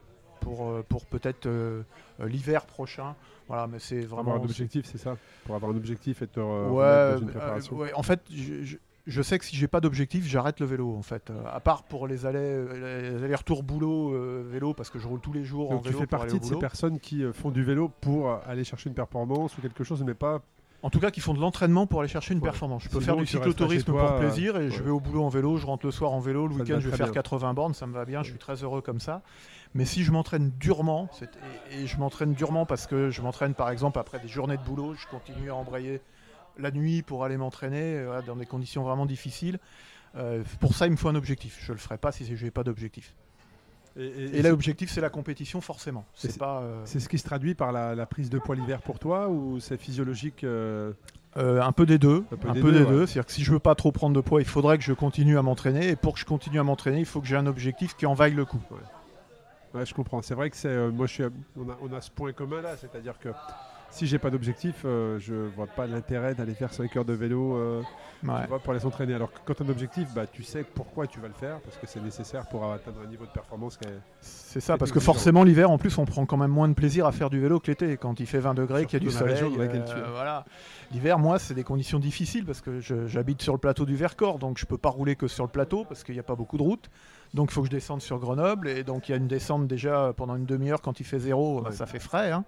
pour, 0.40 0.72
pour 0.88 1.04
peut-être 1.06 1.46
euh, 1.46 1.82
l'hiver 2.24 2.64
prochain. 2.66 3.14
Voilà, 3.48 3.66
mais 3.66 3.78
c'est 3.80 4.02
Pour 4.06 4.20
avoir 4.20 4.36
vraiment. 4.36 4.46
un 4.46 4.48
objectif, 4.48 4.86
c'est 4.86 4.98
ça? 4.98 5.16
Pour 5.44 5.56
avoir 5.56 5.72
un 5.72 5.76
objectif 5.76 6.22
et 6.22 6.28
te 6.28 6.38
Ouais, 6.38 7.12
dans 7.14 7.18
une 7.18 7.26
préparation. 7.30 7.76
ouais, 7.76 7.92
en 7.94 8.02
fait, 8.04 8.20
je, 8.32 8.62
je- 8.62 8.76
je 9.06 9.22
sais 9.22 9.38
que 9.38 9.44
si 9.44 9.56
j'ai 9.56 9.68
pas 9.68 9.80
d'objectif, 9.80 10.26
j'arrête 10.26 10.60
le 10.60 10.66
vélo 10.66 10.94
en 10.96 11.02
fait. 11.02 11.30
Euh, 11.30 11.42
à 11.50 11.60
part 11.60 11.84
pour 11.84 12.06
les 12.06 12.26
allers, 12.26 12.38
euh, 12.40 13.24
allers-retours 13.24 13.62
boulot 13.62 14.14
euh, 14.14 14.44
vélo 14.46 14.74
parce 14.74 14.90
que 14.90 14.98
je 14.98 15.08
roule 15.08 15.20
tous 15.20 15.32
les 15.32 15.44
jours 15.44 15.70
en 15.70 15.74
Donc 15.74 15.82
tu 15.82 15.88
vélo 15.88 16.00
fais 16.00 16.06
pour 16.06 16.20
aller 16.20 16.30
partie 16.32 16.40
de 16.40 16.54
ces 16.54 16.58
personnes 16.58 17.00
qui 17.00 17.24
font 17.32 17.50
du 17.50 17.62
vélo 17.62 17.90
pour 18.00 18.30
aller 18.46 18.64
chercher 18.64 18.88
une 18.88 18.94
performance 18.94 19.56
ou 19.56 19.60
quelque 19.62 19.84
chose, 19.84 20.02
mais 20.04 20.14
pas. 20.14 20.40
En 20.82 20.88
tout 20.88 20.98
cas, 20.98 21.10
qui 21.10 21.20
font 21.20 21.34
de 21.34 21.40
l'entraînement 21.40 21.86
pour 21.86 22.00
aller 22.00 22.08
chercher 22.08 22.32
une 22.32 22.40
Ouais. 22.40 22.44
performance. 22.44 22.84
Je 22.84 22.88
peux 22.88 23.00
Sinon, 23.00 23.16
faire 23.16 23.16
du 23.16 23.26
tu 23.26 23.36
cyclotourisme 23.36 23.92
pour 23.92 24.16
plaisir 24.16 24.56
et 24.56 24.70
je 24.70 24.82
vais 24.82 24.90
au 24.90 24.98
boulot 24.98 25.22
en 25.22 25.28
vélo, 25.28 25.58
je 25.58 25.66
rentre 25.66 25.84
le 25.84 25.92
soir 25.92 26.12
en 26.12 26.20
vélo, 26.20 26.46
le 26.46 26.54
week-end 26.54 26.80
je 26.80 26.88
vais 26.88 26.96
faire 26.96 27.06
bien. 27.06 27.12
80 27.12 27.52
bornes, 27.52 27.74
ça 27.74 27.86
me 27.86 27.92
va 27.92 28.06
bien, 28.06 28.22
je 28.22 28.30
suis 28.30 28.38
très 28.38 28.62
heureux 28.62 28.80
comme 28.80 28.98
ça. 29.00 29.20
Mais 29.74 29.84
si 29.84 30.04
je 30.04 30.10
m'entraîne 30.10 30.52
durement, 30.58 31.08
et 31.70 31.86
je 31.86 31.98
m'entraîne 31.98 32.32
durement 32.32 32.64
parce 32.64 32.86
que 32.86 33.10
je 33.10 33.20
m'entraîne 33.20 33.54
par 33.54 33.68
exemple 33.70 33.98
après 33.98 34.18
des 34.20 34.28
journées 34.28 34.56
de 34.56 34.62
boulot, 34.62 34.94
je 34.94 35.06
continue 35.06 35.50
à 35.50 35.54
embrayer 35.54 36.00
la 36.60 36.70
nuit 36.70 37.02
pour 37.02 37.24
aller 37.24 37.36
m'entraîner 37.36 37.96
euh, 37.96 38.04
voilà, 38.06 38.22
dans 38.22 38.36
des 38.36 38.46
conditions 38.46 38.82
vraiment 38.82 39.06
difficiles. 39.06 39.58
Euh, 40.16 40.42
pour 40.60 40.74
ça, 40.74 40.86
il 40.86 40.92
me 40.92 40.96
faut 40.96 41.08
un 41.08 41.14
objectif. 41.14 41.58
Je 41.64 41.72
le 41.72 41.78
ferai 41.78 41.98
pas 41.98 42.12
si 42.12 42.24
je 42.36 42.44
n'ai 42.44 42.50
pas 42.50 42.64
d'objectif. 42.64 43.14
Et, 43.96 44.06
Et 44.06 44.42
c'est- 44.42 44.48
l'objectif, 44.48 44.90
c'est 44.90 45.00
la 45.00 45.10
compétition, 45.10 45.60
forcément. 45.60 46.04
C'est 46.14 46.38
pas. 46.38 46.60
euh, 46.60 46.80
c'est 46.84 47.00
ce 47.00 47.08
qui 47.08 47.18
se 47.18 47.24
traduit 47.24 47.54
par 47.54 47.72
la, 47.72 47.94
la 47.94 48.06
prise 48.06 48.30
de 48.30 48.38
poids 48.38 48.54
l'hiver 48.54 48.82
pour 48.82 48.98
toi 48.98 49.28
ou 49.28 49.58
c'est 49.60 49.76
physiologique 49.76 50.44
euh, 50.44 50.92
Euh, 51.36 51.60
un 51.62 51.70
peu 51.72 51.86
des 51.86 51.98
deux. 51.98 52.24
Un 52.32 52.36
peu 52.36 52.48
Un 52.48 52.52
des 52.54 52.60
peu 52.60 52.72
deux, 52.72 52.78
des 52.80 52.84
ouais. 52.84 52.90
deux. 52.90 53.06
C'est-à-dire 53.06 53.26
que 53.26 53.32
si 53.32 53.44
je 53.44 53.52
veux 53.52 53.58
pas 53.60 53.74
trop 53.76 53.92
prendre 53.92 54.14
de 54.16 54.20
poids, 54.20 54.40
il 54.40 54.46
faudrait 54.48 54.78
que 54.78 54.84
je 54.84 54.92
continue 54.92 55.38
à 55.38 55.42
m'entraîner. 55.42 55.88
Et 55.88 55.96
pour 55.96 56.14
que 56.14 56.20
je 56.20 56.24
continue 56.24 56.58
à 56.58 56.64
m'entraîner, 56.64 56.98
il 56.98 57.04
faut 57.06 57.20
que 57.20 57.26
j'ai 57.28 57.36
un 57.36 57.46
objectif 57.46 57.96
qui 57.96 58.04
en 58.06 58.14
vaille 58.14 58.34
le 58.34 58.44
coup. 58.44 58.60
Ouais, 59.74 59.86
je 59.86 59.94
comprends. 59.94 60.22
C'est 60.22 60.34
vrai 60.34 60.50
que 60.50 60.56
c'est, 60.56 60.88
moi, 60.90 61.06
je 61.06 61.12
suis, 61.12 61.24
on, 61.56 61.68
a, 61.70 61.76
on 61.82 61.92
a 61.92 62.00
ce 62.00 62.10
point 62.10 62.32
commun 62.32 62.60
là, 62.62 62.76
c'est-à-dire 62.76 63.16
que 63.20 63.28
si 63.90 64.06
j'ai 64.06 64.18
pas 64.18 64.30
d'objectif, 64.30 64.82
euh, 64.84 65.18
je 65.18 65.34
vois 65.34 65.66
pas 65.66 65.86
l'intérêt 65.86 66.34
d'aller 66.34 66.54
faire 66.54 66.72
5 66.72 66.94
heures 66.96 67.04
de 67.04 67.12
vélo 67.12 67.56
euh, 67.56 67.82
Ouais. 68.22 68.42
tu 68.42 68.48
vois, 68.48 68.58
pour 68.58 68.72
aller 68.72 68.80
s'entraîner. 68.80 69.14
Alors 69.14 69.32
que 69.32 69.38
quand 69.46 69.54
tu 69.54 69.62
as 69.62 69.66
un 69.66 69.70
objectif, 69.70 70.06
bah, 70.14 70.26
tu 70.26 70.42
sais 70.42 70.62
pourquoi 70.62 71.06
tu 71.06 71.20
vas 71.20 71.28
le 71.28 71.32
faire, 71.34 71.58
parce 71.60 71.78
que 71.78 71.86
c'est 71.86 72.02
nécessaire 72.02 72.46
pour 72.48 72.70
atteindre 72.70 72.98
un 73.02 73.08
niveau 73.08 73.24
de 73.24 73.30
performance. 73.30 73.78
C'est 74.20 74.60
ça, 74.60 74.76
parce 74.76 74.92
que 74.92 75.00
forcément 75.00 75.42
l'hiver, 75.42 75.70
en 75.70 75.78
plus, 75.78 75.96
on 75.96 76.04
prend 76.04 76.26
quand 76.26 76.36
même 76.36 76.50
moins 76.50 76.68
de 76.68 76.74
plaisir 76.74 77.06
à 77.06 77.12
faire 77.12 77.30
du 77.30 77.40
vélo 77.40 77.60
que 77.60 77.68
l'été. 77.70 77.96
Quand 77.96 78.20
il 78.20 78.26
fait 78.26 78.38
20 78.40 78.52
degrés, 78.52 78.84
qu'il 78.84 79.02
y 79.02 79.02
a 79.02 79.06
du 79.06 79.10
soleil, 79.10 79.42
euh, 79.42 80.04
voilà. 80.12 80.44
L'hiver, 80.92 81.18
moi, 81.18 81.38
c'est 81.38 81.54
des 81.54 81.64
conditions 81.64 81.98
difficiles 81.98 82.44
parce 82.44 82.60
que 82.60 82.78
j'habite 82.80 83.40
sur 83.40 83.54
le 83.54 83.58
plateau 83.58 83.86
du 83.86 83.96
Vercors, 83.96 84.38
donc 84.38 84.58
je 84.58 84.66
peux 84.66 84.76
pas 84.78 84.90
rouler 84.90 85.16
que 85.16 85.26
sur 85.26 85.44
le 85.44 85.50
plateau 85.50 85.86
parce 85.86 86.04
qu'il 86.04 86.14
n'y 86.14 86.20
a 86.20 86.24
pas 86.24 86.34
beaucoup 86.36 86.58
de 86.58 86.62
routes. 86.62 86.90
Donc 87.32 87.50
il 87.50 87.54
faut 87.54 87.60
que 87.62 87.68
je 87.68 87.72
descende 87.72 88.02
sur 88.02 88.18
Grenoble 88.18 88.68
et 88.68 88.82
donc 88.84 89.08
il 89.08 89.12
y 89.12 89.14
a 89.14 89.18
une 89.18 89.28
descente 89.28 89.66
déjà 89.68 90.12
pendant 90.16 90.34
une 90.36 90.46
demi-heure 90.46 90.82
quand 90.82 90.98
il 91.00 91.04
fait 91.04 91.20
zéro, 91.20 91.62
bah, 91.62 91.70
ça 91.72 91.86
fait 91.86 92.00
frais. 92.00 92.32
hein. 92.32 92.44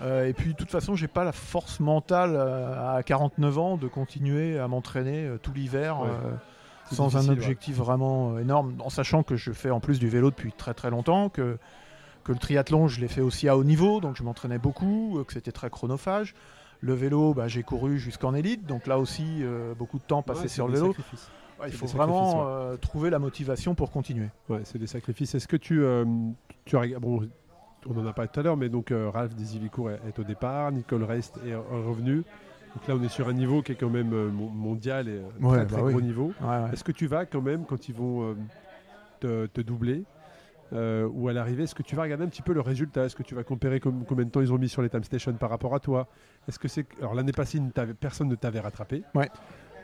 Euh, 0.00 0.26
et 0.26 0.32
puis 0.32 0.52
de 0.52 0.56
toute 0.56 0.70
façon, 0.70 0.94
j'ai 0.96 1.08
pas 1.08 1.24
la 1.24 1.32
force 1.32 1.78
mentale 1.80 2.32
euh, 2.34 2.96
à 2.96 3.02
49 3.02 3.58
ans 3.58 3.76
de 3.76 3.88
continuer 3.88 4.58
à 4.58 4.66
m'entraîner 4.68 5.26
euh, 5.26 5.38
tout 5.38 5.52
l'hiver. 5.52 6.00
Ouais. 6.00 6.08
sans 6.90 7.16
un 7.16 7.24
ouais. 7.24 7.30
objectif 7.30 7.76
vraiment 7.76 8.38
énorme, 8.38 8.74
en 8.80 8.90
sachant 8.90 9.22
que 9.22 9.36
je 9.36 9.52
fais 9.52 9.70
en 9.70 9.80
plus 9.80 9.98
du 9.98 10.08
vélo 10.08 10.30
depuis 10.30 10.52
très 10.52 10.74
très 10.74 10.90
longtemps, 10.90 11.28
que, 11.28 11.56
que 12.24 12.32
le 12.32 12.38
triathlon 12.38 12.88
je 12.88 13.00
l'ai 13.00 13.08
fait 13.08 13.20
aussi 13.20 13.48
à 13.48 13.56
haut 13.56 13.64
niveau, 13.64 14.00
donc 14.00 14.16
je 14.16 14.22
m'entraînais 14.22 14.58
beaucoup, 14.58 15.22
que 15.26 15.32
c'était 15.32 15.52
très 15.52 15.70
chronophage. 15.70 16.34
Le 16.80 16.94
vélo, 16.94 17.32
bah, 17.32 17.46
j'ai 17.48 17.62
couru 17.62 17.98
jusqu'en 17.98 18.34
élite, 18.34 18.66
donc 18.66 18.86
là 18.86 18.98
aussi 18.98 19.42
beaucoup 19.78 19.98
de 19.98 20.02
temps 20.02 20.22
passé 20.22 20.42
Ouais, 20.42 20.48
sur 20.48 20.66
le 20.66 20.74
vélo. 20.74 20.86
sacrifices. 20.88 21.30
Ouais, 21.62 21.68
il 21.68 21.74
faut 21.74 21.86
vraiment 21.86 22.46
euh, 22.48 22.76
trouver 22.76 23.08
la 23.10 23.20
motivation 23.20 23.74
pour 23.74 23.92
continuer. 23.92 24.28
Ouais, 24.48 24.62
c'est 24.64 24.78
des 24.78 24.88
sacrifices. 24.88 25.34
Est-ce 25.36 25.46
que 25.46 25.56
tu, 25.56 25.82
euh, 25.82 26.04
tu 26.64 26.76
bon, 26.98 27.28
on 27.88 27.98
en 27.98 28.06
a 28.06 28.12
parlé 28.12 28.28
tout 28.32 28.40
à 28.40 28.42
l'heure, 28.42 28.56
mais 28.56 28.68
donc 28.68 28.90
euh, 28.90 29.10
Ralph 29.10 29.34
Desivicourt 29.34 29.90
est, 29.90 30.00
est 30.08 30.18
au 30.18 30.24
départ, 30.24 30.70
Nicole 30.72 31.04
Rest 31.04 31.38
est, 31.46 31.54
revenu. 31.54 32.16
Donc 32.74 32.88
là, 32.88 32.94
on 32.96 33.02
est 33.02 33.08
sur 33.08 33.28
un 33.28 33.32
niveau 33.34 33.62
qui 33.62 33.72
est 33.72 33.74
quand 33.74 33.90
même 33.90 34.12
euh, 34.14 34.30
mon- 34.30 34.48
mondial 34.48 35.08
et 35.08 35.18
un 35.18 35.46
Ouais, 35.46 35.58
très, 35.58 35.66
très 35.66 35.76
bah 35.76 35.82
oui. 35.86 35.92
gros 35.92 36.00
niveau. 36.00 36.32
Ouais, 36.40 36.46
ouais. 36.48 36.70
Est-ce 36.72 36.84
que 36.84 36.92
tu 36.92 37.06
vas 37.06 37.26
quand 37.26 37.42
même, 37.42 37.64
quand 37.66 37.88
ils 37.88 37.94
vont 37.94 38.22
euh, 38.30 38.34
te, 39.20 39.46
te 39.46 39.60
doubler, 39.60 40.04
euh, 40.72 41.06
ou 41.12 41.28
à 41.28 41.34
l'arrivée, 41.34 41.64
est-ce 41.64 41.74
que 41.74 41.82
tu 41.82 41.94
vas 41.96 42.02
regarder 42.02 42.24
un 42.24 42.28
petit 42.28 42.40
peu 42.40 42.54
le 42.54 42.62
résultat? 42.62 43.04
Est-ce 43.04 43.16
que 43.16 43.22
tu 43.22 43.34
vas 43.34 43.44
comparer 43.44 43.78
com- 43.78 44.04
combien 44.08 44.24
de 44.24 44.30
temps 44.30 44.40
ils 44.40 44.52
ont 44.52 44.58
mis 44.58 44.70
sur 44.70 44.80
les 44.80 44.88
time 44.88 45.04
stations 45.04 45.34
par 45.34 45.50
rapport 45.50 45.74
à 45.74 45.80
toi? 45.80 46.08
Est-ce 46.48 46.58
que 46.58 46.68
c'est 46.68 46.86
alors 46.98 47.14
l'année 47.14 47.32
passée, 47.32 47.60
personne 48.00 48.28
ne 48.28 48.34
t'avait 48.36 48.60
rattrapé. 48.60 49.02
Ouais. 49.14 49.28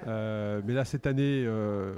Euh, 0.06 0.60
mais 0.66 0.74
là, 0.74 0.84
cette 0.84 1.06
année, 1.06 1.44
euh, 1.46 1.92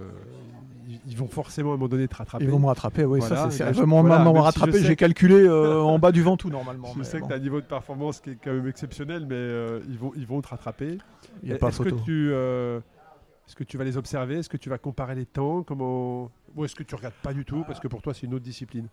ils, 1.07 1.17
vont 1.17 1.29
forcément 1.29 1.71
à 1.71 1.75
un 1.75 1.77
moment 1.77 1.89
donné 1.89 2.09
te 2.09 2.17
rattraper. 2.17 2.45
Ils 2.45 2.51
vont 2.51 2.59
me 2.59 2.67
rattraper, 2.67 3.05
oui, 3.05 3.21
Voilà, 3.21 3.37
ça 3.37 3.51
c'est 3.51 3.67
je- 3.69 3.79
vraiment 3.79 4.01
voilà, 4.01 4.25
m'ont 4.25 4.33
même 4.33 4.41
si 4.43 4.47
rattrapé, 4.47 4.83
j'ai 4.83 4.97
calculé 4.97 5.35
euh, 5.35 5.81
en 5.81 5.99
bas 5.99 6.13
du 6.13 6.23
Ventoux 6.23 6.51
normalement. 6.51 6.89
Je 6.99 7.03
sais 7.03 7.19
bon, 7.19 7.27
que 7.27 7.29
tu 7.33 7.35
as 7.35 7.37
un 7.37 7.41
niveau 7.41 7.61
de 7.61 7.67
performance 7.67 8.21
qui 8.21 8.31
est 8.31 8.39
quand 8.43 8.53
même 8.53 8.67
exceptionnel, 8.67 9.27
mais 9.29 9.81
ils, 9.89 9.99
vont, 9.99 10.13
ils 10.17 10.27
vont 10.27 10.41
te 10.41 10.49
rattraper. 10.49 10.99
il 11.43 11.47
n'y 11.47 11.53
a 11.53 11.57
Et 11.57 11.59
pas 11.59 11.69
Est-ce 11.69 11.77
photo. 11.83 11.97
que, 11.97 12.03
tu, 12.05 12.33
est-ce 12.33 13.55
que 13.57 13.65
tu 13.65 13.77
vas 13.77 13.85
les 13.85 13.97
observer? 13.97 14.39
Est-ce 14.39 14.49
que 14.49 14.57
tu 14.57 14.71
vas 14.71 14.79
comparer 14.79 15.15
les 15.15 15.27
temps? 15.27 15.63
Comment... 15.63 16.31
Ou 16.57 16.65
est-ce 16.65 16.75
que 16.75 16.83
tu 16.83 16.95
regardes 16.95 17.15
pas 17.23 17.33
du 17.35 17.45
tout? 17.45 17.65
Parce 17.67 17.81
que 17.81 17.89
pour 17.89 18.01
toi, 18.03 18.15
c'est 18.15 18.27
une 18.27 18.35
autre 18.35 18.45
discipline. 18.45 18.87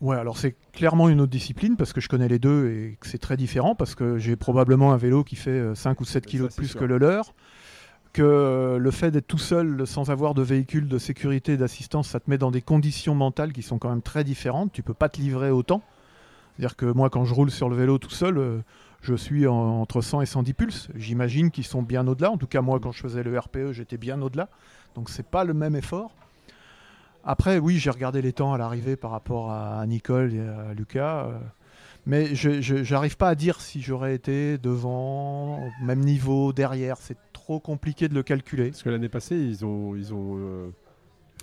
Ouais, 0.00 0.16
alors 0.16 0.36
c'est 0.38 0.56
clairement 0.72 1.08
une 1.08 1.20
autre 1.20 1.30
discipline 1.30 1.76
parce 1.76 1.92
que 1.92 2.00
je 2.00 2.08
connais 2.08 2.26
les 2.28 2.40
deux 2.40 2.68
et 2.70 2.96
que 3.00 3.06
c'est 3.06 3.18
très 3.18 3.36
différent 3.36 3.74
parce 3.76 3.94
que 3.94 4.18
j'ai 4.18 4.34
probablement 4.34 4.92
un 4.92 4.96
vélo 4.96 5.22
qui 5.22 5.36
fait 5.36 5.50
euh, 5.50 5.74
5 5.76 6.00
ou 6.00 6.04
7 6.04 6.24
Ça, 6.24 6.28
kilos 6.30 6.50
de 6.50 6.54
plus 6.54 6.66
sûr. 6.68 6.80
que 6.80 6.84
le 6.84 6.98
leur. 6.98 7.32
Que 8.14 8.22
euh, 8.22 8.78
le 8.78 8.90
fait 8.92 9.10
d'être 9.10 9.26
tout 9.26 9.38
seul 9.38 9.86
sans 9.88 10.08
avoir 10.08 10.34
de 10.34 10.42
véhicule 10.42 10.86
de 10.88 10.98
sécurité 10.98 11.54
et 11.54 11.56
d'assistance, 11.56 12.08
ça 12.08 12.20
te 12.20 12.30
met 12.30 12.38
dans 12.38 12.52
des 12.52 12.62
conditions 12.62 13.14
mentales 13.16 13.52
qui 13.52 13.62
sont 13.62 13.78
quand 13.78 13.88
même 13.90 14.02
très 14.02 14.22
différentes. 14.22 14.72
Tu 14.72 14.82
peux 14.84 14.94
pas 14.94 15.08
te 15.08 15.20
livrer 15.20 15.50
autant. 15.50 15.82
C'est-à-dire 16.56 16.76
que 16.76 16.86
moi, 16.86 17.10
quand 17.10 17.24
je 17.24 17.34
roule 17.34 17.50
sur 17.50 17.68
le 17.68 17.74
vélo 17.74 17.98
tout 17.98 18.10
seul, 18.10 18.38
euh, 18.38 18.58
je 19.02 19.16
suis 19.16 19.48
en- 19.48 19.80
entre 19.80 20.00
100 20.00 20.20
et 20.20 20.26
110 20.26 20.54
pulses. 20.54 20.88
J'imagine 20.94 21.50
qu'ils 21.50 21.64
sont 21.66 21.82
bien 21.82 22.06
au-delà. 22.06 22.30
En 22.30 22.38
tout 22.38 22.46
cas, 22.46 22.60
moi, 22.62 22.78
quand 22.80 22.92
je 22.92 23.00
faisais 23.00 23.24
le 23.24 23.36
RPE, 23.36 23.72
j'étais 23.72 23.96
bien 23.98 24.22
au-delà. 24.22 24.48
Donc, 24.94 25.10
c'est 25.10 25.26
pas 25.26 25.42
le 25.42 25.52
même 25.52 25.74
effort. 25.74 26.12
Après, 27.24 27.58
oui, 27.58 27.78
j'ai 27.78 27.90
regardé 27.90 28.22
les 28.22 28.32
temps 28.32 28.52
à 28.54 28.58
l'arrivée 28.58 28.94
par 28.94 29.10
rapport 29.10 29.50
à 29.50 29.84
Nicole 29.86 30.32
et 30.34 30.40
à 30.40 30.72
Lucas. 30.74 31.30
Mais 32.06 32.34
je 32.34 32.92
n'arrive 32.92 33.16
pas 33.16 33.28
à 33.28 33.34
dire 33.34 33.60
si 33.60 33.80
j'aurais 33.80 34.14
été 34.14 34.58
devant, 34.58 35.58
au 35.58 35.84
même 35.84 36.00
niveau, 36.00 36.52
derrière. 36.52 36.98
C'est 37.00 37.16
trop 37.32 37.60
compliqué 37.60 38.08
de 38.08 38.14
le 38.14 38.22
calculer. 38.22 38.70
Parce 38.70 38.82
que 38.82 38.90
l'année 38.90 39.08
passée, 39.08 39.36
ils 39.36 39.64
ont. 39.64 39.94
Ils 39.96 40.12
ont 40.12 40.36
euh, 40.38 40.70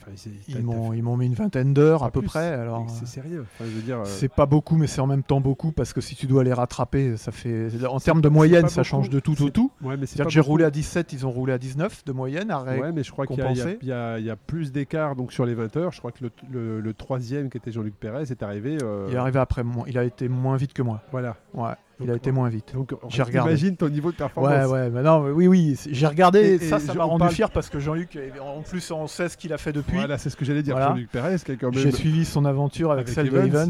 enfin, 0.02 0.30
ils- 0.48 1.04
m'ont 1.04 1.18
mis 1.18 1.26
une 1.26 1.34
vingtaine 1.34 1.74
d'heures 1.74 2.04
à 2.04 2.12
peu 2.12 2.20
plus. 2.22 2.28
près. 2.28 2.48
Alors, 2.54 2.90
C'est 2.90 3.08
c'est 3.08 3.22
rien. 3.22 3.42
Enfin, 3.42 3.66
euh, 3.90 4.02
c'est 4.06 4.28
pas 4.34 4.46
beaucoup, 4.46 4.76
mais 4.78 4.88
c'est 4.88 5.02
en 5.02 5.08
même 5.08 5.24
temps 5.24 5.42
beaucoup 5.42 5.72
parce 5.72 5.94
que 5.94 6.02
si 6.02 6.16
tu 6.16 6.28
dois 6.28 6.44
les 6.44 6.54
rattraper, 6.54 7.18
ça 7.18 7.32
fait. 7.32 7.68
En 7.88 8.00
termes 8.00 8.22
de 8.22 8.30
moyenne, 8.30 8.68
ça 8.70 8.82
beaucoup. 8.82 8.84
change 8.90 9.10
de 9.10 9.20
tout 9.20 9.42
au 9.44 9.50
tout. 9.50 9.72
Ouais, 9.82 9.96
j'ai 10.28 10.40
roulé 10.40 10.64
à 10.66 10.72
17, 10.72 11.14
ils 11.14 11.26
ont 11.26 11.32
roulé 11.32 11.54
à 11.54 11.58
19 11.58 12.04
de 12.06 12.12
moyenne. 12.12 12.52
À 12.52 12.64
Ouais, 12.64 12.92
mais 12.92 13.04
je 13.04 13.12
crois 13.12 13.28
qu'il 13.28 13.38
y, 13.38 13.42
a- 13.42 14.20
y 14.22 14.22
y 14.22 14.28
y 14.28 14.34
plus 14.48 14.72
d'écart 14.72 15.16
donc 15.16 15.32
sur 15.32 15.46
les 15.46 15.54
20 15.54 15.76
heures. 15.78 15.92
Je 15.92 16.00
crois 16.00 16.12
que 16.12 16.24
le, 16.24 16.32
le- 16.52 16.80
le 16.82 16.94
troisième 16.94 17.50
qui 17.50 17.58
était 17.58 17.72
Jean-Luc 17.72 17.96
Pérez 18.00 18.24
est 18.32 18.44
arrivé. 18.44 18.78
euh, 18.82 19.08
Il 19.10 19.16
est 19.16 19.18
arrivé 19.18 19.40
après 19.40 19.64
moi. 19.64 19.86
Il 19.88 19.98
a 19.98 20.04
été 20.04 20.28
moins 20.30 20.56
vite 20.58 20.74
que 20.74 20.82
moi. 20.82 21.02
Voilà. 21.12 21.36
Ouais, 21.54 21.72
il 22.04 22.12
a 22.12 22.16
été 22.16 22.32
moins 22.32 22.50
vite. 22.50 22.74
Donc, 22.74 22.94
J'ai 23.10 23.24
regardé. 23.24 23.52
Imagine 23.52 23.76
ton 23.78 23.90
niveau 23.90 24.12
de 24.12 24.18
performance. 24.18 24.52
Ouais, 24.52 24.66
ouais, 24.66 24.90
mais 24.90 25.02
non, 25.04 25.22
mais 25.22 25.32
oui, 25.32 25.48
oui, 25.48 25.80
j'ai 25.90 26.08
regardé, 26.08 26.40
Et- 26.40 26.54
et 26.56 26.60
ça, 26.60 26.80
ça 26.80 26.94
m'a 26.94 27.04
rendu 27.04 27.20
parle- 27.20 27.32
fier 27.34 27.50
parce 27.52 27.70
que 27.70 27.80
Jean-Luc, 27.80 28.16
eh, 28.16 28.40
en 28.40 28.62
plus, 28.62 28.92
on 28.92 29.08
sait 29.08 29.30
ce 29.30 29.38
qu'il 29.38 29.54
a 29.54 29.58
fait 29.58 29.74
depuis. 29.74 29.98
Voilà, 29.98 30.18
c'est 30.18 30.30
ce 30.30 30.36
que 30.38 30.46
j'allais 30.46 30.64
dire. 30.64 30.76
Voilà. 30.76 30.90
Jean-Luc 30.90 31.10
quand 31.14 31.72
même. 31.72 31.74
J'ai 31.74 31.92
suivi 31.92 32.26
son 32.26 32.46
aventure 32.46 32.92
avec, 32.92 33.08
Avec 33.08 33.16
celle 33.16 33.28
Evans. 33.28 33.42
de 33.44 33.48
Evans. 33.48 33.70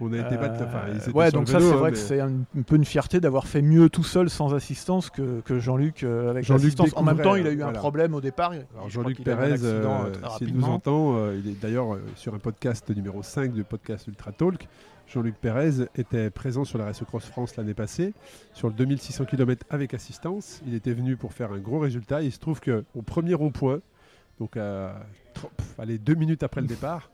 On 0.00 0.12
a 0.12 0.16
été 0.18 0.36
battre. 0.36 0.62
Euh, 0.62 1.10
ouais, 1.12 1.32
donc 1.32 1.48
ça, 1.48 1.58
c'est 1.58 1.66
hein, 1.66 1.70
vrai 1.76 1.90
mais- 1.90 1.96
que 1.96 1.98
c'est 1.98 2.20
un, 2.20 2.30
un 2.56 2.62
peu 2.64 2.76
une 2.76 2.84
fierté 2.84 3.18
d'avoir 3.18 3.48
fait 3.48 3.62
mieux 3.62 3.88
tout 3.90 4.04
seul 4.04 4.30
sans 4.30 4.54
assistance 4.54 5.10
que, 5.10 5.40
que 5.40 5.58
Jean-Luc 5.58 6.04
euh, 6.04 6.30
avec 6.30 6.44
Jean-Luc 6.44 6.62
l'assistance. 6.62 6.90
En 6.94 7.02
même 7.02 7.18
temps, 7.20 7.34
il 7.34 7.44
a 7.48 7.50
eu 7.50 7.62
un 7.64 7.72
problème 7.72 8.14
au 8.14 8.20
départ. 8.20 8.52
Alors 8.76 8.88
Jean-Luc 8.88 9.24
Pérez, 9.24 9.56
euh, 9.64 10.10
très 10.22 10.38
s'il 10.38 10.54
nous 10.54 10.64
entend, 10.66 11.16
euh, 11.16 11.40
il 11.44 11.50
est 11.50 11.60
d'ailleurs 11.60 11.94
euh, 11.94 12.00
sur 12.14 12.32
un 12.32 12.38
podcast 12.38 12.88
numéro 12.94 13.24
5 13.24 13.52
du 13.52 13.64
podcast 13.64 14.06
Ultra 14.06 14.30
Talk. 14.30 14.68
Jean-Luc 15.08 15.36
Pérez 15.40 15.86
était 15.96 16.28
présent 16.30 16.64
sur 16.64 16.78
la 16.78 16.84
Race 16.84 17.02
Cross 17.04 17.24
France 17.26 17.56
l'année 17.56 17.74
passée, 17.74 18.12
sur 18.52 18.68
le 18.68 18.74
2600 18.74 19.24
km 19.24 19.64
avec 19.70 19.94
assistance. 19.94 20.60
Il 20.66 20.74
était 20.74 20.92
venu 20.92 21.16
pour 21.16 21.32
faire 21.32 21.52
un 21.52 21.58
gros 21.58 21.78
résultat. 21.78 22.22
Il 22.22 22.30
se 22.32 22.38
trouve 22.38 22.60
qu'au 22.60 23.02
premier 23.02 23.32
rond-point, 23.34 23.80
donc 24.38 24.56
à 24.58 25.00
tro- 25.32 25.50
pff, 25.56 25.80
allez, 25.80 25.96
deux 25.98 26.14
minutes 26.14 26.42
après 26.42 26.60
le 26.60 26.66
départ, 26.74 27.10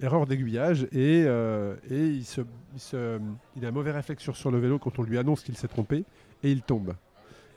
erreur 0.00 0.26
d'aiguillage 0.26 0.84
et, 0.92 1.24
euh, 1.26 1.76
et 1.90 2.06
il, 2.06 2.24
se, 2.24 2.40
il, 2.74 2.80
se- 2.80 3.20
il 3.56 3.64
a 3.66 3.68
un 3.68 3.72
mauvais 3.72 3.92
réflexe 3.92 4.22
sur, 4.22 4.34
sur 4.36 4.50
le 4.50 4.58
vélo 4.58 4.78
quand 4.78 4.98
on 4.98 5.02
lui 5.02 5.18
annonce 5.18 5.42
qu'il 5.42 5.56
s'est 5.58 5.68
trompé 5.68 6.04
et 6.42 6.50
il 6.50 6.62
tombe. 6.62 6.94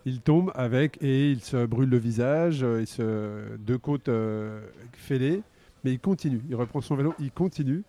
Il 0.06 0.20
tombe 0.20 0.52
avec 0.56 1.02
et 1.02 1.32
il 1.32 1.40
se 1.40 1.66
brûle 1.66 1.88
le 1.88 1.98
visage, 1.98 2.64
euh, 2.64 2.82
il 2.82 2.88
se 2.88 3.56
deux 3.60 3.78
côtes 3.78 4.10
euh, 4.10 4.60
fêlées, 4.92 5.42
mais 5.86 5.92
il 5.94 6.00
continue. 6.00 6.42
Il 6.50 6.56
reprend 6.58 6.82
son 6.82 6.96
vélo, 6.98 7.14
il 7.20 7.32
continue 7.32 7.84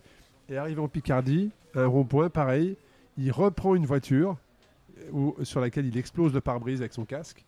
et 0.49 0.57
arrive 0.57 0.79
en 0.79 0.87
Picardie, 0.87 1.51
un 1.73 1.87
rond-point 1.87 2.29
pareil, 2.29 2.77
il 3.17 3.31
reprend 3.31 3.75
une 3.75 3.85
voiture 3.85 4.37
euh, 5.13 5.31
sur 5.43 5.61
laquelle 5.61 5.85
il 5.85 5.97
explose 5.97 6.33
le 6.33 6.41
pare-brise 6.41 6.81
avec 6.81 6.93
son 6.93 7.05
casque. 7.05 7.43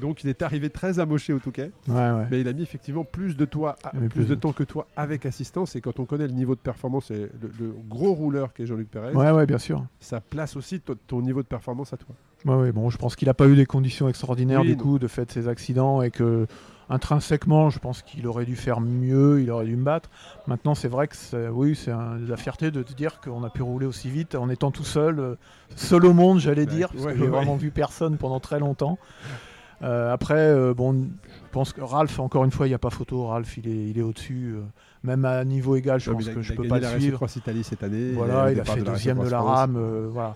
Donc 0.00 0.24
il 0.24 0.28
est 0.30 0.42
arrivé 0.42 0.68
très 0.70 0.98
amoché 0.98 1.32
au 1.32 1.38
Touquet, 1.38 1.70
Ouais, 1.88 1.94
ouais. 1.94 2.26
mais 2.30 2.40
il 2.40 2.48
a 2.48 2.52
mis 2.52 2.62
effectivement 2.62 3.04
plus 3.04 3.36
de, 3.36 3.44
toi, 3.44 3.76
plus 3.92 4.08
plus 4.08 4.26
de 4.26 4.34
temps 4.34 4.52
que 4.52 4.62
toi 4.62 4.86
avec 4.96 5.24
assistance. 5.26 5.74
Et 5.76 5.80
quand 5.80 5.98
on 6.00 6.04
connaît 6.04 6.26
le 6.26 6.34
niveau 6.34 6.54
de 6.54 6.60
performance 6.60 7.10
et 7.10 7.30
le, 7.40 7.50
le 7.58 7.74
gros 7.88 8.12
rouleur 8.12 8.52
qu'est 8.52 8.66
Jean-Luc 8.66 8.90
Pérez, 8.90 9.12
Ouais, 9.14 9.30
ouais, 9.30 9.46
bien 9.46 9.58
sûr. 9.58 9.84
ça 10.00 10.20
place 10.20 10.56
aussi 10.56 10.80
ton, 10.80 11.22
niveau 11.22 11.42
de 11.42 11.46
performance 11.48 11.92
à 11.92 11.96
toi. 11.96 12.14
Ouais, 12.44 12.54
ouais, 12.62 12.72
bon, 12.72 12.90
je 12.90 12.98
pense 12.98 13.16
qu'il 13.16 13.26
n'a 13.26 13.34
pas 13.34 13.46
eu 13.48 13.56
des 13.56 13.66
conditions 13.66 14.08
extraordinaires 14.08 14.60
Oui, 14.60 14.68
du 14.68 14.76
non. 14.76 14.82
coup 14.82 14.98
de 14.98 15.08
fait 15.08 15.24
de 15.24 15.32
ses 15.32 15.48
accidents 15.48 16.02
et 16.02 16.10
que 16.10 16.46
intrinsèquement, 16.88 17.68
je 17.70 17.78
pense 17.80 18.02
qu'il 18.02 18.26
aurait 18.28 18.44
dû 18.44 18.54
faire 18.54 18.80
mieux, 18.80 19.40
il 19.42 19.50
aurait 19.50 19.64
dû 19.64 19.76
me 19.76 19.82
battre. 19.82 20.08
Maintenant, 20.46 20.74
c'est 20.76 20.86
vrai 20.88 21.08
que 21.08 21.16
c'est, 21.16 21.48
oui, 21.48 21.74
c'est 21.74 21.90
un- 21.90 22.18
la 22.18 22.36
fierté 22.36 22.70
de 22.70 22.82
te 22.82 22.92
dire 22.92 23.20
qu'on 23.20 23.42
a 23.42 23.50
pu 23.50 23.62
rouler 23.62 23.86
aussi 23.86 24.08
vite 24.08 24.34
en 24.36 24.48
étant 24.50 24.70
tout 24.70 24.84
seul, 24.84 25.18
euh, 25.18 25.34
seul 25.74 26.04
au 26.06 26.12
monde, 26.12 26.38
j'allais 26.38 26.66
Bah, 26.66 26.72
dire, 26.72 26.88
parce 26.92 27.06
que 27.06 27.16
j'ai 27.18 27.26
vraiment 27.26 27.56
vu 27.56 27.70
personne 27.72 28.16
pendant 28.18 28.38
très 28.40 28.60
longtemps. 28.60 28.98
Euh, 29.82 30.12
après, 30.12 30.34
euh, 30.38 30.72
bon, 30.74 30.94
je 31.24 31.50
pense 31.52 31.72
que 31.72 31.80
Ralph, 31.82 32.18
encore 32.18 32.44
une 32.44 32.50
fois, 32.50 32.66
il 32.66 32.70
n'y 32.70 32.74
a 32.74 32.78
pas 32.78 32.90
photo. 32.90 33.26
Ralph, 33.26 33.58
il 33.58 33.68
est, 33.68 33.90
il 33.90 33.98
est 33.98 34.02
au-dessus, 34.02 34.54
euh, 34.56 34.62
même 35.04 35.24
à 35.26 35.44
niveau 35.44 35.76
égal, 35.76 36.00
je 36.00 36.10
pense 36.10 36.22
il 36.24 36.30
a- 36.30 36.32
que 36.34 36.38
il 36.38 36.42
je 36.42 36.52
a 36.52 36.56
peux 36.56 36.66
pas 36.68 36.78
le 36.78 36.86
suivre. 36.98 37.16
Cross 37.18 37.36
Italie 37.36 37.62
cette 37.64 37.82
année. 37.82 38.12
Voilà, 38.12 38.50
il 38.52 38.58
a 38.60 38.64
fait 38.64 38.80
de 38.80 38.84
deuxième 38.84 39.22
de 39.22 39.28
la 39.28 39.40
rame. 39.40 39.76
voilà. 40.10 40.34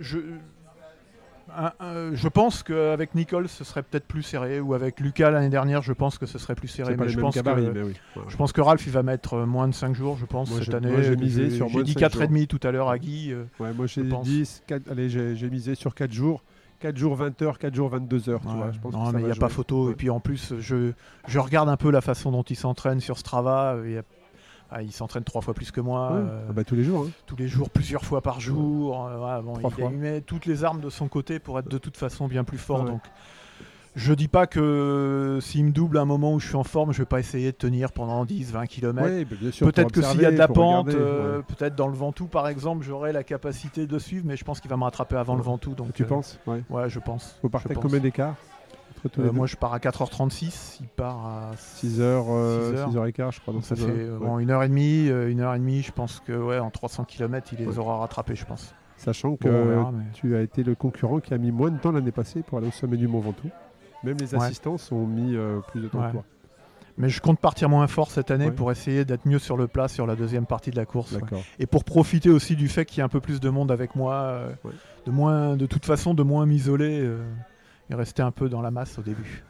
Je, 0.00 0.18
un- 1.56 1.72
un- 1.80 2.14
je 2.14 2.28
pense 2.28 2.62
qu'avec 2.62 3.14
Nicole, 3.16 3.48
ce 3.48 3.64
serait 3.64 3.82
peut-être 3.82 4.06
plus 4.06 4.22
serré, 4.22 4.60
ou 4.60 4.74
avec 4.74 5.00
Lucas 5.00 5.30
l'année 5.30 5.48
dernière, 5.48 5.82
je 5.82 5.92
pense 5.92 6.18
que 6.18 6.26
ce 6.26 6.38
serait 6.38 6.54
plus 6.54 6.68
serré. 6.68 6.94
Mais 6.96 7.08
je 7.08 7.18
pense, 7.18 7.34
que, 7.34 7.40
mais 7.72 7.82
oui. 7.82 7.94
Ouais. 8.14 8.22
je 8.28 8.36
pense 8.36 8.52
que 8.52 8.60
Ralph, 8.60 8.86
il 8.86 8.92
va 8.92 9.02
mettre 9.02 9.38
moins 9.38 9.66
de 9.66 9.74
5 9.74 9.94
jours, 9.96 10.16
je 10.18 10.26
pense, 10.26 10.50
Moi, 10.50 10.60
cette 10.62 10.74
année. 10.74 11.02
j'ai 11.02 11.16
misé 11.16 11.50
sur 11.50 11.66
J'ai 11.68 11.82
dit 11.82 11.94
cinq 11.94 12.00
4,5 12.12 12.46
tout 12.46 12.60
à 12.62 12.70
l'heure 12.70 12.90
à 12.90 12.98
Guy. 12.98 13.34
Ouais, 13.58 13.72
moi 13.72 13.86
j'ai 13.86 14.04
je 14.04 14.08
pense. 14.10 14.24
10, 14.24 14.62
4, 14.68 14.82
allez, 14.90 15.10
j'ai 15.10 15.34
j'ai 15.34 15.50
misé 15.50 15.74
sur 15.74 15.94
4 15.96 16.12
jours. 16.12 16.42
4 16.80 16.96
jours 16.96 17.14
20 17.16 17.42
heures, 17.42 17.58
4 17.58 17.74
jours 17.74 17.88
22 17.88 18.28
heures. 18.28 18.40
tu 18.40 18.46
ouais. 18.48 18.54
vois, 18.54 18.70
je 18.72 18.78
pense 18.78 18.92
non, 18.92 19.10
que 19.10 19.16
mais 19.16 19.22
il 19.22 19.26
n'y 19.26 19.32
a 19.32 19.36
pas 19.36 19.48
photo. 19.48 19.86
Ouais. 19.86 19.92
Et 19.92 19.94
puis 19.96 20.10
en 20.10 20.20
plus, 20.20 20.54
je, 20.58 20.92
je 21.26 21.38
regarde 21.38 21.68
un 21.68 21.76
peu 21.76 21.90
la 21.90 22.00
façon 22.00 22.30
dont 22.30 22.42
il 22.44 22.56
s'entraîne 22.56 23.00
sur 23.00 23.18
Strava. 23.18 23.72
a- 23.72 24.02
ah, 24.70 24.82
il 24.82 24.92
s'entraîne 24.92 25.24
trois 25.24 25.40
fois 25.40 25.54
plus 25.54 25.70
que 25.70 25.80
moi. 25.80 26.12
Ouais. 26.12 26.18
euh, 26.20 26.46
Ah 26.50 26.52
bah, 26.52 26.62
tous 26.62 26.74
les 26.74 26.84
jours. 26.84 27.06
hein. 27.08 27.10
tous 27.26 27.36
les 27.36 27.48
jours, 27.48 27.70
plusieurs 27.70 28.04
fois 28.04 28.20
par 28.20 28.38
jour. 28.38 29.06
euh, 29.08 29.40
bon, 29.40 29.54
il, 29.78 29.84
il 29.92 29.96
met 29.98 30.20
toutes 30.20 30.44
les 30.46 30.62
armes 30.62 30.80
de 30.80 30.90
son 30.90 31.08
côté 31.08 31.38
pour 31.38 31.58
être 31.58 31.68
de 31.68 31.78
toute 31.78 31.96
façon 31.96 32.28
bien 32.28 32.44
plus 32.44 32.58
fort. 32.58 32.80
Ouais. 32.84 32.90
Donc, 32.90 33.00
je 33.98 34.14
dis 34.14 34.28
pas 34.28 34.46
que 34.46 35.38
s'il 35.42 35.64
me 35.64 35.70
double 35.72 35.98
à 35.98 36.02
un 36.02 36.04
moment 36.04 36.32
où 36.32 36.38
je 36.38 36.46
suis 36.46 36.56
en 36.56 36.62
forme, 36.62 36.92
je 36.92 36.98
vais 36.98 37.06
pas 37.06 37.18
essayer 37.18 37.50
de 37.50 37.56
tenir 37.56 37.90
pendant 37.90 38.24
10, 38.24 38.52
20 38.52 38.66
km. 38.66 39.28
Peut-être 39.60 39.90
que 39.90 40.02
s'il 40.02 40.22
y 40.22 40.24
a 40.24 40.30
de 40.30 40.38
la 40.38 40.46
pente, 40.46 40.90
euh, 40.90 41.38
ouais. 41.38 41.42
peut-être 41.42 41.74
dans 41.74 41.88
le 41.88 41.94
Ventoux 41.94 42.26
par 42.26 42.46
exemple, 42.46 42.84
j'aurai 42.84 43.12
la 43.12 43.24
capacité 43.24 43.88
de 43.88 43.98
suivre, 43.98 44.24
mais 44.24 44.36
je 44.36 44.44
pense 44.44 44.60
qu'il 44.60 44.70
va 44.70 44.76
me 44.76 44.84
rattraper 44.84 45.16
avant 45.16 45.34
le 45.34 45.42
Ventoux. 45.42 45.74
Donc, 45.74 45.92
Tu 45.94 46.04
euh, 46.04 46.06
penses? 46.06 46.38
Ouais. 46.46 46.62
Ouais, 46.70 46.88
je 46.88 47.00
pense. 47.00 47.38
Vous 47.42 47.48
partez 47.48 47.74
pense. 47.74 47.82
combien 47.82 47.98
d'écart? 47.98 48.36
Euh, 49.18 49.32
moi, 49.32 49.46
je 49.46 49.56
pars 49.56 49.72
à 49.74 49.78
4h36, 49.78 50.78
il 50.80 50.88
part 50.88 51.24
à 51.26 51.50
6 51.56 52.00
heures, 52.00 52.26
euh, 52.30 52.70
6 52.70 52.78
heures. 52.78 52.90
6 52.90 52.96
heures 52.96 53.06
et 53.06 53.12
quart, 53.12 53.32
je 53.32 53.40
crois. 53.40 53.54
Donc 53.54 53.64
ça 53.64 53.74
fait 53.74 54.06
bon, 54.20 54.38
une 54.38 54.50
heure 54.50 54.62
et 54.62 54.68
demie, 54.68 55.08
une 55.08 55.40
heure 55.40 55.54
et 55.54 55.58
demie. 55.58 55.82
Je 55.82 55.92
pense 55.92 56.20
que 56.20 56.32
ouais, 56.32 56.60
en 56.60 56.70
300 56.70 57.04
km, 57.04 57.52
il 57.52 57.66
les 57.66 57.78
aura 57.78 57.98
rattrapés, 57.98 58.36
je 58.36 58.44
pense. 58.44 58.74
Sachant 58.96 59.36
que 59.36 59.48
Bon, 59.48 59.54
on 59.54 59.64
verra, 59.64 59.92
mais- 59.92 60.04
tu 60.12 60.36
as 60.36 60.40
été 60.40 60.64
le 60.64 60.74
concurrent 60.74 61.20
qui 61.20 61.32
a 61.32 61.38
mis 61.38 61.52
moins 61.52 61.70
de 61.70 61.78
temps 61.78 61.92
l'année 61.92 62.10
passée 62.10 62.42
pour 62.42 62.58
aller 62.58 62.68
au 62.68 62.72
sommet 62.72 62.96
du 62.96 63.06
Mont 63.06 63.20
Ventoux. 63.20 63.50
Même 64.04 64.16
les 64.20 64.34
Ouais. 64.34 64.42
assistants 64.44 64.76
ont 64.92 65.06
mis 65.06 65.34
euh, 65.36 65.58
plus 65.72 65.80
de 65.80 65.88
temps 65.88 66.00
Ouais. 66.00 66.06
que 66.08 66.12
toi. 66.12 66.24
Mais 67.00 67.08
je 67.08 67.20
compte 67.20 67.38
partir 67.38 67.68
moins 67.68 67.86
fort 67.86 68.10
cette 68.10 68.30
année 68.32 68.46
Ouais. 68.46 68.50
pour 68.50 68.72
essayer 68.72 69.04
d'être 69.04 69.24
mieux 69.26 69.38
sur 69.38 69.56
le 69.56 69.68
plat 69.68 69.86
sur 69.88 70.06
la 70.06 70.16
deuxième 70.16 70.46
partie 70.46 70.70
de 70.70 70.76
la 70.76 70.84
course. 70.84 71.12
ouais. 71.12 71.20
Et 71.60 71.66
pour 71.66 71.84
profiter 71.84 72.28
aussi 72.30 72.56
du 72.56 72.68
fait 72.68 72.84
qu'il 72.84 72.98
y 72.98 73.00
a 73.02 73.04
un 73.04 73.08
peu 73.08 73.20
plus 73.20 73.38
de 73.40 73.48
monde 73.50 73.70
avec 73.70 73.94
moi, 73.94 74.14
euh, 74.14 74.52
Ouais. 74.64 74.72
de, 75.06 75.10
moins, 75.12 75.56
de 75.56 75.66
toute 75.66 75.84
façon 75.86 76.12
de 76.14 76.22
moins 76.24 76.44
m'isoler 76.46 77.00
euh, 77.02 77.22
et 77.90 77.94
rester 77.94 78.22
un 78.22 78.32
peu 78.32 78.48
dans 78.48 78.62
la 78.62 78.70
masse 78.72 78.98
au 78.98 79.02
début. 79.02 79.44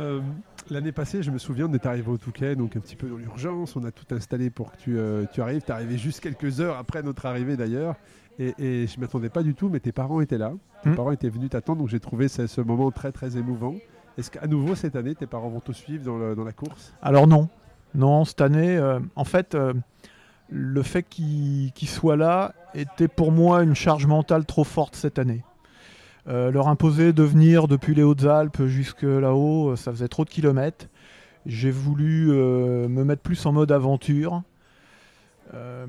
Euh, 0.00 0.20
L'année 0.68 0.92
passée, 0.92 1.22
je 1.22 1.30
me 1.32 1.38
souviens, 1.38 1.66
on 1.68 1.72
est 1.72 1.86
arrivé 1.86 2.08
au 2.08 2.16
Touquet, 2.18 2.54
donc 2.54 2.76
un 2.76 2.80
petit 2.80 2.94
peu 2.94 3.08
dans 3.08 3.16
l'urgence. 3.16 3.74
On 3.76 3.82
a 3.84 3.90
tout 3.90 4.04
installé 4.14 4.50
pour 4.50 4.70
que 4.70 4.76
tu, 4.76 4.96
tu 5.32 5.40
arrives. 5.42 5.62
Tu 5.62 5.68
es 5.68 5.70
arrivé 5.72 5.98
juste 5.98 6.20
quelques 6.20 6.60
heures 6.60 6.76
après 6.76 7.02
notre 7.02 7.26
arrivée 7.26 7.56
d'ailleurs. 7.56 7.96
Et, 8.40 8.54
et 8.58 8.86
je 8.86 8.96
ne 8.96 9.02
m'attendais 9.02 9.28
pas 9.28 9.42
du 9.42 9.54
tout, 9.54 9.68
mais 9.68 9.78
tes 9.80 9.92
parents 9.92 10.20
étaient 10.20 10.38
là. 10.38 10.52
Tes 10.82 10.88
Hmm. 10.90 10.94
parents 10.96 11.12
étaient 11.12 11.28
venus 11.28 11.50
t'attendre, 11.50 11.80
donc 11.80 11.88
j'ai 11.88 12.00
trouvé 12.00 12.26
ce, 12.28 12.46
ce 12.46 12.60
moment 12.62 12.90
très 12.90 13.12
très 13.12 13.36
émouvant. 13.36 13.74
Est-ce 14.18 14.30
qu'à 14.30 14.46
nouveau 14.46 14.74
cette 14.74 14.96
année, 14.96 15.14
tes 15.14 15.26
parents 15.26 15.50
vont 15.50 15.60
te 15.60 15.72
suivre 15.72 16.04
dans, 16.04 16.16
le- 16.18 16.34
dans 16.34 16.44
la 16.44 16.52
course? 16.52 16.94
Alors 17.02 17.26
non, 17.26 17.48
non, 17.94 18.24
cette 18.24 18.40
année, 18.40 18.76
euh, 18.76 18.98
en 19.14 19.24
fait, 19.24 19.54
euh, 19.54 19.74
le 20.48 20.82
fait 20.82 21.02
qu'ils 21.02 21.72
soient 21.86 22.16
là 22.16 22.54
était 22.74 23.08
pour 23.08 23.30
moi 23.30 23.62
une 23.62 23.74
charge 23.74 24.06
mentale 24.06 24.46
trop 24.46 24.64
forte 24.64 24.96
cette 24.96 25.18
année. 25.18 25.44
Euh, 26.28 26.50
leur 26.50 26.68
imposer 26.68 27.12
de 27.12 27.22
venir 27.22 27.68
depuis 27.68 27.94
les 27.94 28.02
Hautes-Alpes 28.02 28.64
jusque 28.66 29.02
là-haut, 29.02 29.76
ça 29.76 29.90
faisait 29.90 30.08
trop 30.08 30.24
de 30.24 30.30
kilomètres. 30.30 30.86
J'ai 31.46 31.70
voulu 31.70 32.28
euh, 32.30 32.88
me 32.88 33.04
mettre 33.04 33.22
plus 33.22 33.44
en 33.46 33.52
mode 33.52 33.72
aventure. 33.72 34.42
Euh, 35.54 35.86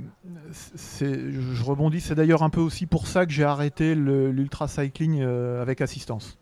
je 0.71 1.63
rebondis, 1.63 2.01
c'est 2.01 2.15
d'ailleurs 2.15 2.43
un 2.43 2.49
peu 2.49 2.61
aussi 2.61 2.85
pour 2.85 3.07
ça 3.07 3.25
que 3.25 3.31
j'ai 3.31 3.43
arrêté 3.43 3.95
l'ultra 3.95 4.67
cycling 4.67 5.21
euh, 5.21 5.61
avec 5.61 5.81
assistance. 5.81 6.37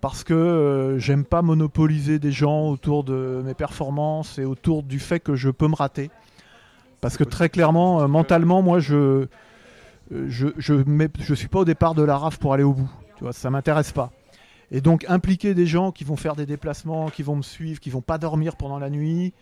Parce 0.00 0.22
que 0.22 0.34
euh, 0.34 0.98
j'aime 0.98 1.24
pas 1.24 1.42
monopoliser 1.42 2.18
des 2.18 2.32
gens 2.32 2.68
autour 2.68 3.04
de 3.04 3.42
mes 3.44 3.54
performances 3.54 4.38
et 4.38 4.44
autour 4.44 4.82
du 4.82 5.00
fait 5.00 5.20
que 5.20 5.34
je 5.34 5.50
peux 5.50 5.68
me 5.68 5.74
rater. 5.74 6.10
Parce 7.00 7.16
que 7.16 7.24
très 7.24 7.48
clairement, 7.48 8.08
mentalement, 8.08 8.62
moi, 8.62 8.80
je 8.80 9.26
je 10.10 11.34
suis 11.34 11.48
pas 11.48 11.60
au 11.60 11.64
départ 11.64 11.94
de 11.94 12.02
la 12.02 12.16
RAF 12.16 12.38
pour 12.38 12.54
aller 12.54 12.62
au 12.62 12.72
bout. 12.72 12.90
Tu 13.16 13.24
vois, 13.24 13.32
ça 13.32 13.50
m'intéresse 13.50 13.92
pas. 13.92 14.10
Et 14.70 14.80
donc 14.80 15.04
impliquer 15.08 15.54
des 15.54 15.66
gens 15.66 15.92
qui 15.92 16.04
vont 16.04 16.16
faire 16.16 16.36
des 16.36 16.46
déplacements, 16.46 17.08
qui 17.08 17.22
vont 17.22 17.36
me 17.36 17.42
suivre, 17.42 17.80
qui 17.80 17.90
vont 17.90 18.02
pas 18.02 18.18
dormir 18.18 18.56
pendant 18.56 18.78
la 18.78 18.90
nuit, 18.90 19.32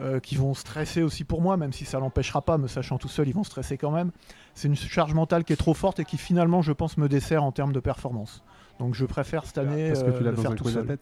euh, 0.00 0.20
qui 0.20 0.36
vont 0.36 0.54
stresser 0.54 1.02
aussi 1.02 1.24
pour 1.24 1.40
moi, 1.40 1.56
même 1.56 1.72
si 1.72 1.84
ça 1.84 1.98
l'empêchera 1.98 2.42
pas, 2.42 2.58
me 2.58 2.68
sachant 2.68 2.98
tout 2.98 3.08
seul, 3.08 3.28
ils 3.28 3.34
vont 3.34 3.44
stresser 3.44 3.78
quand 3.78 3.90
même. 3.90 4.10
C'est 4.54 4.68
une 4.68 4.76
charge 4.76 5.14
mentale 5.14 5.44
qui 5.44 5.52
est 5.52 5.56
trop 5.56 5.74
forte 5.74 6.00
et 6.00 6.04
qui 6.04 6.18
finalement, 6.18 6.62
je 6.62 6.72
pense, 6.72 6.96
me 6.98 7.08
dessert 7.08 7.42
en 7.44 7.52
termes 7.52 7.72
de 7.72 7.80
performance. 7.80 8.42
Donc 8.78 8.94
je 8.94 9.06
préfère 9.06 9.44
cette 9.46 9.58
année 9.58 9.88
Parce 9.88 10.02
que 10.02 10.10
tu 10.10 10.16
euh, 10.16 10.20
l'as 10.24 10.30
le 10.30 10.36
dans 10.36 10.42
faire 10.42 10.50
un 10.50 10.54
tout 10.54 10.64
coin 10.64 10.72
de 10.72 10.78
la 10.78 10.84
tête 10.84 11.00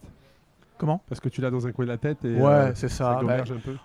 Comment? 0.77 1.01
Parce 1.07 1.21
que 1.21 1.29
tu 1.29 1.39
l'as 1.39 1.51
dans 1.51 1.65
un 1.67 1.71
coin 1.71 1.85
de 1.85 1.89
la 1.89 1.97
tête 1.97 2.25
et 2.25 2.35
Ouais, 2.35 2.51
euh, 2.51 2.71
c'est 2.75 2.89
ça 2.89 3.21
Bah, 3.23 3.37
un 3.41 3.59
peu. 3.59 3.77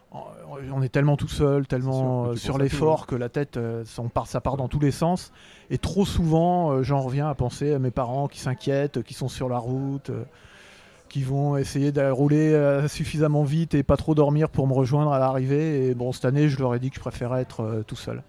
on 0.72 0.82
est 0.82 0.88
tellement 0.88 1.16
tout 1.16 1.28
seul, 1.28 1.66
tellement 1.68 2.24
sûr, 2.24 2.32
euh, 2.32 2.36
sur 2.36 2.58
l'effort 2.58 3.06
que 3.06 3.14
la 3.14 3.28
tête, 3.28 3.56
euh, 3.56 3.84
ça, 3.84 4.02
on 4.02 4.08
part, 4.08 4.26
ça 4.26 4.40
part 4.40 4.56
dans 4.56 4.66
tous 4.66 4.80
les 4.80 4.90
sens. 4.90 5.32
Et 5.70 5.78
trop 5.78 6.04
souvent, 6.04 6.72
euh, 6.72 6.82
j'en 6.82 7.00
reviens 7.00 7.28
à 7.28 7.34
penser 7.36 7.72
à 7.74 7.78
mes 7.78 7.92
parents 7.92 8.26
qui 8.26 8.40
s'inquiètent, 8.40 9.02
qui 9.04 9.14
sont 9.14 9.28
sur 9.28 9.48
la 9.48 9.58
route, 9.58 10.10
euh, 10.10 10.24
qui 11.10 11.22
vont 11.22 11.58
essayer 11.58 11.92
de 11.92 12.08
rouler 12.08 12.54
euh, 12.54 12.88
suffisamment 12.88 13.42
vite 13.42 13.74
et 13.74 13.82
pas 13.82 13.98
trop 13.98 14.14
dormir 14.14 14.48
pour 14.48 14.66
me 14.66 14.72
rejoindre 14.72 15.12
à 15.12 15.18
l'arrivée. 15.18 15.88
Et 15.88 15.94
bon, 15.94 16.12
cette 16.12 16.24
année, 16.24 16.48
je 16.48 16.58
leur 16.58 16.74
ai 16.74 16.78
dit 16.78 16.88
que 16.88 16.96
je 16.96 17.00
préférais 17.00 17.42
être 17.42 17.60
euh, 17.60 17.82
tout 17.82 17.96
seul. 17.96 18.22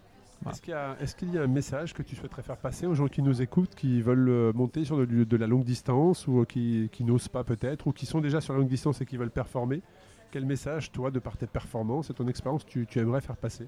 Est-ce 0.50 0.60
qu'il 0.62 0.72
y, 0.72 0.76
a- 0.76 0.96
est-ce 1.00 1.16
qu'il 1.16 1.32
y 1.32 1.38
a 1.38 1.44
un 1.44 1.48
message 1.48 1.94
que 1.94 2.02
tu 2.02 2.16
souhaiterais 2.16 2.42
faire 2.42 2.58
passer 2.58 2.88
aux 2.88 2.96
gens 2.96 3.08
qui 3.08 3.22
nous 3.22 3.44
écoutent, 3.44 3.76
qui 3.76 4.02
veulent 4.02 4.28
euh, 4.30 4.52
monter 4.54 4.84
sur 4.84 4.98
de, 4.98 5.06
de 5.06 5.38
la 5.38 5.46
longue 5.46 5.64
distance 5.64 6.28
ou 6.28 6.44
qui, 6.46 6.90
qui 6.92 7.04
n'osent 7.04 7.28
pas 7.28 7.44
peut-être, 7.44 7.86
ou 7.86 7.92
qui 7.92 8.08
sont 8.08 8.20
déjà 8.20 8.42
sur 8.42 8.54
la 8.54 8.60
longue 8.60 8.68
distance 8.68 9.00
et 9.02 9.06
qui 9.06 9.18
veulent 9.18 9.30
performer? 9.30 9.84
Quel 10.32 10.46
message, 10.46 10.92
toi, 10.92 11.12
de 11.12 11.20
par 11.20 11.38
tes 11.38 11.46
performances 11.46 12.10
et 12.10 12.14
ton 12.16 12.28
expérience, 12.28 12.66
tu, 12.66 12.88
tu 12.88 12.98
aimerais 12.98 13.22
faire 13.22 13.36
passer? 13.38 13.68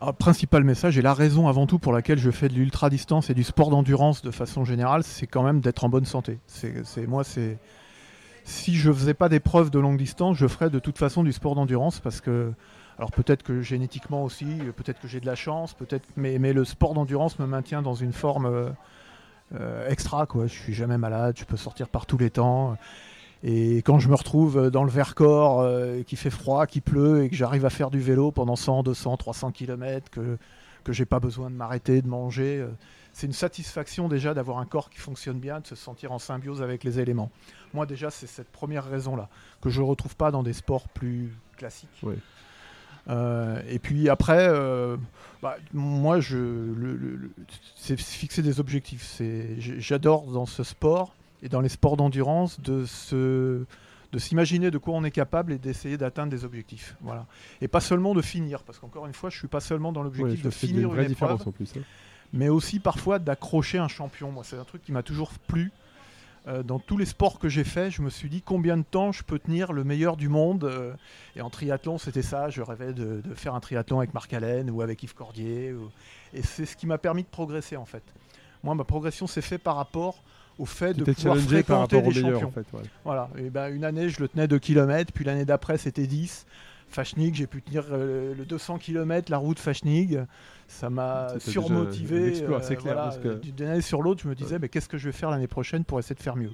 Alors, 0.00 0.12
le 0.12 0.16
principal 0.18 0.62
message 0.62 0.96
et 0.98 1.02
la 1.02 1.14
raison 1.14 1.48
avant 1.48 1.66
tout 1.66 1.80
pour 1.80 1.92
laquelle 1.92 2.18
je 2.18 2.30
fais 2.30 2.48
de 2.48 2.54
l'ultra 2.54 2.90
distance 2.90 3.30
et 3.30 3.34
du 3.34 3.42
sport 3.42 3.70
d'endurance 3.70 4.22
de 4.22 4.30
façon 4.30 4.64
générale, 4.64 5.02
c'est 5.02 5.26
quand 5.26 5.42
même 5.42 5.60
d'être 5.60 5.82
en 5.82 5.88
bonne 5.88 6.04
santé. 6.04 6.38
C'est, 6.46 6.84
c'est- 6.86 7.08
moi, 7.08 7.24
c'est 7.24 7.58
si 8.44 8.74
je 8.76 8.92
faisais 8.92 9.14
pas 9.14 9.28
d'épreuves 9.28 9.70
de 9.70 9.78
longue 9.78 9.98
distance, 9.98 10.36
je 10.36 10.46
ferais 10.46 10.70
de 10.70 10.78
toute 10.78 10.98
façon 10.98 11.22
du 11.24 11.32
sport 11.32 11.54
d'endurance 11.54 12.00
parce 12.00 12.20
que 12.20 12.52
alors 12.98 13.10
peut-être 13.10 13.42
que 13.42 13.60
génétiquement 13.60 14.22
aussi, 14.22 14.46
peut-être 14.76 15.00
que 15.00 15.08
j'ai 15.08 15.18
de 15.18 15.26
la 15.26 15.34
chance, 15.34 15.74
peut-être, 15.74 16.06
mais, 16.16 16.38
mais 16.38 16.52
le 16.52 16.64
sport 16.64 16.94
d'endurance 16.94 17.38
me 17.40 17.46
maintient 17.46 17.82
dans 17.82 17.94
une 17.94 18.12
forme 18.12 18.46
euh, 18.46 18.68
euh, 19.58 19.88
extra 19.88 20.26
quoi. 20.26 20.46
Je 20.46 20.52
suis 20.52 20.74
jamais 20.74 20.98
malade, 20.98 21.34
je 21.36 21.44
peux 21.44 21.56
sortir 21.56 21.88
par 21.88 22.06
tous 22.06 22.18
les 22.18 22.30
temps. 22.30 22.76
Et 23.46 23.78
quand 23.78 23.98
je 23.98 24.08
me 24.08 24.14
retrouve 24.14 24.70
dans 24.70 24.84
le 24.84 24.90
Vercors, 24.90 25.60
euh, 25.60 26.02
qui 26.02 26.16
fait 26.16 26.30
froid, 26.30 26.66
qui 26.66 26.80
pleut, 26.80 27.24
et 27.24 27.28
que 27.28 27.36
j'arrive 27.36 27.66
à 27.66 27.70
faire 27.70 27.90
du 27.90 28.00
vélo 28.00 28.32
pendant 28.32 28.56
100, 28.56 28.84
200, 28.84 29.18
300 29.18 29.52
km, 29.52 30.08
que, 30.10 30.38
que 30.82 30.92
j'ai 30.94 31.04
pas 31.04 31.20
besoin 31.20 31.50
de 31.50 31.54
m'arrêter, 31.54 32.00
de 32.00 32.08
manger, 32.08 32.60
euh, 32.60 32.68
c'est 33.14 33.26
une 33.26 33.32
satisfaction 33.32 34.08
déjà 34.08 34.34
d'avoir 34.34 34.58
un 34.58 34.66
corps 34.66 34.90
qui 34.90 34.98
fonctionne 34.98 35.38
bien, 35.38 35.60
de 35.60 35.66
se 35.66 35.74
sentir 35.74 36.12
en 36.12 36.18
symbiose 36.18 36.60
avec 36.60 36.84
les 36.84 37.00
éléments. 37.00 37.30
Moi 37.72 37.86
déjà, 37.86 38.10
c'est 38.10 38.26
cette 38.26 38.52
première 38.52 38.84
raison-là, 38.84 39.30
que 39.62 39.70
je 39.70 39.80
ne 39.80 39.86
retrouve 39.86 40.14
pas 40.16 40.30
dans 40.30 40.42
des 40.42 40.52
sports 40.52 40.88
plus 40.88 41.32
classiques. 41.56 41.88
Ouais. 42.02 42.16
Euh, 43.08 43.60
et 43.68 43.78
puis 43.78 44.08
après, 44.08 44.48
euh, 44.48 44.96
bah, 45.42 45.56
moi, 45.74 46.20
je, 46.20 46.36
le- 46.38 46.96
le- 46.96 47.16
le- 47.16 47.30
c'est 47.76 47.98
fixer 48.00 48.42
des 48.42 48.60
objectifs. 48.60 49.02
C'est- 49.04 49.56
J'adore 49.58 50.30
dans 50.32 50.46
ce 50.46 50.62
sport 50.64 51.14
et 51.42 51.48
dans 51.50 51.60
les 51.60 51.68
sports 51.68 51.96
d'endurance 51.96 52.60
de 52.60 52.84
se 52.86 53.64
de 54.12 54.18
s'imaginer 54.20 54.70
de 54.70 54.78
quoi 54.78 54.94
on 54.94 55.02
est 55.02 55.10
capable 55.10 55.52
et 55.52 55.58
d'essayer 55.58 55.96
d'atteindre 55.98 56.30
des 56.30 56.44
objectifs. 56.44 56.94
Voilà. 57.00 57.26
Et 57.60 57.66
pas 57.66 57.80
seulement 57.80 58.14
de 58.14 58.22
finir, 58.22 58.62
parce 58.62 58.78
qu'encore 58.78 59.06
une 59.06 59.12
fois, 59.12 59.28
je 59.28 59.36
suis 59.36 59.48
pas 59.48 59.58
seulement 59.58 59.90
dans 59.90 60.02
Ouais, 60.02 60.04
l'objectif 60.04 60.38
je 60.38 60.44
de 60.44 60.50
finir 60.50 60.74
une 60.76 60.82
une 60.84 60.88
épreuve, 60.92 61.08
différence 61.08 61.46
en 61.48 61.50
plus. 61.50 61.72
hein. 61.76 61.80
Mais 62.34 62.48
aussi 62.50 62.80
parfois 62.80 63.18
d'accrocher 63.18 63.78
un 63.78 63.88
champion. 63.88 64.30
Moi, 64.30 64.44
c'est 64.44 64.58
un 64.58 64.64
truc 64.64 64.82
qui 64.82 64.92
m'a 64.92 65.02
toujours 65.02 65.30
plu. 65.46 65.72
euh, 66.46 66.62
dans 66.62 66.78
tous 66.78 66.98
les 66.98 67.06
sports 67.06 67.38
que 67.38 67.48
j'ai 67.48 67.64
fait, 67.64 67.90
je 67.90 68.02
me 68.02 68.10
suis 68.10 68.28
dit 68.28 68.42
combien 68.42 68.76
de 68.76 68.82
temps 68.82 69.12
je 69.12 69.22
peux 69.22 69.38
tenir 69.38 69.72
le 69.72 69.82
meilleur 69.82 70.18
du 70.18 70.28
monde. 70.28 70.64
euh, 70.64 70.92
et 71.36 71.40
en 71.40 71.48
triathlon, 71.48 71.96
c'était 71.96 72.20
ça. 72.20 72.50
Je 72.50 72.60
rêvais 72.60 72.92
de, 72.92 73.22
de 73.24 73.34
faire 73.34 73.54
un 73.54 73.60
triathlon 73.60 73.98
avec 74.00 74.12
Marc 74.12 74.30
Allen 74.34 74.68
ou 74.70 74.82
avec 74.82 75.02
Yves 75.02 75.14
Cordier. 75.14 75.72
ou- 75.72 75.90
Et 76.34 76.42
c'est 76.42 76.66
ce 76.66 76.76
qui 76.76 76.86
m'a 76.86 76.98
permis 76.98 77.22
de 77.22 77.28
progresser 77.28 77.76
en 77.78 77.86
fait. 77.86 78.02
Moi, 78.62 78.74
ma 78.74 78.84
progression 78.84 79.26
s'est 79.26 79.40
faite 79.40 79.62
par 79.62 79.76
rapport 79.76 80.22
au 80.58 80.66
fait 80.66 80.92
de 80.94 81.04
pouvoir 81.14 81.36
fréquenter 81.88 81.96
des 82.02 82.20
champions. 82.32 82.48
en 82.48 82.50
fait. 82.52 82.66
ouais. 82.74 82.82
Voilà. 83.04 83.30
Et 83.38 83.48
ben, 83.50 83.74
une 83.74 83.84
année, 83.84 84.08
je 84.10 84.20
le 84.20 84.28
tenais 84.28 84.46
2 84.46 84.58
km, 84.58 85.12
puis 85.14 85.24
l'année 85.24 85.44
d'après, 85.46 85.78
c'était 85.78 86.06
10. 86.06 86.44
Fashnig, 86.94 87.34
j'ai 87.34 87.46
pu 87.46 87.60
tenir 87.62 87.84
euh, 87.90 88.34
le 88.34 88.44
200 88.44 88.78
km, 88.78 89.30
la 89.30 89.38
route 89.38 89.58
Fashnig. 89.58 90.20
Ça 90.68 90.90
m'a 90.90 91.26
déjà 91.34 91.50
surmotivé. 91.50 92.42
euh, 92.42 92.58
c'est 92.62 92.76
clair, 92.76 92.94
voilà. 92.94 93.02
parce 93.10 93.18
que- 93.18 93.34
D'une 93.40 93.66
année 93.68 93.80
sur 93.80 94.00
l'autre, 94.02 94.22
je 94.22 94.28
me 94.28 94.34
disais, 94.34 94.58
mais 94.58 94.68
qu'est-ce 94.68 94.88
que 94.88 94.96
je 94.98 95.06
vais 95.08 95.12
faire 95.12 95.30
l'année 95.30 95.46
prochaine 95.48 95.84
pour 95.84 95.98
essayer 95.98 96.14
de 96.14 96.22
faire 96.22 96.36
mieux? 96.36 96.52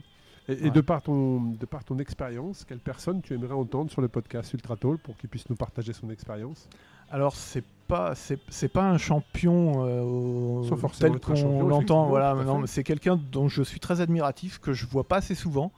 Et, 0.49 0.71
de 0.71 0.81
par 0.81 1.01
ton, 1.03 1.41
de 1.43 1.65
par 1.67 1.85
ton 1.85 1.99
expérience, 1.99 2.65
quelle 2.65 2.81
personne 2.81 3.21
tu 3.23 3.35
aimerais 3.35 3.55
entendre 3.55 3.89
sur 3.91 4.01
le 4.01 4.09
podcast 4.09 4.53
Ultra 4.53 4.77
Tall 4.77 4.99
pour 4.99 5.17
qu'il 5.17 5.29
puisse 5.29 5.49
nous 5.49 5.55
partager 5.55 5.93
son 5.93 6.11
expérience? 6.11 6.69
Alors, 7.13 7.37
c'est 7.37 7.63
pas, 7.87 8.15
c'est, 8.17 8.69
pas 8.69 8.89
un 8.89 8.99
champion 8.99 9.85
euh, 9.87 10.01
au- 10.03 10.65
tel 10.99 11.21
qu'on 11.21 11.69
l'entend. 11.69 12.07
Voilà, 12.07 12.35
non, 12.35 12.67
c'est 12.67 12.83
quelqu'un 12.83 13.21
dont 13.31 13.49
je 13.49 13.63
suis 13.63 13.79
très 13.79 14.01
admiratif, 14.01 14.59
que 14.59 14.73
je 14.73 14.87
vois 14.87 15.05
pas 15.05 15.17
assez 15.19 15.35
souvent, 15.37 15.71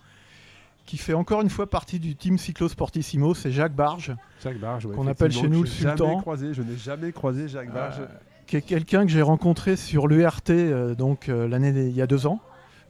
qui 0.87 0.97
fait 0.97 1.15
encore 1.15 1.43
une 1.43 1.51
fois 1.51 1.69
partie 1.69 1.99
du 1.99 2.17
team 2.17 2.39
Cyclo 2.39 2.69
Sportissimo. 2.69 3.35
C'est 3.35 3.53
Jacques 3.53 3.75
Barge. 3.75 4.15
Jacques 4.43 4.59
Barge, 4.59 4.87
ouais, 4.87 4.95
Qu'on 4.95 5.07
appelle 5.07 5.33
chez 5.33 5.49
nous 5.49 5.63
le 5.63 5.69
jamais 5.69 5.97
Sultan. 5.97 6.21
croisé, 6.21 6.55
je 6.55 6.63
n'ai 6.63 6.77
jamais 6.77 7.13
croisé 7.13 7.49
Jacques 7.49 7.73
Barge. 7.73 8.01
Euh, 8.01 8.07
qui 8.47 8.57
est 8.57 8.63
quelqu'un 8.63 9.07
que 9.07 9.11
j'ai 9.11 9.23
rencontré 9.23 9.77
sur 9.77 10.09
l'URT 10.09 10.51
euh, 10.51 10.95
donc 10.95 11.29
euh, 11.29 11.49
l'année 11.49 11.71
il 11.71 11.97
y 11.97 12.03
a 12.03 12.07
deux 12.07 12.27
ans, 12.27 12.41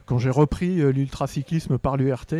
quand 0.05 0.17
j'ai 0.17 0.31
repris 0.31 0.75
l'ultracyclisme 0.91 1.77
par 1.77 1.95
l'URT, 1.95 2.33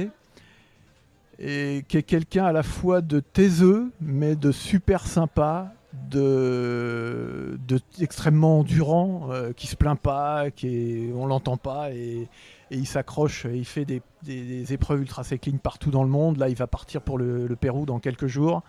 et 1.39 1.85
qui 1.87 1.97
est 1.97 2.03
quelqu'un 2.03 2.45
à 2.45 2.51
la 2.51 2.63
fois 2.63 3.01
de 3.01 3.19
taiseux, 3.19 3.91
mais 4.01 4.35
de 4.35 4.51
super 4.51 5.05
sympa, 5.05 5.73
de, 6.09 7.57
de 7.67 7.79
extrêmement 8.01 8.59
endurant, 8.59 9.29
qui 9.55 9.67
se 9.67 9.75
plaint 9.75 9.99
pas, 9.99 10.51
qui 10.51 10.67
est, 10.67 11.13
on 11.13 11.25
l'entend 11.25 11.57
pas, 11.57 11.91
et, 11.91 12.27
et 12.71 12.77
il 12.77 12.85
s'accroche, 12.87 13.45
et 13.45 13.55
il 13.55 13.65
fait 13.65 13.85
des, 13.85 14.01
des- 14.23 14.43
des 14.45 14.73
épreuves 14.73 15.01
ultracycling 15.01 15.59
partout 15.59 15.91
dans 15.91 16.03
le 16.03 16.09
monde. 16.09 16.37
Là, 16.37 16.49
il 16.49 16.55
va 16.55 16.67
partir 16.67 17.01
pour 17.01 17.17
le, 17.17 17.45
le 17.47 17.55
Pérou 17.55 17.85
dans 17.85 17.99
quelques 17.99 18.27
jours. 18.27 18.61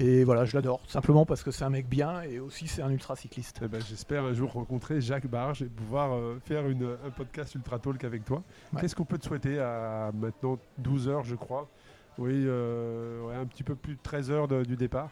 Et 0.00 0.22
voilà, 0.22 0.44
je 0.44 0.54
l'adore, 0.54 0.80
simplement 0.86 1.26
parce 1.26 1.42
que 1.42 1.50
c'est 1.50 1.64
un 1.64 1.70
mec 1.70 1.88
bien 1.88 2.22
et 2.22 2.38
aussi 2.38 2.68
c'est 2.68 2.82
un 2.82 2.90
ultracycliste. 2.90 3.58
Eh 3.64 3.66
ben, 3.66 3.80
J'espère 3.88 4.22
un 4.22 4.32
jour 4.32 4.52
rencontrer 4.52 5.00
Jacques 5.00 5.26
Barge 5.26 5.62
et 5.62 5.66
pouvoir 5.66 6.12
euh, 6.14 6.38
faire 6.44 6.68
une, 6.68 6.84
un 7.04 7.10
podcast 7.10 7.52
Ultra 7.56 7.80
Talk 7.80 8.04
avec 8.04 8.24
toi. 8.24 8.44
Ouais. 8.72 8.80
Qu'est-ce 8.80 8.94
qu'on 8.94 9.04
peut 9.04 9.18
te 9.18 9.26
souhaiter 9.26 9.58
à 9.58 10.12
maintenant 10.14 10.56
12 10.78 11.08
heures, 11.08 11.24
je 11.24 11.34
crois? 11.34 11.68
Oui, 12.16 12.30
euh, 12.32 13.22
ouais, 13.26 13.34
un 13.34 13.44
petit 13.46 13.64
peu 13.64 13.74
plus 13.74 13.94
de 13.94 14.00
13 14.00 14.30
heures 14.30 14.46
de- 14.46 14.62
du 14.62 14.76
départ. 14.76 15.10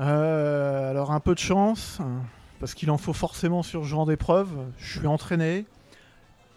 Euh, 0.00 0.90
alors 0.90 1.10
un 1.12 1.20
peu 1.20 1.34
de 1.34 1.38
chance, 1.40 1.98
parce 2.60 2.74
qu'il 2.74 2.90
en 2.90 2.98
faut 2.98 3.12
forcément 3.12 3.62
sur 3.62 3.82
ce 3.82 3.88
genre 3.88 4.06
d'épreuve. 4.06 4.50
Je 4.78 4.98
suis 4.98 5.06
entraîné. 5.08 5.66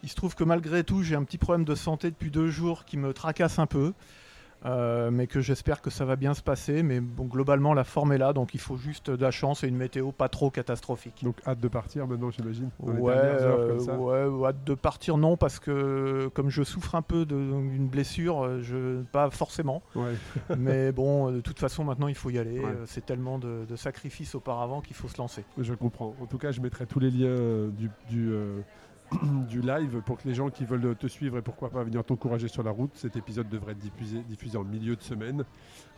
Il 0.03 0.09
se 0.09 0.15
trouve 0.15 0.35
que 0.35 0.43
malgré 0.43 0.83
tout, 0.83 1.03
j'ai 1.03 1.15
un 1.15 1.23
petit 1.23 1.37
problème 1.37 1.65
de 1.65 1.75
santé 1.75 2.09
depuis 2.09 2.31
deux 2.31 2.49
jours 2.49 2.85
qui 2.85 2.97
me 2.97 3.13
tracasse 3.13 3.59
un 3.59 3.65
peu. 3.65 3.93
Euh, 4.65 5.11
mais 5.11 5.27
que 5.27 5.39
j'espère 5.39 5.81
que 5.81 5.89
ça 5.89 6.03
va 6.03 6.15
bien 6.15 6.33
se 6.33 6.41
passer. 6.41 6.81
Mais 6.83 6.99
bon, 6.99 7.25
globalement, 7.25 7.73
la 7.73 7.83
forme 7.83 8.11
est 8.13 8.17
là, 8.17 8.33
donc 8.33 8.53
il 8.53 8.59
faut 8.59 8.75
juste 8.75 9.11
de 9.11 9.21
la 9.21 9.31
chance 9.31 9.63
et 9.63 9.67
une 9.67 9.77
météo 9.77 10.11
pas 10.11 10.29
trop 10.29 10.49
catastrophique. 10.49 11.23
Donc 11.23 11.35
hâte 11.45 11.59
de 11.59 11.67
partir 11.67 12.07
maintenant, 12.07 12.31
j'imagine. 12.31 12.69
Ouais, 12.79 13.13
euh, 13.15 14.29
ouais, 14.29 14.47
hâte 14.47 14.63
de 14.63 14.73
partir, 14.73 15.17
non, 15.17 15.37
parce 15.37 15.59
que 15.59 16.29
comme 16.33 16.49
je 16.49 16.63
souffre 16.63 16.95
un 16.95 17.01
peu 17.01 17.25
d'une 17.25 17.87
blessure, 17.87 18.43
euh, 18.43 18.61
je 18.61 19.03
pas 19.03 19.29
forcément. 19.29 19.83
Ouais. 19.95 20.13
Mais 20.57 20.91
bon, 20.91 21.31
de 21.31 21.39
toute 21.39 21.59
façon, 21.59 21.83
maintenant, 21.83 22.07
il 22.07 22.15
faut 22.15 22.29
y 22.29 22.39
aller. 22.39 22.59
Ouais. 22.59 22.73
C'est 22.87 23.05
tellement 23.05 23.37
de, 23.37 23.65
de 23.69 23.75
sacrifices 23.75 24.33
auparavant 24.33 24.81
qu'il 24.81 24.95
faut 24.95 25.07
se 25.07 25.17
lancer. 25.17 25.43
Je 25.59 25.73
comprends. 25.75 26.15
En 26.19 26.25
tout 26.25 26.39
cas, 26.39 26.51
je 26.51 26.61
mettrai 26.61 26.87
tous 26.87 26.99
les 26.99 27.11
liens 27.11 27.69
du, 27.69 27.91
du, 28.09 28.31
euh, 28.31 28.59
du 29.47 29.61
live 29.61 30.01
pour 30.05 30.17
que 30.17 30.27
les 30.27 30.33
gens 30.33 30.49
qui 30.49 30.65
veulent 30.65 30.95
te 30.95 31.07
suivre 31.07 31.37
et 31.37 31.41
pourquoi 31.41 31.69
pas 31.69 31.83
venir 31.83 32.03
t'encourager 32.03 32.47
sur 32.47 32.63
la 32.63 32.71
route. 32.71 32.91
Cet 32.95 33.15
épisode 33.15 33.47
devrait 33.49 33.71
être 33.73 33.79
diffusé, 33.79 34.19
diffusé 34.27 34.57
en 34.57 34.63
milieu 34.63 34.95
de 34.95 35.01
semaine. 35.01 35.43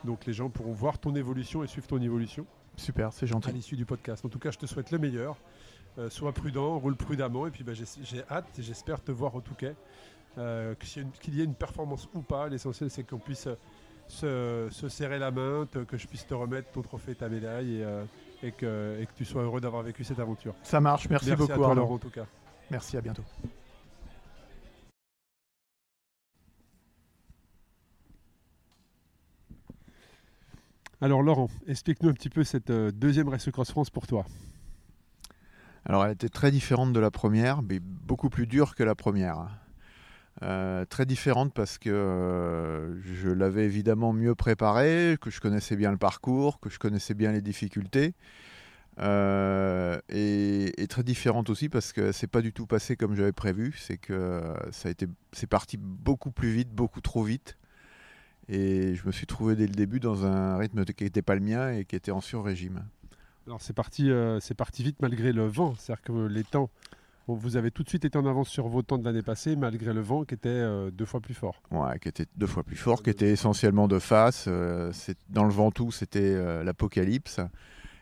Donc 0.05 0.25
les 0.25 0.33
gens 0.33 0.49
pourront 0.49 0.73
voir 0.73 0.99
ton 0.99 1.15
évolution 1.15 1.63
et 1.63 1.67
suivre 1.67 1.87
ton 1.87 2.01
évolution 2.01 2.45
Super, 2.75 3.11
c'est 3.11 3.25
à 3.25 3.27
gentil. 3.27 3.51
l'issue 3.51 3.75
du 3.75 3.85
podcast. 3.85 4.23
En 4.25 4.29
tout 4.29 4.39
cas, 4.39 4.51
je 4.51 4.57
te 4.57 4.65
souhaite 4.65 4.91
le 4.91 4.99
meilleur. 4.99 5.37
Euh, 5.97 6.09
sois 6.09 6.31
prudent, 6.31 6.77
roule 6.77 6.95
prudemment 6.95 7.47
et 7.47 7.51
puis 7.51 7.63
bah, 7.63 7.73
j'ai 7.73 8.23
hâte 8.29 8.47
et 8.57 8.61
j'espère 8.61 9.03
te 9.03 9.11
voir 9.11 9.33
au 9.35 9.41
Touquet. 9.41 9.75
Euh, 10.37 10.75
Qu'il 11.19 11.33
y 11.35 11.41
ait 11.41 11.45
une 11.45 11.55
performance 11.55 12.07
ou 12.13 12.21
pas, 12.21 12.47
l'essentiel 12.47 12.89
c'est 12.91 13.03
qu'on 13.03 13.17
puisse 13.17 13.47
euh, 13.47 14.69
se, 14.69 14.73
se 14.73 14.87
serrer 14.87 15.17
la 15.19 15.31
main, 15.31 15.67
te- 15.69 15.79
que 15.79 15.97
je 15.97 16.07
puisse 16.07 16.25
te 16.27 16.33
remettre 16.35 16.71
ton 16.71 16.83
trophée, 16.83 17.15
ta 17.15 17.27
médaille 17.27 17.77
et, 17.79 17.83
euh, 17.83 18.03
et 18.43 18.51
que, 18.51 18.97
et 19.01 19.05
que 19.07 19.11
tu 19.15 19.25
sois 19.25 19.41
heureux 19.41 19.59
d'avoir 19.59 19.81
vécu 19.81 20.03
cette 20.03 20.19
aventure. 20.19 20.53
Ça 20.63 20.79
marche, 20.79 21.09
merci, 21.09 21.29
Merci 21.29 21.39
beaucoup. 21.41 21.51
à 21.51 21.55
toi, 21.55 21.67
Arnaud. 21.69 21.81
Laurent, 21.81 21.95
en 21.95 21.97
tout 21.97 22.09
cas. 22.11 22.25
Merci, 22.71 22.97
à 22.97 23.01
bientôt. 23.01 23.23
Alors 31.01 31.23
Laurent, 31.23 31.49
explique-nous 31.65 32.09
un 32.09 32.13
petit 32.13 32.29
peu 32.29 32.43
cette 32.43 32.71
euh, 32.71 32.91
deuxième 32.91 33.29
Race 33.29 33.49
Cross 33.49 33.71
France 33.71 33.89
pour 33.89 34.05
toi. 34.05 34.25
Alors 35.85 36.05
elle 36.05 36.11
était 36.11 36.27
très 36.27 36.51
différente 36.51 36.91
de 36.91 36.99
la 36.99 37.09
première, 37.09 37.61
mais 37.61 37.79
beaucoup 37.79 38.29
plus 38.29 38.47
dure 38.47 38.75
que 38.75 38.83
la 38.83 38.95
première. 38.95 39.47
Euh, 40.41 40.85
très 40.85 41.05
différente 41.05 41.53
parce 41.53 41.77
que 41.77 41.89
euh, 41.89 43.01
je 43.01 43.29
l'avais 43.29 43.65
évidemment 43.65 44.11
mieux 44.11 44.35
préparée, 44.35 45.17
que 45.21 45.29
je 45.29 45.39
connaissais 45.39 45.77
bien 45.77 45.91
le 45.91 45.97
parcours, 45.97 46.59
que 46.59 46.69
je 46.69 46.79
connaissais 46.79 47.13
bien 47.13 47.31
les 47.31 47.41
difficultés. 47.41 48.13
Euh, 49.01 49.99
et, 50.09 50.81
et 50.81 50.87
très 50.87 51.03
différente 51.03 51.49
aussi 51.49 51.69
parce 51.69 51.93
que 51.93 52.11
c'est 52.11 52.27
pas 52.27 52.41
du 52.41 52.51
tout 52.51 52.65
passé 52.65 52.95
comme 52.97 53.15
j'avais 53.15 53.31
prévu. 53.31 53.73
C'est 53.79 53.97
que 53.97 54.53
ça 54.71 54.89
a 54.89 54.91
été, 54.91 55.07
c'est 55.31 55.47
parti 55.47 55.77
beaucoup 55.77 56.31
plus 56.31 56.49
vite, 56.51 56.69
beaucoup 56.69 57.01
trop 57.01 57.23
vite. 57.23 57.57
Et 58.49 58.95
je 58.95 59.05
me 59.05 59.11
suis 59.11 59.27
trouvé 59.27 59.55
dès 59.55 59.67
le 59.67 59.73
début 59.73 59.99
dans 59.99 60.25
un 60.25 60.57
rythme 60.57 60.83
qui 60.85 61.03
n'était 61.03 61.21
pas 61.21 61.35
le 61.35 61.41
mien 61.41 61.71
et 61.71 61.85
qui 61.85 61.95
était 61.95 62.11
en 62.11 62.19
sur-régime. 62.21 62.83
Alors 63.47 63.61
c'est 63.61 63.73
parti, 63.73 64.09
euh, 64.11 64.39
c'est 64.39 64.53
parti 64.55 64.83
vite 64.83 64.97
malgré 65.01 65.31
le 65.31 65.45
vent, 65.47 65.75
c'est-à-dire 65.77 66.03
que 66.03 66.27
les 66.27 66.43
temps, 66.43 66.69
bon, 67.27 67.35
vous 67.35 67.57
avez 67.57 67.71
tout 67.71 67.83
de 67.83 67.89
suite 67.89 68.05
été 68.05 68.17
en 68.17 68.25
avance 68.25 68.49
sur 68.49 68.67
vos 68.67 68.81
temps 68.81 68.97
de 68.97 69.05
l'année 69.05 69.21
passée 69.21 69.55
malgré 69.55 69.93
le 69.93 70.01
vent 70.01 70.23
qui 70.23 70.33
était 70.35 70.49
euh, 70.49 70.91
deux 70.91 71.05
fois 71.05 71.19
plus 71.19 71.33
fort. 71.35 71.61
Ouais, 71.71 71.97
qui 71.99 72.09
était 72.09 72.25
deux 72.35 72.47
fois 72.47 72.63
plus 72.63 72.75
fort, 72.75 73.01
qui 73.01 73.09
était 73.11 73.29
essentiellement 73.29 73.87
de 73.87 73.97
face. 73.99 74.45
euh, 74.47 74.91
c'est- 74.93 75.17
dans 75.29 75.43
le 75.45 75.51
Ventoux, 75.51 75.91
c'était 75.91 76.19
euh, 76.33 76.63
l'apocalypse. 76.63 77.39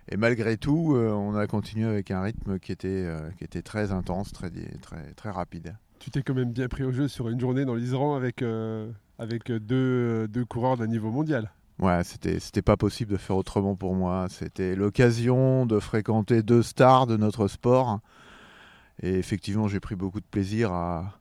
Et 0.09 0.17
malgré 0.17 0.57
tout, 0.57 0.95
euh, 0.95 1.11
on 1.11 1.35
a 1.35 1.47
continué 1.47 1.85
avec 1.85 2.11
un 2.11 2.21
rythme 2.21 2.59
qui 2.59 2.71
était, 2.71 2.87
euh, 2.87 3.29
qui 3.37 3.43
était 3.43 3.61
très 3.61 3.91
intense, 3.91 4.31
très, 4.31 4.49
très, 4.81 5.13
très 5.15 5.29
rapide. 5.29 5.75
Tu 5.99 6.11
t'es 6.11 6.21
quand 6.21 6.33
même 6.33 6.51
bien 6.51 6.67
pris 6.67 6.83
au 6.83 6.91
jeu 6.91 7.07
sur 7.07 7.27
une 7.27 7.39
journée 7.39 7.65
dans 7.65 7.75
l'Isran 7.75 8.15
avec, 8.15 8.41
euh, 8.41 8.89
avec 9.19 9.51
deux, 9.51 10.27
deux 10.27 10.45
coureurs 10.45 10.77
d'un 10.77 10.87
niveau 10.87 11.11
mondial. 11.11 11.51
Ouais, 11.79 12.03
c'était, 12.03 12.39
c'était 12.39 12.61
pas 12.61 12.77
possible 12.77 13.11
de 13.11 13.17
faire 13.17 13.35
autrement 13.35 13.75
pour 13.75 13.95
moi. 13.95 14.27
C'était 14.29 14.75
l'occasion 14.75 15.65
de 15.65 15.79
fréquenter 15.79 16.41
deux 16.41 16.63
stars 16.63 17.05
de 17.05 17.17
notre 17.17 17.47
sport. 17.47 17.99
Et 19.03 19.15
effectivement, 19.15 19.67
j'ai 19.67 19.79
pris 19.79 19.95
beaucoup 19.95 20.19
de 20.19 20.25
plaisir 20.25 20.71
à, 20.71 21.19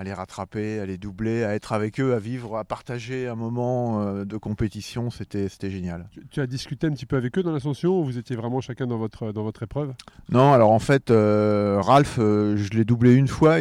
à 0.00 0.02
les 0.02 0.14
rattraper, 0.14 0.80
à 0.80 0.86
les 0.86 0.96
doubler, 0.96 1.44
à 1.44 1.54
être 1.54 1.74
avec 1.74 2.00
eux, 2.00 2.14
à 2.14 2.18
vivre, 2.18 2.56
à 2.56 2.64
partager 2.64 3.28
un 3.28 3.34
moment 3.34 4.00
euh, 4.00 4.24
de 4.24 4.38
compétition. 4.38 5.10
C'était, 5.10 5.50
génial. 5.68 6.08
Tu, 6.10 6.26
tu 6.30 6.40
as 6.40 6.46
discuté 6.46 6.86
un 6.86 6.92
petit 6.92 7.04
peu 7.04 7.18
avec 7.18 7.36
eux 7.36 7.42
dans 7.42 7.52
l'ascension 7.52 8.00
ou 8.00 8.04
vous 8.04 8.16
étiez 8.16 8.34
vraiment 8.34 8.62
chacun 8.62 8.86
dans 8.86 8.96
votre, 8.96 9.30
dans 9.32 9.42
votre 9.42 9.62
épreuve? 9.62 9.92
Non, 10.30 10.54
alors 10.54 10.70
en 10.70 10.78
fait, 10.78 11.10
euh, 11.10 11.82
Ralph, 11.82 12.16
euh, 12.18 12.56
je 12.56 12.70
l'ai 12.70 12.86
doublé 12.86 13.12
une 13.12 13.28
fois, 13.28 13.56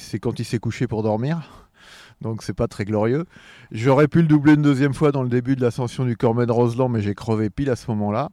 c'est 0.00 0.18
quand 0.18 0.40
il 0.40 0.44
s'est 0.44 0.58
couché 0.58 0.88
pour 0.88 1.04
dormir. 1.04 1.68
Donc 2.20 2.42
c'est 2.42 2.54
pas 2.54 2.66
très 2.66 2.84
glorieux. 2.84 3.26
J'aurais 3.70 4.08
pu 4.08 4.20
le 4.20 4.26
doubler 4.26 4.54
une 4.54 4.62
deuxième 4.62 4.94
fois 4.94 5.12
dans 5.12 5.22
le 5.22 5.28
début 5.28 5.54
de 5.54 5.60
l'ascension 5.60 6.04
du 6.04 6.16
Cormet 6.16 6.46
de 6.46 6.52
Roseland, 6.52 6.88
mais 6.88 7.02
j'ai 7.02 7.14
crevé 7.14 7.50
pile 7.50 7.70
à 7.70 7.76
ce 7.76 7.88
moment-là. 7.92 8.30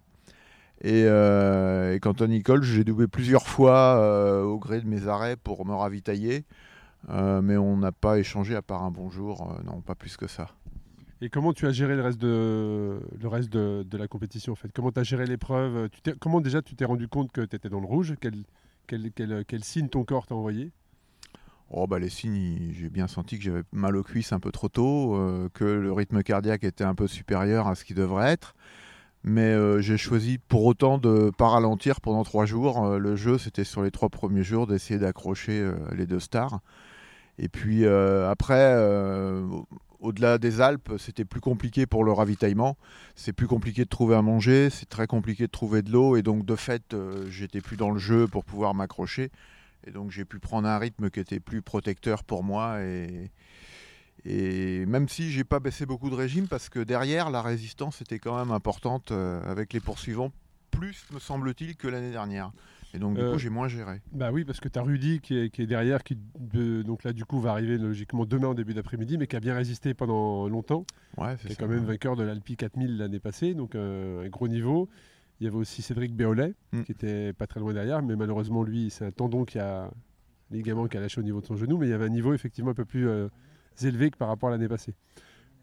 Et, 0.84 1.04
euh, 1.06 1.94
et 1.94 2.00
quant 2.00 2.14
à 2.14 2.26
Nicole, 2.26 2.64
j'ai 2.64 2.84
doublé 2.84 3.06
plusieurs 3.06 3.46
fois 3.46 4.42
au 4.44 4.58
gré 4.58 4.82
de 4.82 4.88
mes 4.88 5.08
arrêts 5.08 5.36
pour 5.36 5.64
me 5.68 5.76
ravitailler. 5.76 6.44
Euh, 7.10 7.42
mais 7.42 7.58
on 7.58 7.78
n'a 7.78 7.92
pas 7.92 8.20
échangé 8.20 8.56
à 8.56 8.62
part 8.62 8.84
un 8.84 8.92
bonjour, 8.92 9.52
euh, 9.52 9.64
non, 9.64 9.82
pas 9.82 9.96
plus 9.96 10.18
que 10.18 10.28
ça. 10.28 10.50
Et 11.20 11.30
comment 11.30 11.52
tu 11.52 11.66
as 11.66 11.72
géré 11.72 11.96
le 11.96 12.02
reste 12.02 12.20
de, 12.20 13.00
le 13.20 13.28
reste 13.28 13.52
de, 13.52 13.84
de 13.84 13.98
la 13.98 14.08
compétition 14.08 14.54
en 14.54 14.56
fait? 14.56 14.72
Comment 14.74 14.92
tu 14.92 15.00
as 15.00 15.04
géré 15.04 15.26
l'épreuve? 15.26 15.90
Comment 16.20 16.42
déjà 16.42 16.62
tu 16.62 16.76
t'es 16.76 16.86
rendu 16.86 17.08
compte 17.08 17.32
que 17.32 17.42
tu 17.42 17.56
étais 17.56 17.70
dans 17.70 17.80
le 17.80 17.88
rouge? 17.88 18.16
Quel, 18.22 18.44
quel, 18.88 19.12
quel, 19.12 19.44
quel 19.46 19.64
signe 19.64 19.88
ton 19.88 20.04
corps 20.04 20.28
t'a 20.28 20.36
envoyé? 20.36 20.72
Oh 21.70 21.88
bah 21.88 22.00
les 22.00 22.10
signes, 22.10 22.72
j'ai 22.74 22.90
bien 22.90 23.08
senti 23.08 23.38
que 23.38 23.44
j'avais 23.44 23.64
mal 23.72 23.96
aux 23.96 24.04
cuisses 24.04 24.34
un 24.34 24.40
peu 24.40 24.52
trop 24.52 24.70
tôt, 24.70 25.16
euh, 25.16 25.50
que 25.54 25.64
le 25.64 25.92
rythme 25.92 26.22
cardiaque 26.22 26.64
était 26.64 26.84
un 26.84 26.96
peu 26.96 27.08
supérieur 27.08 27.68
à 27.68 27.76
ce 27.76 27.84
qu'il 27.84 27.96
devrait 27.96 28.32
être. 28.32 28.56
Mais 29.24 29.56
j'ai 29.84 29.98
choisi 29.98 30.40
pour 30.40 30.66
autant 30.66 30.98
de 30.98 31.32
pas 31.38 31.50
ralentir 31.50 32.02
pendant 32.02 32.24
trois 32.24 32.46
jours. 32.46 32.98
Le 32.98 33.16
jeu, 33.16 33.38
c'était 33.38 33.64
sur 33.64 33.84
les 33.84 33.92
trois 33.92 34.10
premiers 34.10 34.42
jours 34.42 34.66
d'essayer 34.66 35.00
d'accrocher 35.00 35.72
les 35.96 36.08
deux 36.08 36.20
stars. 36.20 36.60
Et 37.42 37.50
puis 37.50 37.86
euh, 37.86 38.30
après, 38.30 38.76
euh, 38.76 39.44
au-delà 40.00 40.38
des 40.38 40.62
Alpes, 40.62 40.94
c'était 41.00 41.26
plus 41.26 41.42
compliqué 41.42 41.88
pour 41.88 42.04
le 42.04 42.12
ravitaillement. 42.12 42.78
C'est 43.16 43.34
plus 43.34 43.48
compliqué 43.48 43.84
de 43.84 43.90
trouver 43.90 44.16
à 44.16 44.22
manger, 44.22 44.70
c'est 44.70 44.88
très 44.88 45.08
compliqué 45.08 45.48
de 45.48 45.52
trouver 45.52 45.82
de 45.82 45.92
l'eau. 45.92 46.16
Et 46.16 46.22
donc, 46.22 46.46
de 46.46 46.56
fait, 46.56 46.94
euh, 46.94 47.26
j'étais 47.32 47.60
plus 47.60 47.78
dans 47.78 47.90
le 47.90 47.98
jeu 47.98 48.28
pour 48.28 48.46
pouvoir 48.46 48.76
m'accrocher. 48.76 49.32
Et 49.88 49.92
donc, 49.92 50.12
j'ai 50.12 50.24
pu 50.24 50.38
prendre 50.38 50.68
un 50.68 50.78
rythme 50.78 51.10
qui 51.10 51.20
était 51.20 51.40
plus 51.40 51.64
protecteur 51.64 52.24
pour 52.24 52.44
moi. 52.44 52.78
Et, 52.84 53.32
même 54.86 55.10
si 55.10 55.32
j'ai 55.32 55.44
pas 55.44 55.60
baissé 55.60 55.88
beaucoup 55.88 56.12
de 56.12 56.16
régime, 56.16 56.48
parce 56.48 56.70
que 56.70 56.78
derrière, 56.78 57.32
la 57.32 57.42
résistance 57.42 58.02
était 58.02 58.20
quand 58.20 58.38
même 58.38 58.52
importante 58.52 59.12
avec 59.12 59.74
les 59.74 59.80
poursuivants, 59.80 60.32
plus, 60.70 61.08
me 61.12 61.18
semble-t-il, 61.18 61.76
que 61.76 61.88
l'année 61.88 62.12
dernière. 62.12 62.52
Et 62.94 63.00
donc, 63.00 63.16
du 63.16 63.22
Euh, 63.22 63.34
coup, 63.34 63.40
j'ai 63.40 63.50
moins 63.50 63.68
géré. 63.68 64.02
Bah 64.12 64.32
oui, 64.32 64.44
parce 64.44 64.60
que 64.60 64.68
tu 64.68 64.78
as 64.78 64.82
Rudy 64.82 65.20
qui 65.22 65.38
est, 65.38 65.50
qui 65.50 65.62
est 65.62 65.68
derrière, 65.68 66.04
qui 66.04 66.18
de- 66.40 66.82
donc 66.82 67.04
là 67.04 67.14
du 67.14 67.24
coup 67.26 67.40
va 67.40 67.52
arriver 67.52 67.78
logiquement 67.78 68.26
demain 68.26 68.48
en 68.50 68.54
début 68.54 68.74
d'après-midi, 68.74 69.18
mais 69.18 69.28
qui 69.28 69.36
a 69.36 69.40
bien 69.40 69.56
résisté 69.56 69.94
pendant 69.94 70.48
longtemps, 70.50 70.86
Ouais, 71.18 71.36
qui 71.38 71.44
c'est 71.44 71.52
est 71.52 71.54
ça. 71.56 71.64
quand 71.64 71.70
même 71.70 71.86
vainqueur 71.86 72.16
de 72.16 72.24
l'Alpi 72.24 72.58
4000 72.58 72.98
l'année 72.98 73.20
passée, 73.20 73.54
donc 73.54 73.76
euh, 73.76 74.26
un 74.26 74.30
gros 74.30 74.48
niveau. 74.48 74.90
Il 75.40 75.46
y 75.46 75.48
avait 75.48 75.58
aussi 75.58 75.82
Cédric 75.82 76.14
Béolet, 76.16 76.54
Mm. 76.74 76.82
qui 76.84 76.92
était 76.92 77.34
pas 77.34 77.48
très 77.48 77.60
loin 77.60 77.74
derrière, 77.74 78.02
mais 78.04 78.16
malheureusement 78.16 78.64
lui 78.64 78.90
c'est 78.90 79.06
un 79.06 79.12
tendon 79.12 79.44
qui 79.46 79.58
a 79.58 79.90
ligament 80.52 80.88
qui 80.88 80.98
a 80.98 81.00
lâché 81.00 81.20
au 81.20 81.24
niveau 81.24 81.40
de 81.42 81.46
son 81.46 81.56
genou, 81.56 81.78
mais 81.78 81.88
il 81.88 81.92
y 81.92 81.94
avait 81.94 82.06
un 82.06 82.10
niveau 82.10 82.34
effectivement 82.34 82.72
un 82.72 82.76
peu 82.76 82.86
plus 82.86 83.08
euh, 83.08 83.30
élevé 83.82 84.12
que 84.12 84.18
par 84.18 84.28
rapport 84.28 84.50
à 84.50 84.52
l'année 84.52 84.68
passée. 84.68 84.94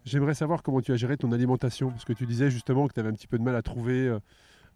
J'aimerais 0.05 0.33
savoir 0.33 0.63
comment 0.63 0.81
tu 0.81 0.91
as 0.91 0.95
géré 0.95 1.15
ton 1.17 1.31
alimentation, 1.31 1.89
parce 1.91 2.05
que 2.05 2.13
tu 2.13 2.25
disais 2.25 2.49
justement 2.49 2.87
que 2.87 2.93
tu 2.93 2.99
avais 2.99 3.09
un 3.09 3.13
petit 3.13 3.27
peu 3.27 3.37
de 3.37 3.43
mal 3.43 3.55
à 3.55 3.61
trouver 3.61 4.07
euh, 4.07 4.19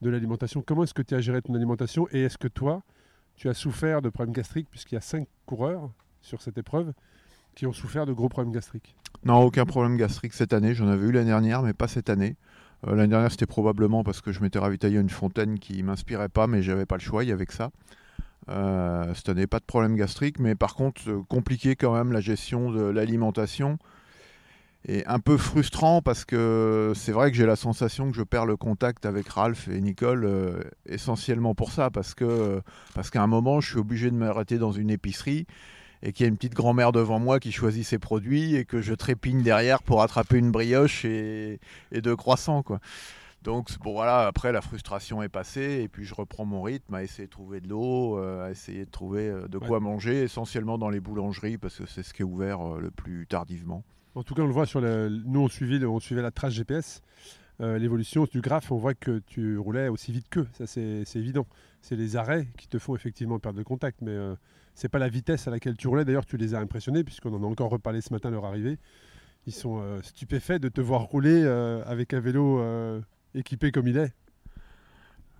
de 0.03 0.09
l'alimentation. 0.09 0.61
Comment 0.61 0.83
est-ce 0.83 0.93
que 0.93 1.01
tu 1.01 1.15
as 1.15 1.21
géré 1.21 1.41
ton 1.41 1.55
alimentation 1.55 2.07
et 2.11 2.21
est-ce 2.21 2.37
que 2.37 2.47
toi, 2.47 2.83
tu 3.35 3.49
as 3.49 3.53
souffert 3.55 4.01
de 4.01 4.09
problèmes 4.09 4.33
gastriques, 4.33 4.69
puisqu'il 4.69 4.95
y 4.95 4.97
a 4.97 5.01
cinq 5.01 5.27
coureurs 5.47 5.89
sur 6.21 6.41
cette 6.41 6.57
épreuve 6.57 6.93
qui 7.55 7.65
ont 7.65 7.73
souffert 7.73 8.05
de 8.05 8.13
gros 8.13 8.29
problèmes 8.29 8.53
gastriques? 8.53 8.95
Non, 9.25 9.41
aucun 9.41 9.65
problème 9.65 9.97
gastrique 9.97 10.33
cette 10.33 10.53
année. 10.53 10.73
J'en 10.75 10.87
avais 10.87 11.07
eu 11.07 11.11
l'année 11.11 11.27
dernière, 11.27 11.63
mais 11.63 11.73
pas 11.73 11.87
cette 11.87 12.09
année. 12.09 12.35
Euh, 12.87 12.95
l'année 12.95 13.09
dernière, 13.09 13.31
c'était 13.31 13.45
probablement 13.45 14.03
parce 14.03 14.21
que 14.21 14.31
je 14.31 14.41
m'étais 14.41 14.59
ravitaillé 14.59 14.97
à 14.97 15.01
une 15.01 15.09
fontaine 15.09 15.59
qui 15.59 15.81
m'inspirait 15.81 16.29
pas, 16.29 16.47
mais 16.47 16.61
j'avais 16.61 16.85
pas 16.85 16.95
le 16.95 17.01
choix. 17.01 17.23
Il 17.23 17.29
y 17.29 17.31
avait 17.31 17.45
que 17.45 17.53
ça. 17.53 17.71
Euh, 18.49 19.13
cette 19.13 19.29
année, 19.29 19.47
pas 19.47 19.59
de 19.59 19.65
problème 19.65 19.95
gastrique, 19.95 20.39
mais 20.39 20.55
par 20.55 20.75
contre, 20.75 21.01
euh, 21.07 21.21
compliqué 21.29 21.75
quand 21.75 21.93
même 21.93 22.11
la 22.11 22.19
gestion 22.19 22.71
de 22.71 22.81
l'alimentation. 22.81 23.77
Et 24.85 25.05
un 25.05 25.19
peu 25.19 25.37
frustrant 25.37 26.01
parce 26.01 26.25
que 26.25 26.91
c'est 26.95 27.13
vrai 27.13 27.31
que 27.31 27.37
j'ai 27.37 27.45
la 27.45 27.55
sensation 27.55 28.11
que 28.11 28.17
je 28.17 28.23
perds 28.23 28.45
le 28.45 28.57
contact 28.57 29.05
avec 29.05 29.29
Ralph 29.29 29.69
et 29.69 29.79
Nicole 29.79 30.25
euh, 30.25 30.61
essentiellement 30.85 31.55
pour 31.55 31.71
ça, 31.71 31.89
parce 31.89 32.13
que 32.13 32.61
parce 32.93 33.09
qu'à 33.09 33.23
un 33.23 33.27
moment, 33.27 33.61
je 33.61 33.69
suis 33.69 33.79
obligé 33.79 34.11
de 34.11 34.15
m'arrêter 34.15 34.57
dans 34.57 34.73
une 34.73 34.89
épicerie 34.89 35.45
et 36.01 36.11
qu'il 36.11 36.25
y 36.25 36.27
a 36.27 36.29
une 36.29 36.35
petite 36.35 36.53
grand-mère 36.53 36.91
devant 36.91 37.17
moi 37.17 37.39
qui 37.39 37.53
choisit 37.53 37.85
ses 37.85 37.97
produits 37.97 38.55
et 38.55 38.65
que 38.65 38.81
je 38.81 38.93
trépigne 38.93 39.41
derrière 39.41 39.81
pour 39.81 40.01
attraper 40.01 40.37
une 40.37 40.51
brioche 40.51 41.05
et, 41.05 41.61
et 41.93 42.01
deux 42.01 42.17
croissants. 42.17 42.61
Quoi. 42.61 42.81
Donc 43.43 43.77
bon 43.79 43.91
voilà, 43.91 44.25
après 44.25 44.53
la 44.53 44.61
frustration 44.61 45.21
est 45.21 45.29
passée 45.29 45.81
et 45.83 45.89
puis 45.89 46.05
je 46.05 46.15
reprends 46.15 46.45
mon 46.45 46.61
rythme 46.61 46.93
à 46.93 47.03
essayer 47.03 47.25
de 47.25 47.31
trouver 47.31 47.59
de 47.59 47.67
l'eau, 47.67 48.17
euh, 48.17 48.47
à 48.47 48.51
essayer 48.51 48.85
de 48.85 48.91
trouver 48.91 49.27
euh, 49.27 49.47
de 49.49 49.57
quoi 49.57 49.81
manger, 49.81 50.23
essentiellement 50.23 50.77
dans 50.77 50.89
les 50.89 51.01
boulangeries 51.01 51.57
parce 51.57 51.77
que 51.77 51.85
c'est 51.85 52.03
ce 52.03 52.13
qui 52.13 52.21
est 52.21 52.25
ouvert 52.25 52.61
euh, 52.61 52.79
le 52.79 52.89
plus 52.89 53.27
tardivement. 53.27 53.83
En 54.15 54.23
tout 54.23 54.35
cas, 54.35 54.43
on 54.43 54.47
le 54.47 54.53
voit 54.53 54.65
sur 54.65 54.79
le. 54.79 55.09
Nous, 55.09 55.39
on 55.39 55.47
suivait, 55.47 55.83
on 55.85 55.99
suivait 55.99 56.21
la 56.21 56.31
trace 56.31 56.53
GPS, 56.53 57.01
euh, 57.61 57.79
l'évolution 57.79 58.27
du 58.31 58.41
graphe. 58.41 58.71
On 58.71 58.77
voit 58.77 58.93
que 58.93 59.19
tu 59.25 59.57
roulais 59.57 59.87
aussi 59.87 60.11
vite 60.11 60.27
qu'eux. 60.29 60.47
Ça, 60.53 60.67
c'est 60.67 61.03
évident. 61.15 61.47
C'est 61.81 61.95
les 61.95 62.15
arrêts 62.15 62.47
qui 62.57 62.67
te 62.67 62.77
font 62.79 62.95
effectivement 62.95 63.39
perdre 63.39 63.57
de 63.57 63.63
contact, 63.63 64.01
mais 64.01 64.11
euh, 64.11 64.35
c'est 64.75 64.87
pas 64.87 64.99
la 64.99 65.09
vitesse 65.09 65.47
à 65.47 65.51
laquelle 65.51 65.75
tu 65.75 65.87
roulais. 65.87 66.05
D'ailleurs, 66.05 66.25
tu 66.25 66.37
les 66.37 66.53
as 66.53 66.59
impressionnés, 66.59 67.03
puisqu'on 67.03 67.33
en 67.33 67.43
a 67.43 67.45
encore 67.45 67.71
reparlé 67.71 68.01
ce 68.01 68.13
matin 68.13 68.29
à 68.29 68.31
leur 68.31 68.45
arrivée. 68.45 68.77
Ils 69.47 69.53
sont 69.53 69.81
euh, 69.81 70.01
stupéfaits 70.03 70.59
de 70.59 70.69
te 70.69 70.79
voir 70.79 71.01
rouler 71.01 71.41
euh, 71.43 71.83
avec 71.85 72.13
un 72.13 72.19
vélo 72.19 72.63
équipé 73.33 73.71
comme 73.71 73.87
il 73.87 73.97
est. 73.97 74.13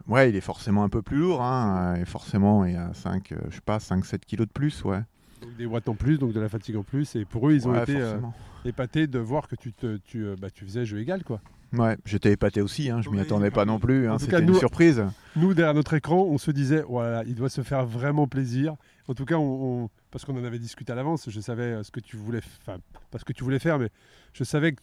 Ouais, 0.07 0.30
il 0.30 0.36
est 0.36 0.41
forcément 0.41 0.84
un 0.84 0.89
peu 0.89 1.01
plus 1.01 1.17
lourd, 1.17 1.41
hein, 1.41 1.95
et 1.95 2.03
forcément 2.03 2.65
il 2.65 2.74
y 2.74 2.76
a 2.76 2.93
5, 2.93 3.34
je 3.49 3.55
sais 3.55 3.61
pas, 3.61 3.78
5-7 3.78 4.19
kilos 4.19 4.47
de 4.47 4.51
plus, 4.51 4.84
ouais. 4.84 5.01
Donc 5.43 5.55
des 5.57 5.65
watts 5.65 5.89
en 5.89 5.95
plus, 5.95 6.17
donc 6.17 6.33
de 6.33 6.39
la 6.39 6.49
fatigue 6.49 6.75
en 6.77 6.83
plus. 6.83 7.15
Et 7.15 7.25
pour 7.25 7.49
eux, 7.49 7.53
ils 7.53 7.67
ont 7.67 7.73
Ouais, 7.73 7.83
été 7.83 7.99
euh, 7.99 8.17
épatés 8.65 9.07
de 9.07 9.19
voir 9.19 9.47
que 9.47 9.55
tu, 9.55 9.73
te, 9.73 9.97
tu, 9.97 10.25
euh, 10.25 10.35
bah, 10.39 10.49
tu 10.49 10.63
faisais 10.65 10.85
jeu 10.85 10.99
égal, 10.99 11.23
quoi. 11.23 11.41
Ouais, 11.73 11.97
j'étais 12.05 12.31
épaté 12.31 12.61
aussi, 12.61 12.91
hein, 12.91 13.01
je 13.01 13.09
m'y 13.09 13.19
attendais 13.19 13.49
pas 13.49 13.65
non 13.65 13.79
plus, 13.79 14.07
hein, 14.07 14.19
c'était 14.19 14.33
cas, 14.33 14.39
une 14.41 14.45
nous- 14.45 14.59
surprise. 14.59 15.03
Nous, 15.35 15.55
derrière 15.55 15.73
notre 15.73 15.95
écran, 15.95 16.17
on 16.29 16.37
se 16.37 16.51
disait, 16.51 16.83
voilà, 16.87 17.23
il 17.25 17.33
doit 17.33 17.49
se 17.49 17.61
faire 17.63 17.83
vraiment 17.83 18.27
plaisir. 18.27 18.75
En 19.07 19.15
tout 19.15 19.25
cas, 19.25 19.35
on, 19.37 19.85
on- 19.85 19.89
parce 20.11 20.23
qu'on 20.23 20.37
en 20.39 20.43
avait 20.43 20.59
discuté 20.59 20.91
à 20.91 20.95
l'avance, 20.95 21.27
je 21.31 21.39
savais 21.41 21.63
euh, 21.63 21.83
ce 21.83 21.89
que 21.89 21.99
tu 21.99 22.15
voulais, 22.15 22.41
enfin, 22.61 22.77
pas 23.09 23.17
ce 23.17 23.25
que 23.25 23.33
tu 23.33 23.43
voulais 23.43 23.57
faire, 23.57 23.79
mais 23.79 23.89
je 24.33 24.43
savais 24.43 24.73
que 24.73 24.81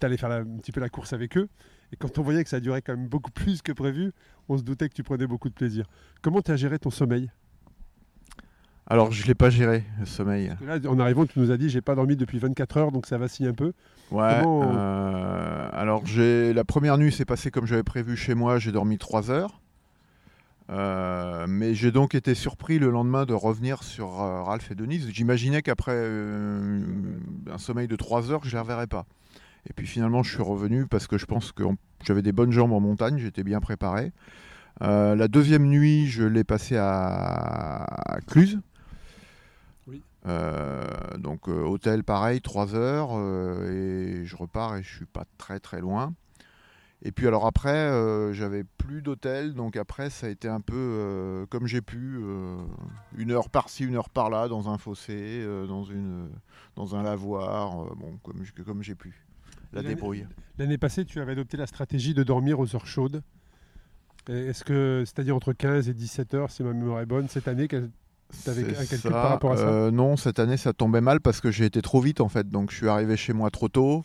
tu 0.00 0.04
allais 0.06 0.16
faire 0.16 0.28
la- 0.28 0.38
un 0.38 0.56
petit 0.58 0.72
peu 0.72 0.80
la 0.80 0.88
course 0.88 1.12
avec 1.12 1.36
eux. 1.36 1.48
Et 1.92 1.96
quand 1.96 2.18
on 2.18 2.22
voyait 2.22 2.42
que 2.42 2.50
ça 2.50 2.58
durait 2.58 2.82
quand 2.82 2.96
même 2.96 3.06
beaucoup 3.06 3.30
plus 3.30 3.62
que 3.62 3.70
prévu, 3.70 4.10
on 4.48 4.58
se 4.58 4.64
doutait 4.64 4.88
que 4.88 4.94
tu 4.94 5.04
prenais 5.04 5.28
beaucoup 5.28 5.48
de 5.48 5.54
plaisir. 5.54 5.86
Comment 6.20 6.42
tu 6.42 6.50
as 6.50 6.56
géré 6.56 6.80
ton 6.80 6.90
sommeil? 6.90 7.30
Alors 8.86 9.12
je 9.12 9.26
l'ai 9.26 9.34
pas 9.34 9.48
géré, 9.50 9.84
le 9.98 10.04
sommeil. 10.06 10.52
Là, 10.66 10.78
en 10.88 10.98
arrivant, 10.98 11.24
tu 11.24 11.38
nous 11.40 11.50
as 11.50 11.56
dit, 11.56 11.70
j'ai 11.70 11.80
pas 11.80 11.94
dormi 11.94 12.16
depuis 12.16 12.38
24 12.38 12.76
heures, 12.76 12.92
donc 12.92 13.06
ça 13.06 13.16
vacille 13.16 13.46
un 13.46 13.54
peu. 13.54 13.72
Ouais. 14.10 14.40
Comment- 14.42 14.72
euh, 14.76 15.68
alors 15.72 16.04
j'ai 16.04 16.52
la 16.52 16.64
première 16.64 16.98
nuit 16.98 17.10
s'est 17.10 17.24
passée 17.24 17.50
comme 17.50 17.66
j'avais 17.66 17.82
prévu 17.82 18.16
chez 18.16 18.34
moi. 18.34 18.58
J'ai 18.58 18.72
dormi 18.72 18.98
3 18.98 19.30
heures. 19.30 19.60
Euh, 20.70 21.44
mais 21.48 21.74
j'ai 21.74 21.92
donc 21.92 22.14
été 22.14 22.34
surpris 22.34 22.78
le 22.78 22.90
lendemain 22.90 23.26
de 23.26 23.34
revenir 23.34 23.82
sur 23.82 24.20
euh, 24.22 24.42
Ralph 24.42 24.70
et 24.70 24.74
Denise. 24.74 25.08
J'imaginais 25.10 25.60
qu'après 25.62 25.96
un 25.96 27.58
sommeil 27.58 27.86
de 27.88 27.96
3 27.96 28.30
heures, 28.30 28.40
je 28.44 28.48
ne 28.48 28.52
les 28.52 28.58
reverrais 28.60 28.86
pas. 28.86 29.06
Et 29.68 29.72
puis 29.72 29.86
finalement, 29.86 30.22
je 30.22 30.32
suis 30.34 30.42
revenu 30.42 30.86
parce 30.86 31.06
que 31.06 31.16
je 31.18 31.24
pense 31.26 31.52
que 31.52 31.64
j'avais 32.06 32.22
des 32.22 32.32
bonnes 32.32 32.52
jambes 32.52 32.72
en 32.72 32.80
montagne, 32.80 33.16
j'étais 33.18 33.42
bien 33.44 33.60
préparé. 33.60 34.12
La 34.80 35.28
deuxième 35.28 35.64
nuit, 35.66 36.06
je 36.06 36.24
l'ai 36.24 36.44
passée 36.44 36.76
à, 36.76 37.84
à 37.84 38.20
Cluse. 38.26 38.60
Euh, 40.26 40.86
donc 41.18 41.48
euh, 41.48 41.62
hôtel 41.64 42.02
pareil, 42.02 42.40
3 42.40 42.74
heures, 42.74 43.10
euh, 43.12 44.22
et 44.22 44.24
je 44.24 44.36
repars 44.36 44.76
et 44.76 44.82
je 44.82 44.96
suis 44.96 45.06
pas 45.06 45.24
très 45.36 45.60
très 45.60 45.80
loin. 45.80 46.14
Et 47.02 47.12
puis 47.12 47.26
alors 47.26 47.46
après, 47.46 47.90
j'avais 48.32 48.64
plus 48.64 49.02
d'hôtel, 49.02 49.52
donc 49.52 49.76
après 49.76 50.08
ça 50.08 50.26
a 50.26 50.30
été 50.30 50.48
un 50.48 50.62
peu 50.62 51.46
comme 51.50 51.66
j'ai 51.66 51.82
pu, 51.82 52.18
une 53.18 53.30
heure 53.30 53.50
par-ci, 53.50 53.84
une 53.84 53.96
heure 53.96 54.08
par-là, 54.08 54.48
dans 54.48 54.70
un 54.70 54.78
fossé, 54.78 55.44
dans, 55.68 55.84
une, 55.84 56.30
dans 56.76 56.96
un 56.96 57.02
lavoir, 57.02 57.94
bon, 57.96 58.16
comme, 58.22 58.42
comme 58.64 58.82
j'ai 58.82 58.94
pu. 58.94 59.22
La 59.74 59.82
débrouille. 59.82 60.26
L'année 60.56 60.78
passée, 60.78 61.04
tu 61.04 61.20
avais 61.20 61.32
adopté 61.32 61.58
la 61.58 61.66
stratégie 61.66 62.14
de 62.14 62.22
dormir 62.22 62.58
aux 62.58 62.74
heures 62.74 62.86
chaudes. 62.86 63.22
Est-ce 64.28 64.64
que, 64.64 65.02
c'est-à-dire 65.04 65.36
entre 65.36 65.52
15 65.52 65.90
et 65.90 65.94
17 65.94 66.32
heures, 66.32 66.50
si 66.50 66.62
ma 66.62 66.72
mémoire 66.72 67.02
est 67.02 67.06
bonne, 67.06 67.28
cette 67.28 67.48
année, 67.48 67.68
T'avais 68.44 68.62
un 68.76 68.86
calcul 68.86 68.98
ça. 68.98 69.10
par 69.10 69.30
rapport 69.30 69.52
à 69.52 69.56
ça 69.56 69.68
Euh, 69.68 69.90
Non, 69.90 70.16
cette 70.16 70.38
année 70.38 70.56
ça 70.56 70.72
tombait 70.72 71.00
mal 71.00 71.20
parce 71.20 71.40
que 71.40 71.50
j'ai 71.50 71.64
été 71.66 71.80
trop 71.82 72.00
vite 72.00 72.20
en 72.20 72.28
fait. 72.28 72.48
Donc 72.48 72.70
je 72.70 72.76
suis 72.76 72.88
arrivé 72.88 73.16
chez 73.16 73.32
moi 73.32 73.50
trop 73.50 73.68
tôt. 73.68 74.04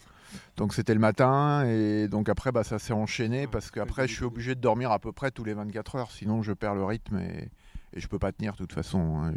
Donc 0.58 0.74
c'était 0.74 0.94
le 0.94 1.00
matin 1.00 1.66
et 1.66 2.08
donc 2.08 2.30
après 2.30 2.52
bah, 2.52 2.64
ça 2.64 2.78
s'est 2.80 2.94
enchaîné 2.94 3.42
Ouais, 3.42 3.48
parce 3.48 3.72
qu'après 3.72 4.08
je 4.08 4.14
suis 4.14 4.26
obligé 4.26 4.54
de 4.56 4.60
dormir 4.62 4.92
à 4.92 5.00
peu 5.00 5.12
près 5.12 5.32
tous 5.32 5.44
les 5.44 5.54
24 5.54 5.96
heures. 5.96 6.12
Sinon 6.12 6.42
je 6.44 6.54
perds 6.54 6.76
le 6.76 6.84
rythme 6.84 7.18
et, 7.20 7.50
et 7.94 8.00
je 8.00 8.08
peux 8.08 8.20
pas 8.20 8.32
tenir 8.32 8.54
de 8.54 8.58
toute 8.58 8.74
façon. 8.74 9.18
hein. 9.24 9.34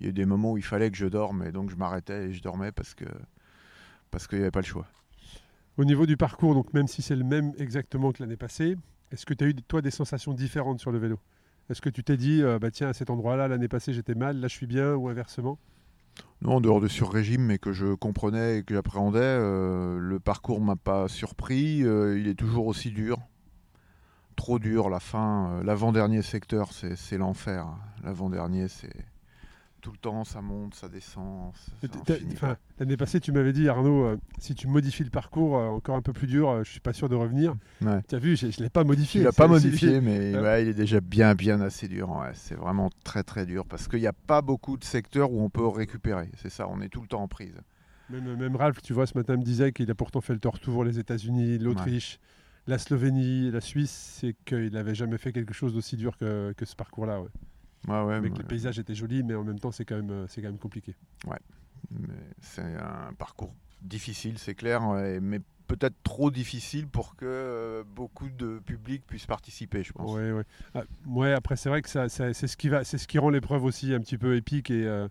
Il 0.00 0.04
y 0.04 0.06
a 0.06 0.10
eu 0.10 0.12
des 0.14 0.24
moments 0.26 0.52
où 0.52 0.56
il 0.58 0.64
fallait 0.64 0.90
que 0.90 0.96
je 0.96 1.06
dorme 1.06 1.42
et 1.46 1.52
donc 1.52 1.70
je 1.70 1.76
m'arrêtais 1.76 2.28
et 2.28 2.32
je 2.32 2.42
dormais 2.42 2.72
parce 2.72 2.94
que 2.94 3.04
parce 4.10 4.26
qu'il 4.26 4.38
n'y 4.38 4.44
avait 4.44 4.50
pas 4.50 4.60
le 4.60 4.66
choix. 4.66 4.86
Au 5.78 5.84
niveau 5.84 6.06
du 6.06 6.16
parcours, 6.16 6.54
donc 6.54 6.72
même 6.72 6.86
si 6.88 7.02
c'est 7.02 7.16
le 7.16 7.24
même 7.24 7.52
exactement 7.58 8.12
que 8.12 8.22
l'année 8.22 8.36
passée, 8.38 8.76
est-ce 9.12 9.26
que 9.26 9.34
tu 9.34 9.44
as 9.44 9.48
eu 9.48 9.54
toi 9.54 9.82
des 9.82 9.90
sensations 9.90 10.32
différentes 10.32 10.80
sur 10.80 10.90
le 10.90 10.98
vélo? 10.98 11.18
Est-ce 11.68 11.80
que 11.80 11.88
tu 11.90 12.04
t'es 12.04 12.16
dit, 12.16 12.42
euh, 12.42 12.58
bah 12.58 12.70
tiens, 12.70 12.88
à 12.88 12.92
cet 12.92 13.10
endroit-là, 13.10 13.48
l'année 13.48 13.68
passée 13.68 13.92
j'étais 13.92 14.14
mal, 14.14 14.38
là 14.38 14.48
je 14.48 14.54
suis 14.54 14.66
bien, 14.66 14.94
ou 14.94 15.08
inversement? 15.08 15.58
Non, 16.42 16.56
en 16.56 16.60
dehors 16.60 16.80
de 16.80 16.88
sur-régime, 16.88 17.42
mais 17.42 17.58
que 17.58 17.72
je 17.72 17.94
comprenais 17.94 18.58
et 18.58 18.62
que 18.62 18.74
j'appréhendais, 18.74 19.20
euh, 19.20 19.98
le 19.98 20.20
parcours 20.20 20.60
m'a 20.60 20.76
pas 20.76 21.08
surpris. 21.08 21.82
euh, 21.82 22.18
il 22.18 22.28
est 22.28 22.34
toujours 22.34 22.66
aussi 22.66 22.90
dur. 22.90 23.18
Trop 24.36 24.58
dur, 24.58 24.90
la 24.90 25.00
fin. 25.00 25.62
L'avant-dernier 25.64 26.22
secteur, 26.22 26.72
c'est 26.72 26.94
c'est 26.94 27.16
l'enfer. 27.18 27.66
L'avant-dernier, 28.04 28.68
c'est. 28.68 28.92
Tout 29.86 29.92
le 29.92 29.98
temps, 29.98 30.24
ça 30.24 30.42
monte, 30.42 30.74
ça 30.74 30.88
descend. 30.88 31.52
L'année 32.80 32.96
passée, 32.96 33.20
tu 33.20 33.30
m'avais 33.30 33.52
dit, 33.52 33.68
Arnaud, 33.68 34.04
euh, 34.04 34.16
si 34.40 34.56
tu 34.56 34.66
modifies 34.66 35.04
le 35.04 35.10
parcours 35.10 35.56
euh, 35.56 35.68
encore 35.68 35.94
un 35.94 36.02
peu 36.02 36.12
plus 36.12 36.26
dur, 36.26 36.50
euh, 36.50 36.64
je 36.64 36.72
suis 36.72 36.80
pas 36.80 36.92
sûr 36.92 37.08
de 37.08 37.14
revenir. 37.14 37.54
Ouais. 37.82 38.02
Tu 38.08 38.16
as 38.16 38.18
vu, 38.18 38.34
je 38.36 38.46
ne 38.46 38.64
l'ai 38.64 38.68
pas 38.68 38.82
modifié. 38.82 39.20
Tu 39.20 39.24
l'as 39.24 39.30
pas 39.30 39.46
modifié, 39.46 40.00
mais 40.00 40.36
Ouais. 40.36 40.62
il 40.62 40.68
est 40.70 40.74
déjà 40.74 41.00
bien, 41.00 41.36
bien 41.36 41.60
assez 41.60 41.86
dur. 41.86 42.10
Ouais, 42.10 42.32
c'est 42.34 42.56
vraiment 42.56 42.90
très, 43.04 43.22
très 43.22 43.46
dur 43.46 43.64
parce 43.64 43.86
qu'il 43.86 44.00
n'y 44.00 44.08
a 44.08 44.12
pas 44.12 44.42
beaucoup 44.42 44.76
de 44.76 44.82
secteurs 44.82 45.30
où 45.30 45.40
on 45.40 45.50
peut 45.50 45.68
récupérer. 45.68 46.32
C'est 46.36 46.50
ça, 46.50 46.66
on 46.68 46.80
est 46.80 46.88
tout 46.88 47.00
le 47.00 47.06
temps 47.06 47.22
en 47.22 47.28
prise. 47.28 47.54
Même, 48.10 48.34
même 48.34 48.56
Ralph, 48.56 48.82
tu 48.82 48.92
vois, 48.92 49.06
ce 49.06 49.16
matin 49.16 49.36
me 49.36 49.44
disait 49.44 49.70
qu'il 49.70 49.88
a 49.88 49.94
pourtant 49.94 50.20
fait 50.20 50.32
le 50.34 50.40
tour 50.40 50.82
les 50.82 50.98
États-Unis, 50.98 51.58
l'Autriche, 51.58 52.18
la 52.66 52.78
Slovénie, 52.78 53.52
la 53.52 53.60
Suisse, 53.60 54.18
c'est 54.20 54.34
qu'il 54.44 54.72
n'avait 54.72 54.96
jamais 54.96 55.18
fait 55.18 55.30
quelque 55.30 55.54
chose 55.54 55.74
d'aussi 55.74 55.96
dur 55.96 56.16
que, 56.16 56.52
que 56.56 56.64
ce 56.64 56.74
parcours-là. 56.74 57.20
ouais. 57.20 57.28
Ouais, 57.88 58.02
ouais, 58.02 58.14
Avec 58.14 58.32
ouais. 58.32 58.38
les 58.38 58.44
paysages 58.44 58.78
étaient 58.78 58.94
jolis, 58.94 59.22
mais 59.22 59.34
en 59.34 59.44
même 59.44 59.58
temps, 59.60 59.70
c'est 59.72 59.84
quand 59.84 59.96
même, 59.96 60.10
euh, 60.10 60.26
quand 60.34 60.42
même 60.42 60.58
compliqué. 60.58 60.94
Mais 61.90 62.08
C'est 62.40 62.62
un 62.62 63.12
parcours 63.16 63.54
difficile, 63.82 64.38
c'est 64.38 64.54
clair, 64.54 64.86
ouais, 64.88 65.20
mais 65.20 65.40
peut-être 65.68 65.94
trop 66.02 66.30
difficile 66.30 66.86
pour 66.88 67.16
que 67.16 67.24
euh, 67.26 67.84
beaucoup 67.84 68.28
de 68.28 68.58
public 68.64 69.04
puisse 69.06 69.26
participer, 69.26 69.82
je 69.84 69.92
pense. 69.92 70.12
Ouais, 70.14 70.32
ouais. 70.32 70.44
Ah, 70.74 70.82
ouais, 71.06 71.32
après, 71.32 71.56
c'est 71.56 71.68
vrai 71.68 71.82
que 71.82 71.88
ça, 71.88 72.08
ça- 72.08 72.32
c'est 72.34 72.46
ce 72.48 72.56
qui 72.56 72.68
va, 72.68 72.84
ce 72.84 72.96
qui 73.06 73.18
rend 73.18 73.30
l'épreuve 73.30 73.64
aussi 73.64 73.92
un 73.94 74.00
petit 74.00 74.18
peu 74.18 74.36
épique 74.36 74.70
et, 74.70 74.84
euh, 74.86 75.08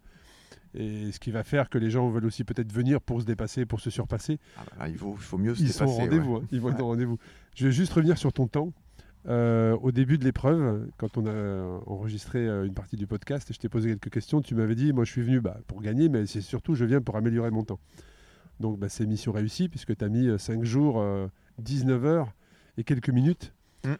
et 0.73 1.11
ce 1.13 1.19
qui 1.19 1.31
va 1.31 1.43
faire 1.43 1.69
que 1.69 1.77
les 1.77 1.89
gens 1.89 2.09
veulent 2.09 2.25
aussi 2.25 2.43
peut-être 2.43 2.71
venir 2.73 2.99
pour 3.01 3.21
se 3.21 3.25
dépasser, 3.25 3.65
pour 3.65 3.79
se 3.79 3.89
surpasser. 3.89 4.39
Ah 4.57 4.61
bah 4.65 4.71
là, 4.79 4.89
il, 4.89 4.97
faut, 4.97 5.15
il 5.17 5.23
faut 5.23 5.37
mieux 5.37 5.55
se 5.55 5.61
Ils 5.61 5.71
sont 5.71 5.85
au 5.85 5.87
dépasser. 5.87 6.01
ouais. 6.01 6.09
rendez-vous. 6.09 6.35
hein. 6.37 6.47
Ils 6.51 6.59
vont 6.61 6.69
être 6.69 6.75
Ouais. 6.77 6.81
au 6.83 6.87
rendez-vous. 6.87 7.17
Je 7.55 7.67
vais 7.67 7.71
juste 7.73 7.93
revenir 7.93 8.17
sur 8.17 8.33
ton 8.33 8.47
temps. 8.47 8.73
Euh, 9.27 9.75
au 9.81 9.91
début 9.91 10.17
de 10.17 10.23
l'épreuve, 10.23 10.87
quand 10.97 11.17
on 11.17 11.25
a 11.25 11.29
euh, 11.29 11.79
enregistré 11.87 12.47
euh, 12.47 12.65
une 12.65 12.73
partie 12.73 12.95
du 12.95 13.07
podcast, 13.07 13.51
je 13.51 13.57
t'ai 13.57 13.69
posé 13.69 13.89
quelques 13.89 14.11
questions. 14.11 14.41
Tu 14.41 14.53
m'avais 14.55 14.75
dit, 14.75 14.93
moi, 14.93 15.03
je 15.03 15.11
suis 15.11 15.23
venu 15.23 15.41
bah, 15.41 15.57
pour 15.67 15.81
gagner, 15.81 16.09
mais 16.09 16.25
c'est 16.25 16.41
surtout, 16.41 16.75
je 16.75 16.85
viens 16.85 17.01
pour 17.01 17.15
améliorer 17.15 17.49
mon 17.49 17.63
temps. 17.63 17.79
Donc, 18.59 18.77
bah, 18.79 18.87
c'est 18.89 19.05
mission 19.05 19.31
réussie 19.31 19.67
puisque 19.67 19.97
tu 19.97 20.05
as 20.05 20.09
mis 20.09 20.29
5 20.37 20.63
jours, 20.63 21.03
19 21.59 22.05
heures 22.05 22.33
et 22.77 22.83
quelques 22.83 23.09
minutes. 23.09 23.53
Mm. 23.83 23.95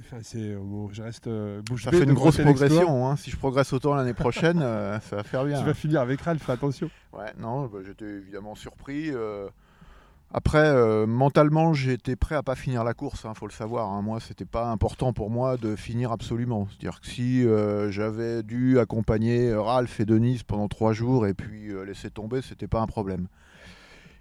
Enfin, 0.00 0.18
c'est, 0.22 0.38
euh, 0.38 0.58
bon, 0.60 0.88
je 0.92 1.02
reste 1.02 1.26
euh, 1.26 1.62
bouche 1.62 1.84
Ça 1.84 1.90
fait 1.90 2.02
une 2.02 2.14
grosse 2.14 2.38
progression. 2.38 3.08
hein. 3.08 3.16
Si 3.16 3.30
je 3.30 3.36
progresse 3.36 3.72
autant 3.72 3.94
l'année 3.94 4.14
prochaine, 4.14 4.60
euh, 4.62 4.98
ça 5.00 5.16
va 5.16 5.22
faire 5.22 5.44
bien. 5.44 5.58
Tu 5.60 5.64
vas 5.66 5.74
finir 5.74 6.00
avec 6.00 6.20
Ralph, 6.20 6.42
fais 6.42 6.52
attention. 6.52 6.90
Ouais, 7.12 7.32
non, 7.38 7.66
bah, 7.66 7.78
j'étais 7.84 8.06
évidemment 8.06 8.54
surpris. 8.54 9.10
Après, 10.36 10.66
euh, 10.66 11.06
mentalement, 11.06 11.74
j'étais 11.74 12.16
prêt 12.16 12.34
à 12.34 12.42
pas 12.42 12.56
finir 12.56 12.82
la 12.82 12.92
course, 12.92 13.24
il 13.24 13.38
faut 13.38 13.46
le 13.46 13.52
savoir. 13.52 13.92
hein. 13.92 14.02
Moi, 14.02 14.18
c'était 14.18 14.44
pas 14.44 14.66
important 14.66 15.12
pour 15.12 15.30
moi 15.30 15.56
de 15.56 15.76
finir 15.76 16.10
absolument. 16.10 16.66
C'est-à-dire 16.68 17.00
que 17.00 17.06
si 17.06 17.46
euh, 17.46 17.92
j'avais 17.92 18.42
dû 18.42 18.80
accompagner 18.80 19.50
euh, 19.50 19.60
Ralph 19.60 20.00
et 20.00 20.04
Denise 20.04 20.42
pendant 20.42 20.66
trois 20.66 20.92
jours 20.92 21.28
et 21.28 21.34
puis 21.34 21.70
euh, 21.70 21.84
laisser 21.84 22.10
tomber, 22.10 22.42
c'était 22.42 22.66
pas 22.66 22.80
un 22.80 22.88
problème. 22.88 23.28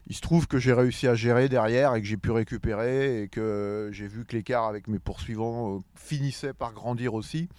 Il 0.05 0.15
se 0.15 0.21
trouve 0.21 0.45
que 0.45 0.59
j'ai 0.59 0.71
réussi 0.73 1.07
à 1.07 1.15
gérer 1.15 1.49
derrière 1.49 1.95
et 1.95 2.01
que 2.01 2.05
j'ai 2.05 2.17
pu 2.17 2.29
récupérer 2.29 3.23
et 3.23 3.27
que 3.27 3.89
j'ai 3.91 4.05
vu 4.05 4.23
que 4.23 4.35
l'écart 4.35 4.65
avec 4.65 4.87
mes 4.87 4.99
poursuivants 4.99 5.79
finissait 5.95 6.53
par 6.53 6.73
grandir 6.73 7.15
aussi. 7.15 7.49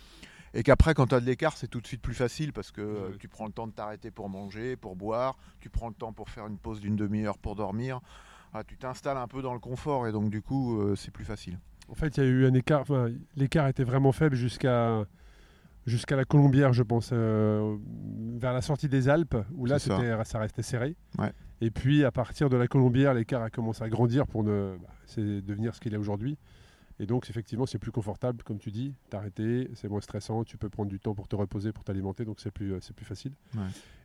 Et 0.53 0.63
qu'après, 0.63 0.95
quand 0.95 1.09
tu 1.09 1.17
as 1.17 1.21
de 1.21 1.27
l'écart, 1.27 1.57
c'est 1.57 1.67
tout 1.67 1.81
de 1.81 1.87
suite 1.89 2.03
plus 2.03 2.15
facile 2.15 2.53
parce 2.53 2.71
que 2.71 3.17
tu 3.19 3.27
prends 3.27 3.47
le 3.47 3.53
temps 3.53 3.67
de 3.67 3.73
t'arrêter 3.73 4.13
pour 4.13 4.29
manger, 4.29 4.77
pour 4.77 4.95
boire, 4.95 5.37
tu 5.59 5.71
prends 5.71 5.89
le 5.89 5.95
temps 5.95 6.13
pour 6.13 6.31
faire 6.31 6.47
une 6.47 6.59
pause 6.59 6.79
d'une 6.79 6.95
demi-heure 6.95 7.39
pour 7.39 7.57
dormir. 7.57 8.01
Ah, 8.55 8.63
tu 8.65 8.77
t'installes 8.77 9.17
un 9.17 9.27
peu 9.27 9.43
dans 9.43 9.53
le 9.53 9.59
confort 9.59 10.07
et 10.07 10.13
donc 10.13 10.31
du 10.31 10.41
coup, 10.41 10.81
euh, 10.81 10.95
c'est 10.95 11.11
plus 11.11 11.25
facile. 11.25 11.59
En 11.89 11.95
fait, 11.95 12.17
il 12.17 12.23
y 12.23 12.27
a 12.27 12.31
eu 12.31 12.47
un 12.47 12.55
écart. 12.55 12.81
Enfin, 12.81 13.09
l'écart 13.37 13.67
était 13.67 13.85
vraiment 13.85 14.13
faible 14.13 14.37
jusqu'à 14.37 15.05
jusqu'à 15.87 16.17
la 16.17 16.25
Colombière, 16.25 16.73
je 16.73 16.83
pense, 16.83 17.11
euh, 17.13 17.77
vers 18.39 18.53
la 18.53 18.63
sortie 18.63 18.89
des 18.89 19.09
Alpes, 19.09 19.37
où 19.55 19.67
là, 19.67 19.79
ça. 19.79 20.25
ça 20.25 20.39
restait 20.39 20.63
serré. 20.63 20.97
Ouais. 21.19 21.33
Et 21.61 21.71
puis, 21.71 22.05
à 22.05 22.11
partir 22.11 22.49
de 22.49 22.57
la 22.57 22.69
Colombière, 22.69 23.13
l'écart 23.13 23.43
a 23.43 23.51
commencé 23.51 23.83
à 23.83 23.89
grandir 23.89 24.27
pour 24.27 24.45
ne, 24.45 24.77
bah, 24.81 25.23
devenir 25.43 25.75
ce 25.75 25.81
qu'il 25.81 25.93
est 25.93 25.99
aujourd'hui. 25.99 26.39
Et 27.01 27.07
donc, 27.07 27.29
effectivement, 27.29 27.67
c'est 27.67 27.79
plus 27.79 27.91
confortable, 27.91 28.43
comme 28.45 28.59
tu 28.59 28.71
dis, 28.71 28.95
t'arrêter, 29.11 29.69
c'est 29.75 29.89
moins 29.89 30.01
stressant, 30.01 30.45
tu 30.45 30.57
peux 30.57 30.69
prendre 30.69 30.89
du 30.89 31.01
temps 31.01 31.15
pour 31.15 31.27
te 31.27 31.35
reposer, 31.35 31.73
pour 31.73 31.83
t'alimenter, 31.83 32.25
donc 32.25 32.39
c'est 32.41 32.53
plus, 32.53 32.73
euh, 32.73 32.79
c'est 32.81 32.95
plus 32.95 33.05
facile. 33.05 33.33
Ouais. 33.57 33.63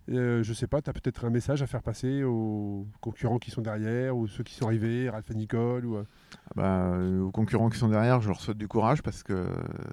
Euh, 0.09 0.41
je 0.41 0.53
sais 0.53 0.65
pas, 0.65 0.81
tu 0.81 0.89
as 0.89 0.93
peut-être 0.93 1.25
un 1.25 1.29
message 1.29 1.61
à 1.61 1.67
faire 1.67 1.83
passer 1.83 2.23
aux 2.23 2.87
concurrents 2.99 3.37
qui 3.37 3.51
sont 3.51 3.61
derrière, 3.61 4.17
ou 4.17 4.27
ceux 4.27 4.43
qui 4.43 4.55
sont 4.55 4.65
arrivés, 4.65 5.07
Ralph 5.09 5.29
et 5.29 5.35
Nicole, 5.35 5.85
ou, 5.85 5.97
euh, 5.97 6.03
Ah 6.47 6.51
bah, 6.55 6.63
euh, 6.93 7.21
aux 7.21 7.31
concurrents 7.31 7.69
qui 7.69 7.77
sont 7.77 7.89
derrière, 7.89 8.19
je 8.19 8.27
leur 8.27 8.41
souhaite 8.41 8.57
du 8.57 8.67
courage 8.67 9.03
parce 9.03 9.21
que 9.21 9.45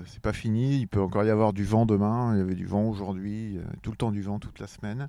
c'est 0.06 0.22
pas 0.22 0.32
fini. 0.32 0.78
Il 0.80 0.86
peut 0.88 1.00
encore 1.02 1.24
y 1.24 1.30
avoir 1.30 1.52
du 1.52 1.64
vent 1.64 1.84
demain. 1.84 2.34
Il 2.34 2.38
y 2.38 2.40
avait 2.40 2.54
du 2.54 2.64
vent 2.66 2.84
aujourd'hui, 2.84 3.58
tout 3.82 3.90
le 3.90 3.96
temps 3.96 4.10
du 4.10 4.22
vent 4.22 4.38
toute 4.38 4.58
la 4.58 4.66
semaine. 4.66 5.08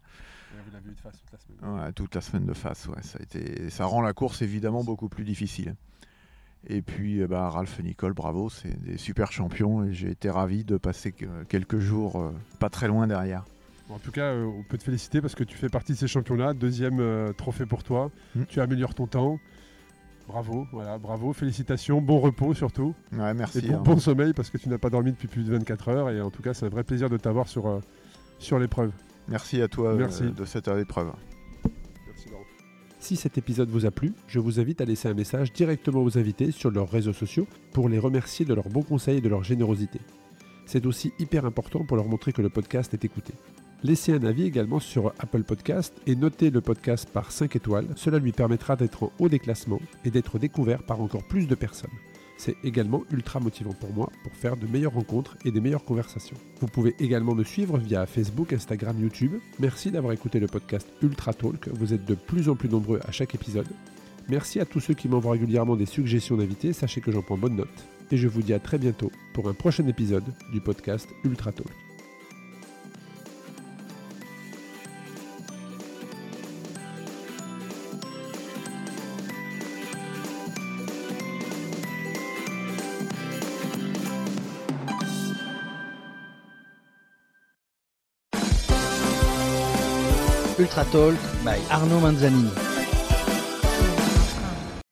vous 0.66 0.72
l'avez 0.74 0.90
eu 0.90 0.94
de 0.96 1.00
face 1.00 1.18
toute 1.22 1.32
la 1.32 1.40
semaine. 1.40 1.86
Ouais, 1.86 1.92
toute 1.94 2.14
la 2.16 2.22
semaine 2.22 2.46
de 2.46 2.54
face, 2.54 2.88
ouais, 2.88 3.02
ça 3.02 3.20
a 3.20 3.24
été, 3.24 3.70
ça 3.70 3.86
rend 3.86 4.02
la 4.02 4.12
course 4.14 4.42
évidemment 4.42 4.84
beaucoup 4.84 5.08
plus 5.08 5.24
difficile. 5.24 5.76
Et 6.68 6.82
puis, 6.82 7.26
bah, 7.28 7.50
Ralph 7.50 7.80
et 7.80 7.84
Nicole, 7.84 8.14
bravo, 8.14 8.50
c'est 8.50 8.78
des 8.84 8.98
super 8.98 9.32
champions 9.32 9.86
et 9.86 9.94
j'ai 9.94 10.10
été 10.10 10.30
ravi 10.30 10.66
de 10.66 10.76
passer 10.76 11.14
que- 11.14 11.44
quelques 11.48 11.80
jours 11.80 12.34
pas 12.60 12.70
très 12.70 12.90
loin 12.90 13.08
derrière. 13.08 13.46
Bon, 13.88 13.96
en 13.96 14.00
tout 14.00 14.12
cas, 14.12 14.34
euh, 14.34 14.46
on 14.46 14.64
peut 14.64 14.78
te 14.78 14.84
féliciter 14.84 15.22
parce 15.22 15.36
que 15.36 15.44
tu 15.44 15.58
fais 15.58 15.70
partie 15.70 15.94
de 15.94 15.98
ces 15.98 16.08
champions-là. 16.08 16.54
Deuxième 16.54 17.00
euh, 17.00 17.34
trophée 17.34 17.66
pour 17.66 17.84
toi. 17.84 18.12
Mm. 18.36 18.44
Tu 18.48 18.60
améliores 18.60 18.94
ton 18.94 19.08
temps. 19.08 19.40
Bravo, 20.28 20.68
voilà, 20.74 20.98
bravo, 20.98 21.32
félicitations, 21.32 22.02
bon 22.02 22.20
repos 22.20 22.54
surtout. 22.54 22.94
Ouais, 23.14 23.32
Et 23.32 23.34
merci. 23.34 23.62
bon, 23.62 23.76
hein. 23.76 23.82
bon 23.84 23.98
sommeil 23.98 24.34
parce 24.34 24.50
que 24.50 24.58
tu 24.58 24.68
n'as 24.68 24.78
pas 24.78 24.90
dormi 24.90 25.12
depuis 25.12 25.30
plus 25.30 25.44
de 25.46 25.52
24 25.52 25.88
heures. 25.88 26.10
Et 26.10 26.20
en 26.20 26.30
tout 26.30 26.42
cas, 26.42 26.54
c'est 26.54 26.66
un 26.66 26.70
vrai 26.70 26.84
plaisir 26.84 27.10
de 27.10 27.16
t'avoir 27.16 27.48
sur, 27.48 27.68
euh, 27.68 27.80
sur 28.38 28.60
l'épreuve. 28.60 28.92
Merci 29.30 29.62
à 29.62 29.70
toi 29.70 29.94
euh, 29.94 30.32
de 30.32 30.46
cette 30.46 30.68
épreuve. 30.68 31.14
Merci 32.06 32.30
Laurent. 32.30 32.44
Si 33.00 33.16
cet 33.16 33.38
épisode 33.38 33.70
vous 33.70 33.86
a 33.86 33.92
plu, 33.92 34.14
je 34.28 34.40
vous 34.40 34.60
invite 34.60 34.82
à 34.82 34.86
laisser 34.86 35.08
un 35.08 35.14
message 35.14 35.54
directement 35.54 36.02
aux 36.02 36.18
invités 36.18 36.52
sur 36.52 36.72
leurs 36.72 36.90
réseaux 36.90 37.14
sociaux 37.14 37.48
pour 37.72 37.88
les 37.88 38.00
remercier 38.00 38.46
de 38.46 38.54
leurs 38.54 38.68
bons 38.70 38.84
conseils 38.84 39.20
et 39.20 39.22
de 39.22 39.30
leur 39.30 39.46
générosité. 39.46 40.02
C'est 40.66 40.86
aussi 40.86 41.14
hyper 41.20 41.46
important 41.46 41.86
pour 41.86 41.96
leur 41.96 42.08
montrer 42.08 42.34
que 42.34 42.42
le 42.42 42.50
podcast 42.50 42.94
est 42.94 43.06
écouté. 43.06 43.34
Laissez 43.84 44.12
un 44.12 44.24
avis 44.24 44.44
également 44.44 44.80
sur 44.80 45.14
Apple 45.20 45.44
Podcast 45.44 45.94
et 46.08 46.16
notez 46.16 46.50
le 46.50 46.62
podcast 46.62 47.08
par 47.12 47.32
5 47.32 47.56
étoiles. 47.56 47.88
Cela 47.96 48.18
lui 48.18 48.32
permettra 48.32 48.76
d'être 48.76 49.04
en 49.04 49.12
haut 49.20 49.30
des 49.30 49.38
classements 49.38 49.82
et 50.04 50.10
d'être 50.10 50.40
découvert 50.40 50.82
par 50.82 51.00
encore 51.00 51.24
plus 51.28 51.48
de 51.48 51.54
personnes. 51.54 51.92
C'est 52.38 52.56
également 52.64 53.04
ultra 53.12 53.40
motivant 53.40 53.74
pour 53.74 53.94
moi 53.94 54.12
pour 54.24 54.34
faire 54.34 54.58
de 54.58 54.66
meilleures 54.68 54.94
rencontres 54.94 55.38
et 55.46 55.52
des 55.52 55.62
meilleures 55.62 55.84
conversations. 55.84 56.38
Vous 56.60 56.68
pouvez 56.68 56.96
également 57.00 57.36
me 57.36 57.44
suivre 57.44 57.78
via 57.78 58.06
Facebook, 58.08 58.52
Instagram, 58.52 59.00
YouTube. 59.00 59.34
Merci 59.60 59.92
d'avoir 59.92 60.14
écouté 60.14 60.40
le 60.40 60.48
podcast 60.48 60.88
Ultra 61.04 61.34
Talk. 61.34 61.68
Vous 61.70 61.94
êtes 61.94 62.06
de 62.06 62.16
plus 62.16 62.50
en 62.50 62.56
plus 62.56 62.70
nombreux 62.70 63.00
à 63.08 63.12
chaque 63.12 63.36
épisode. 63.36 63.68
Merci 64.28 64.60
à 64.60 64.66
tous 64.66 64.80
ceux 64.80 64.94
qui 64.96 65.08
m'envoient 65.08 65.34
régulièrement 65.34 65.76
des 65.76 65.86
suggestions 65.86 66.38
d'invités. 66.38 66.74
Sachez 66.74 67.02
que 67.02 67.12
j'en 67.12 67.22
prends 67.22 67.38
bonne 67.38 67.56
note. 67.56 67.88
Et 68.12 68.18
je 68.18 68.28
vous 68.28 68.42
dis 68.42 68.54
à 68.54 68.60
très 68.60 68.78
bientôt 68.78 69.12
pour 69.34 69.50
un 69.50 69.54
prochain 69.54 69.88
épisode 69.88 70.26
du 70.52 70.62
podcast 70.62 71.08
Ultra 71.24 71.52
Talk. 71.52 71.87
Ultra 90.60 90.84
Talk 90.86 91.16
by 91.44 91.60
Arnaud 91.70 92.02
Manzanini. 92.02 92.67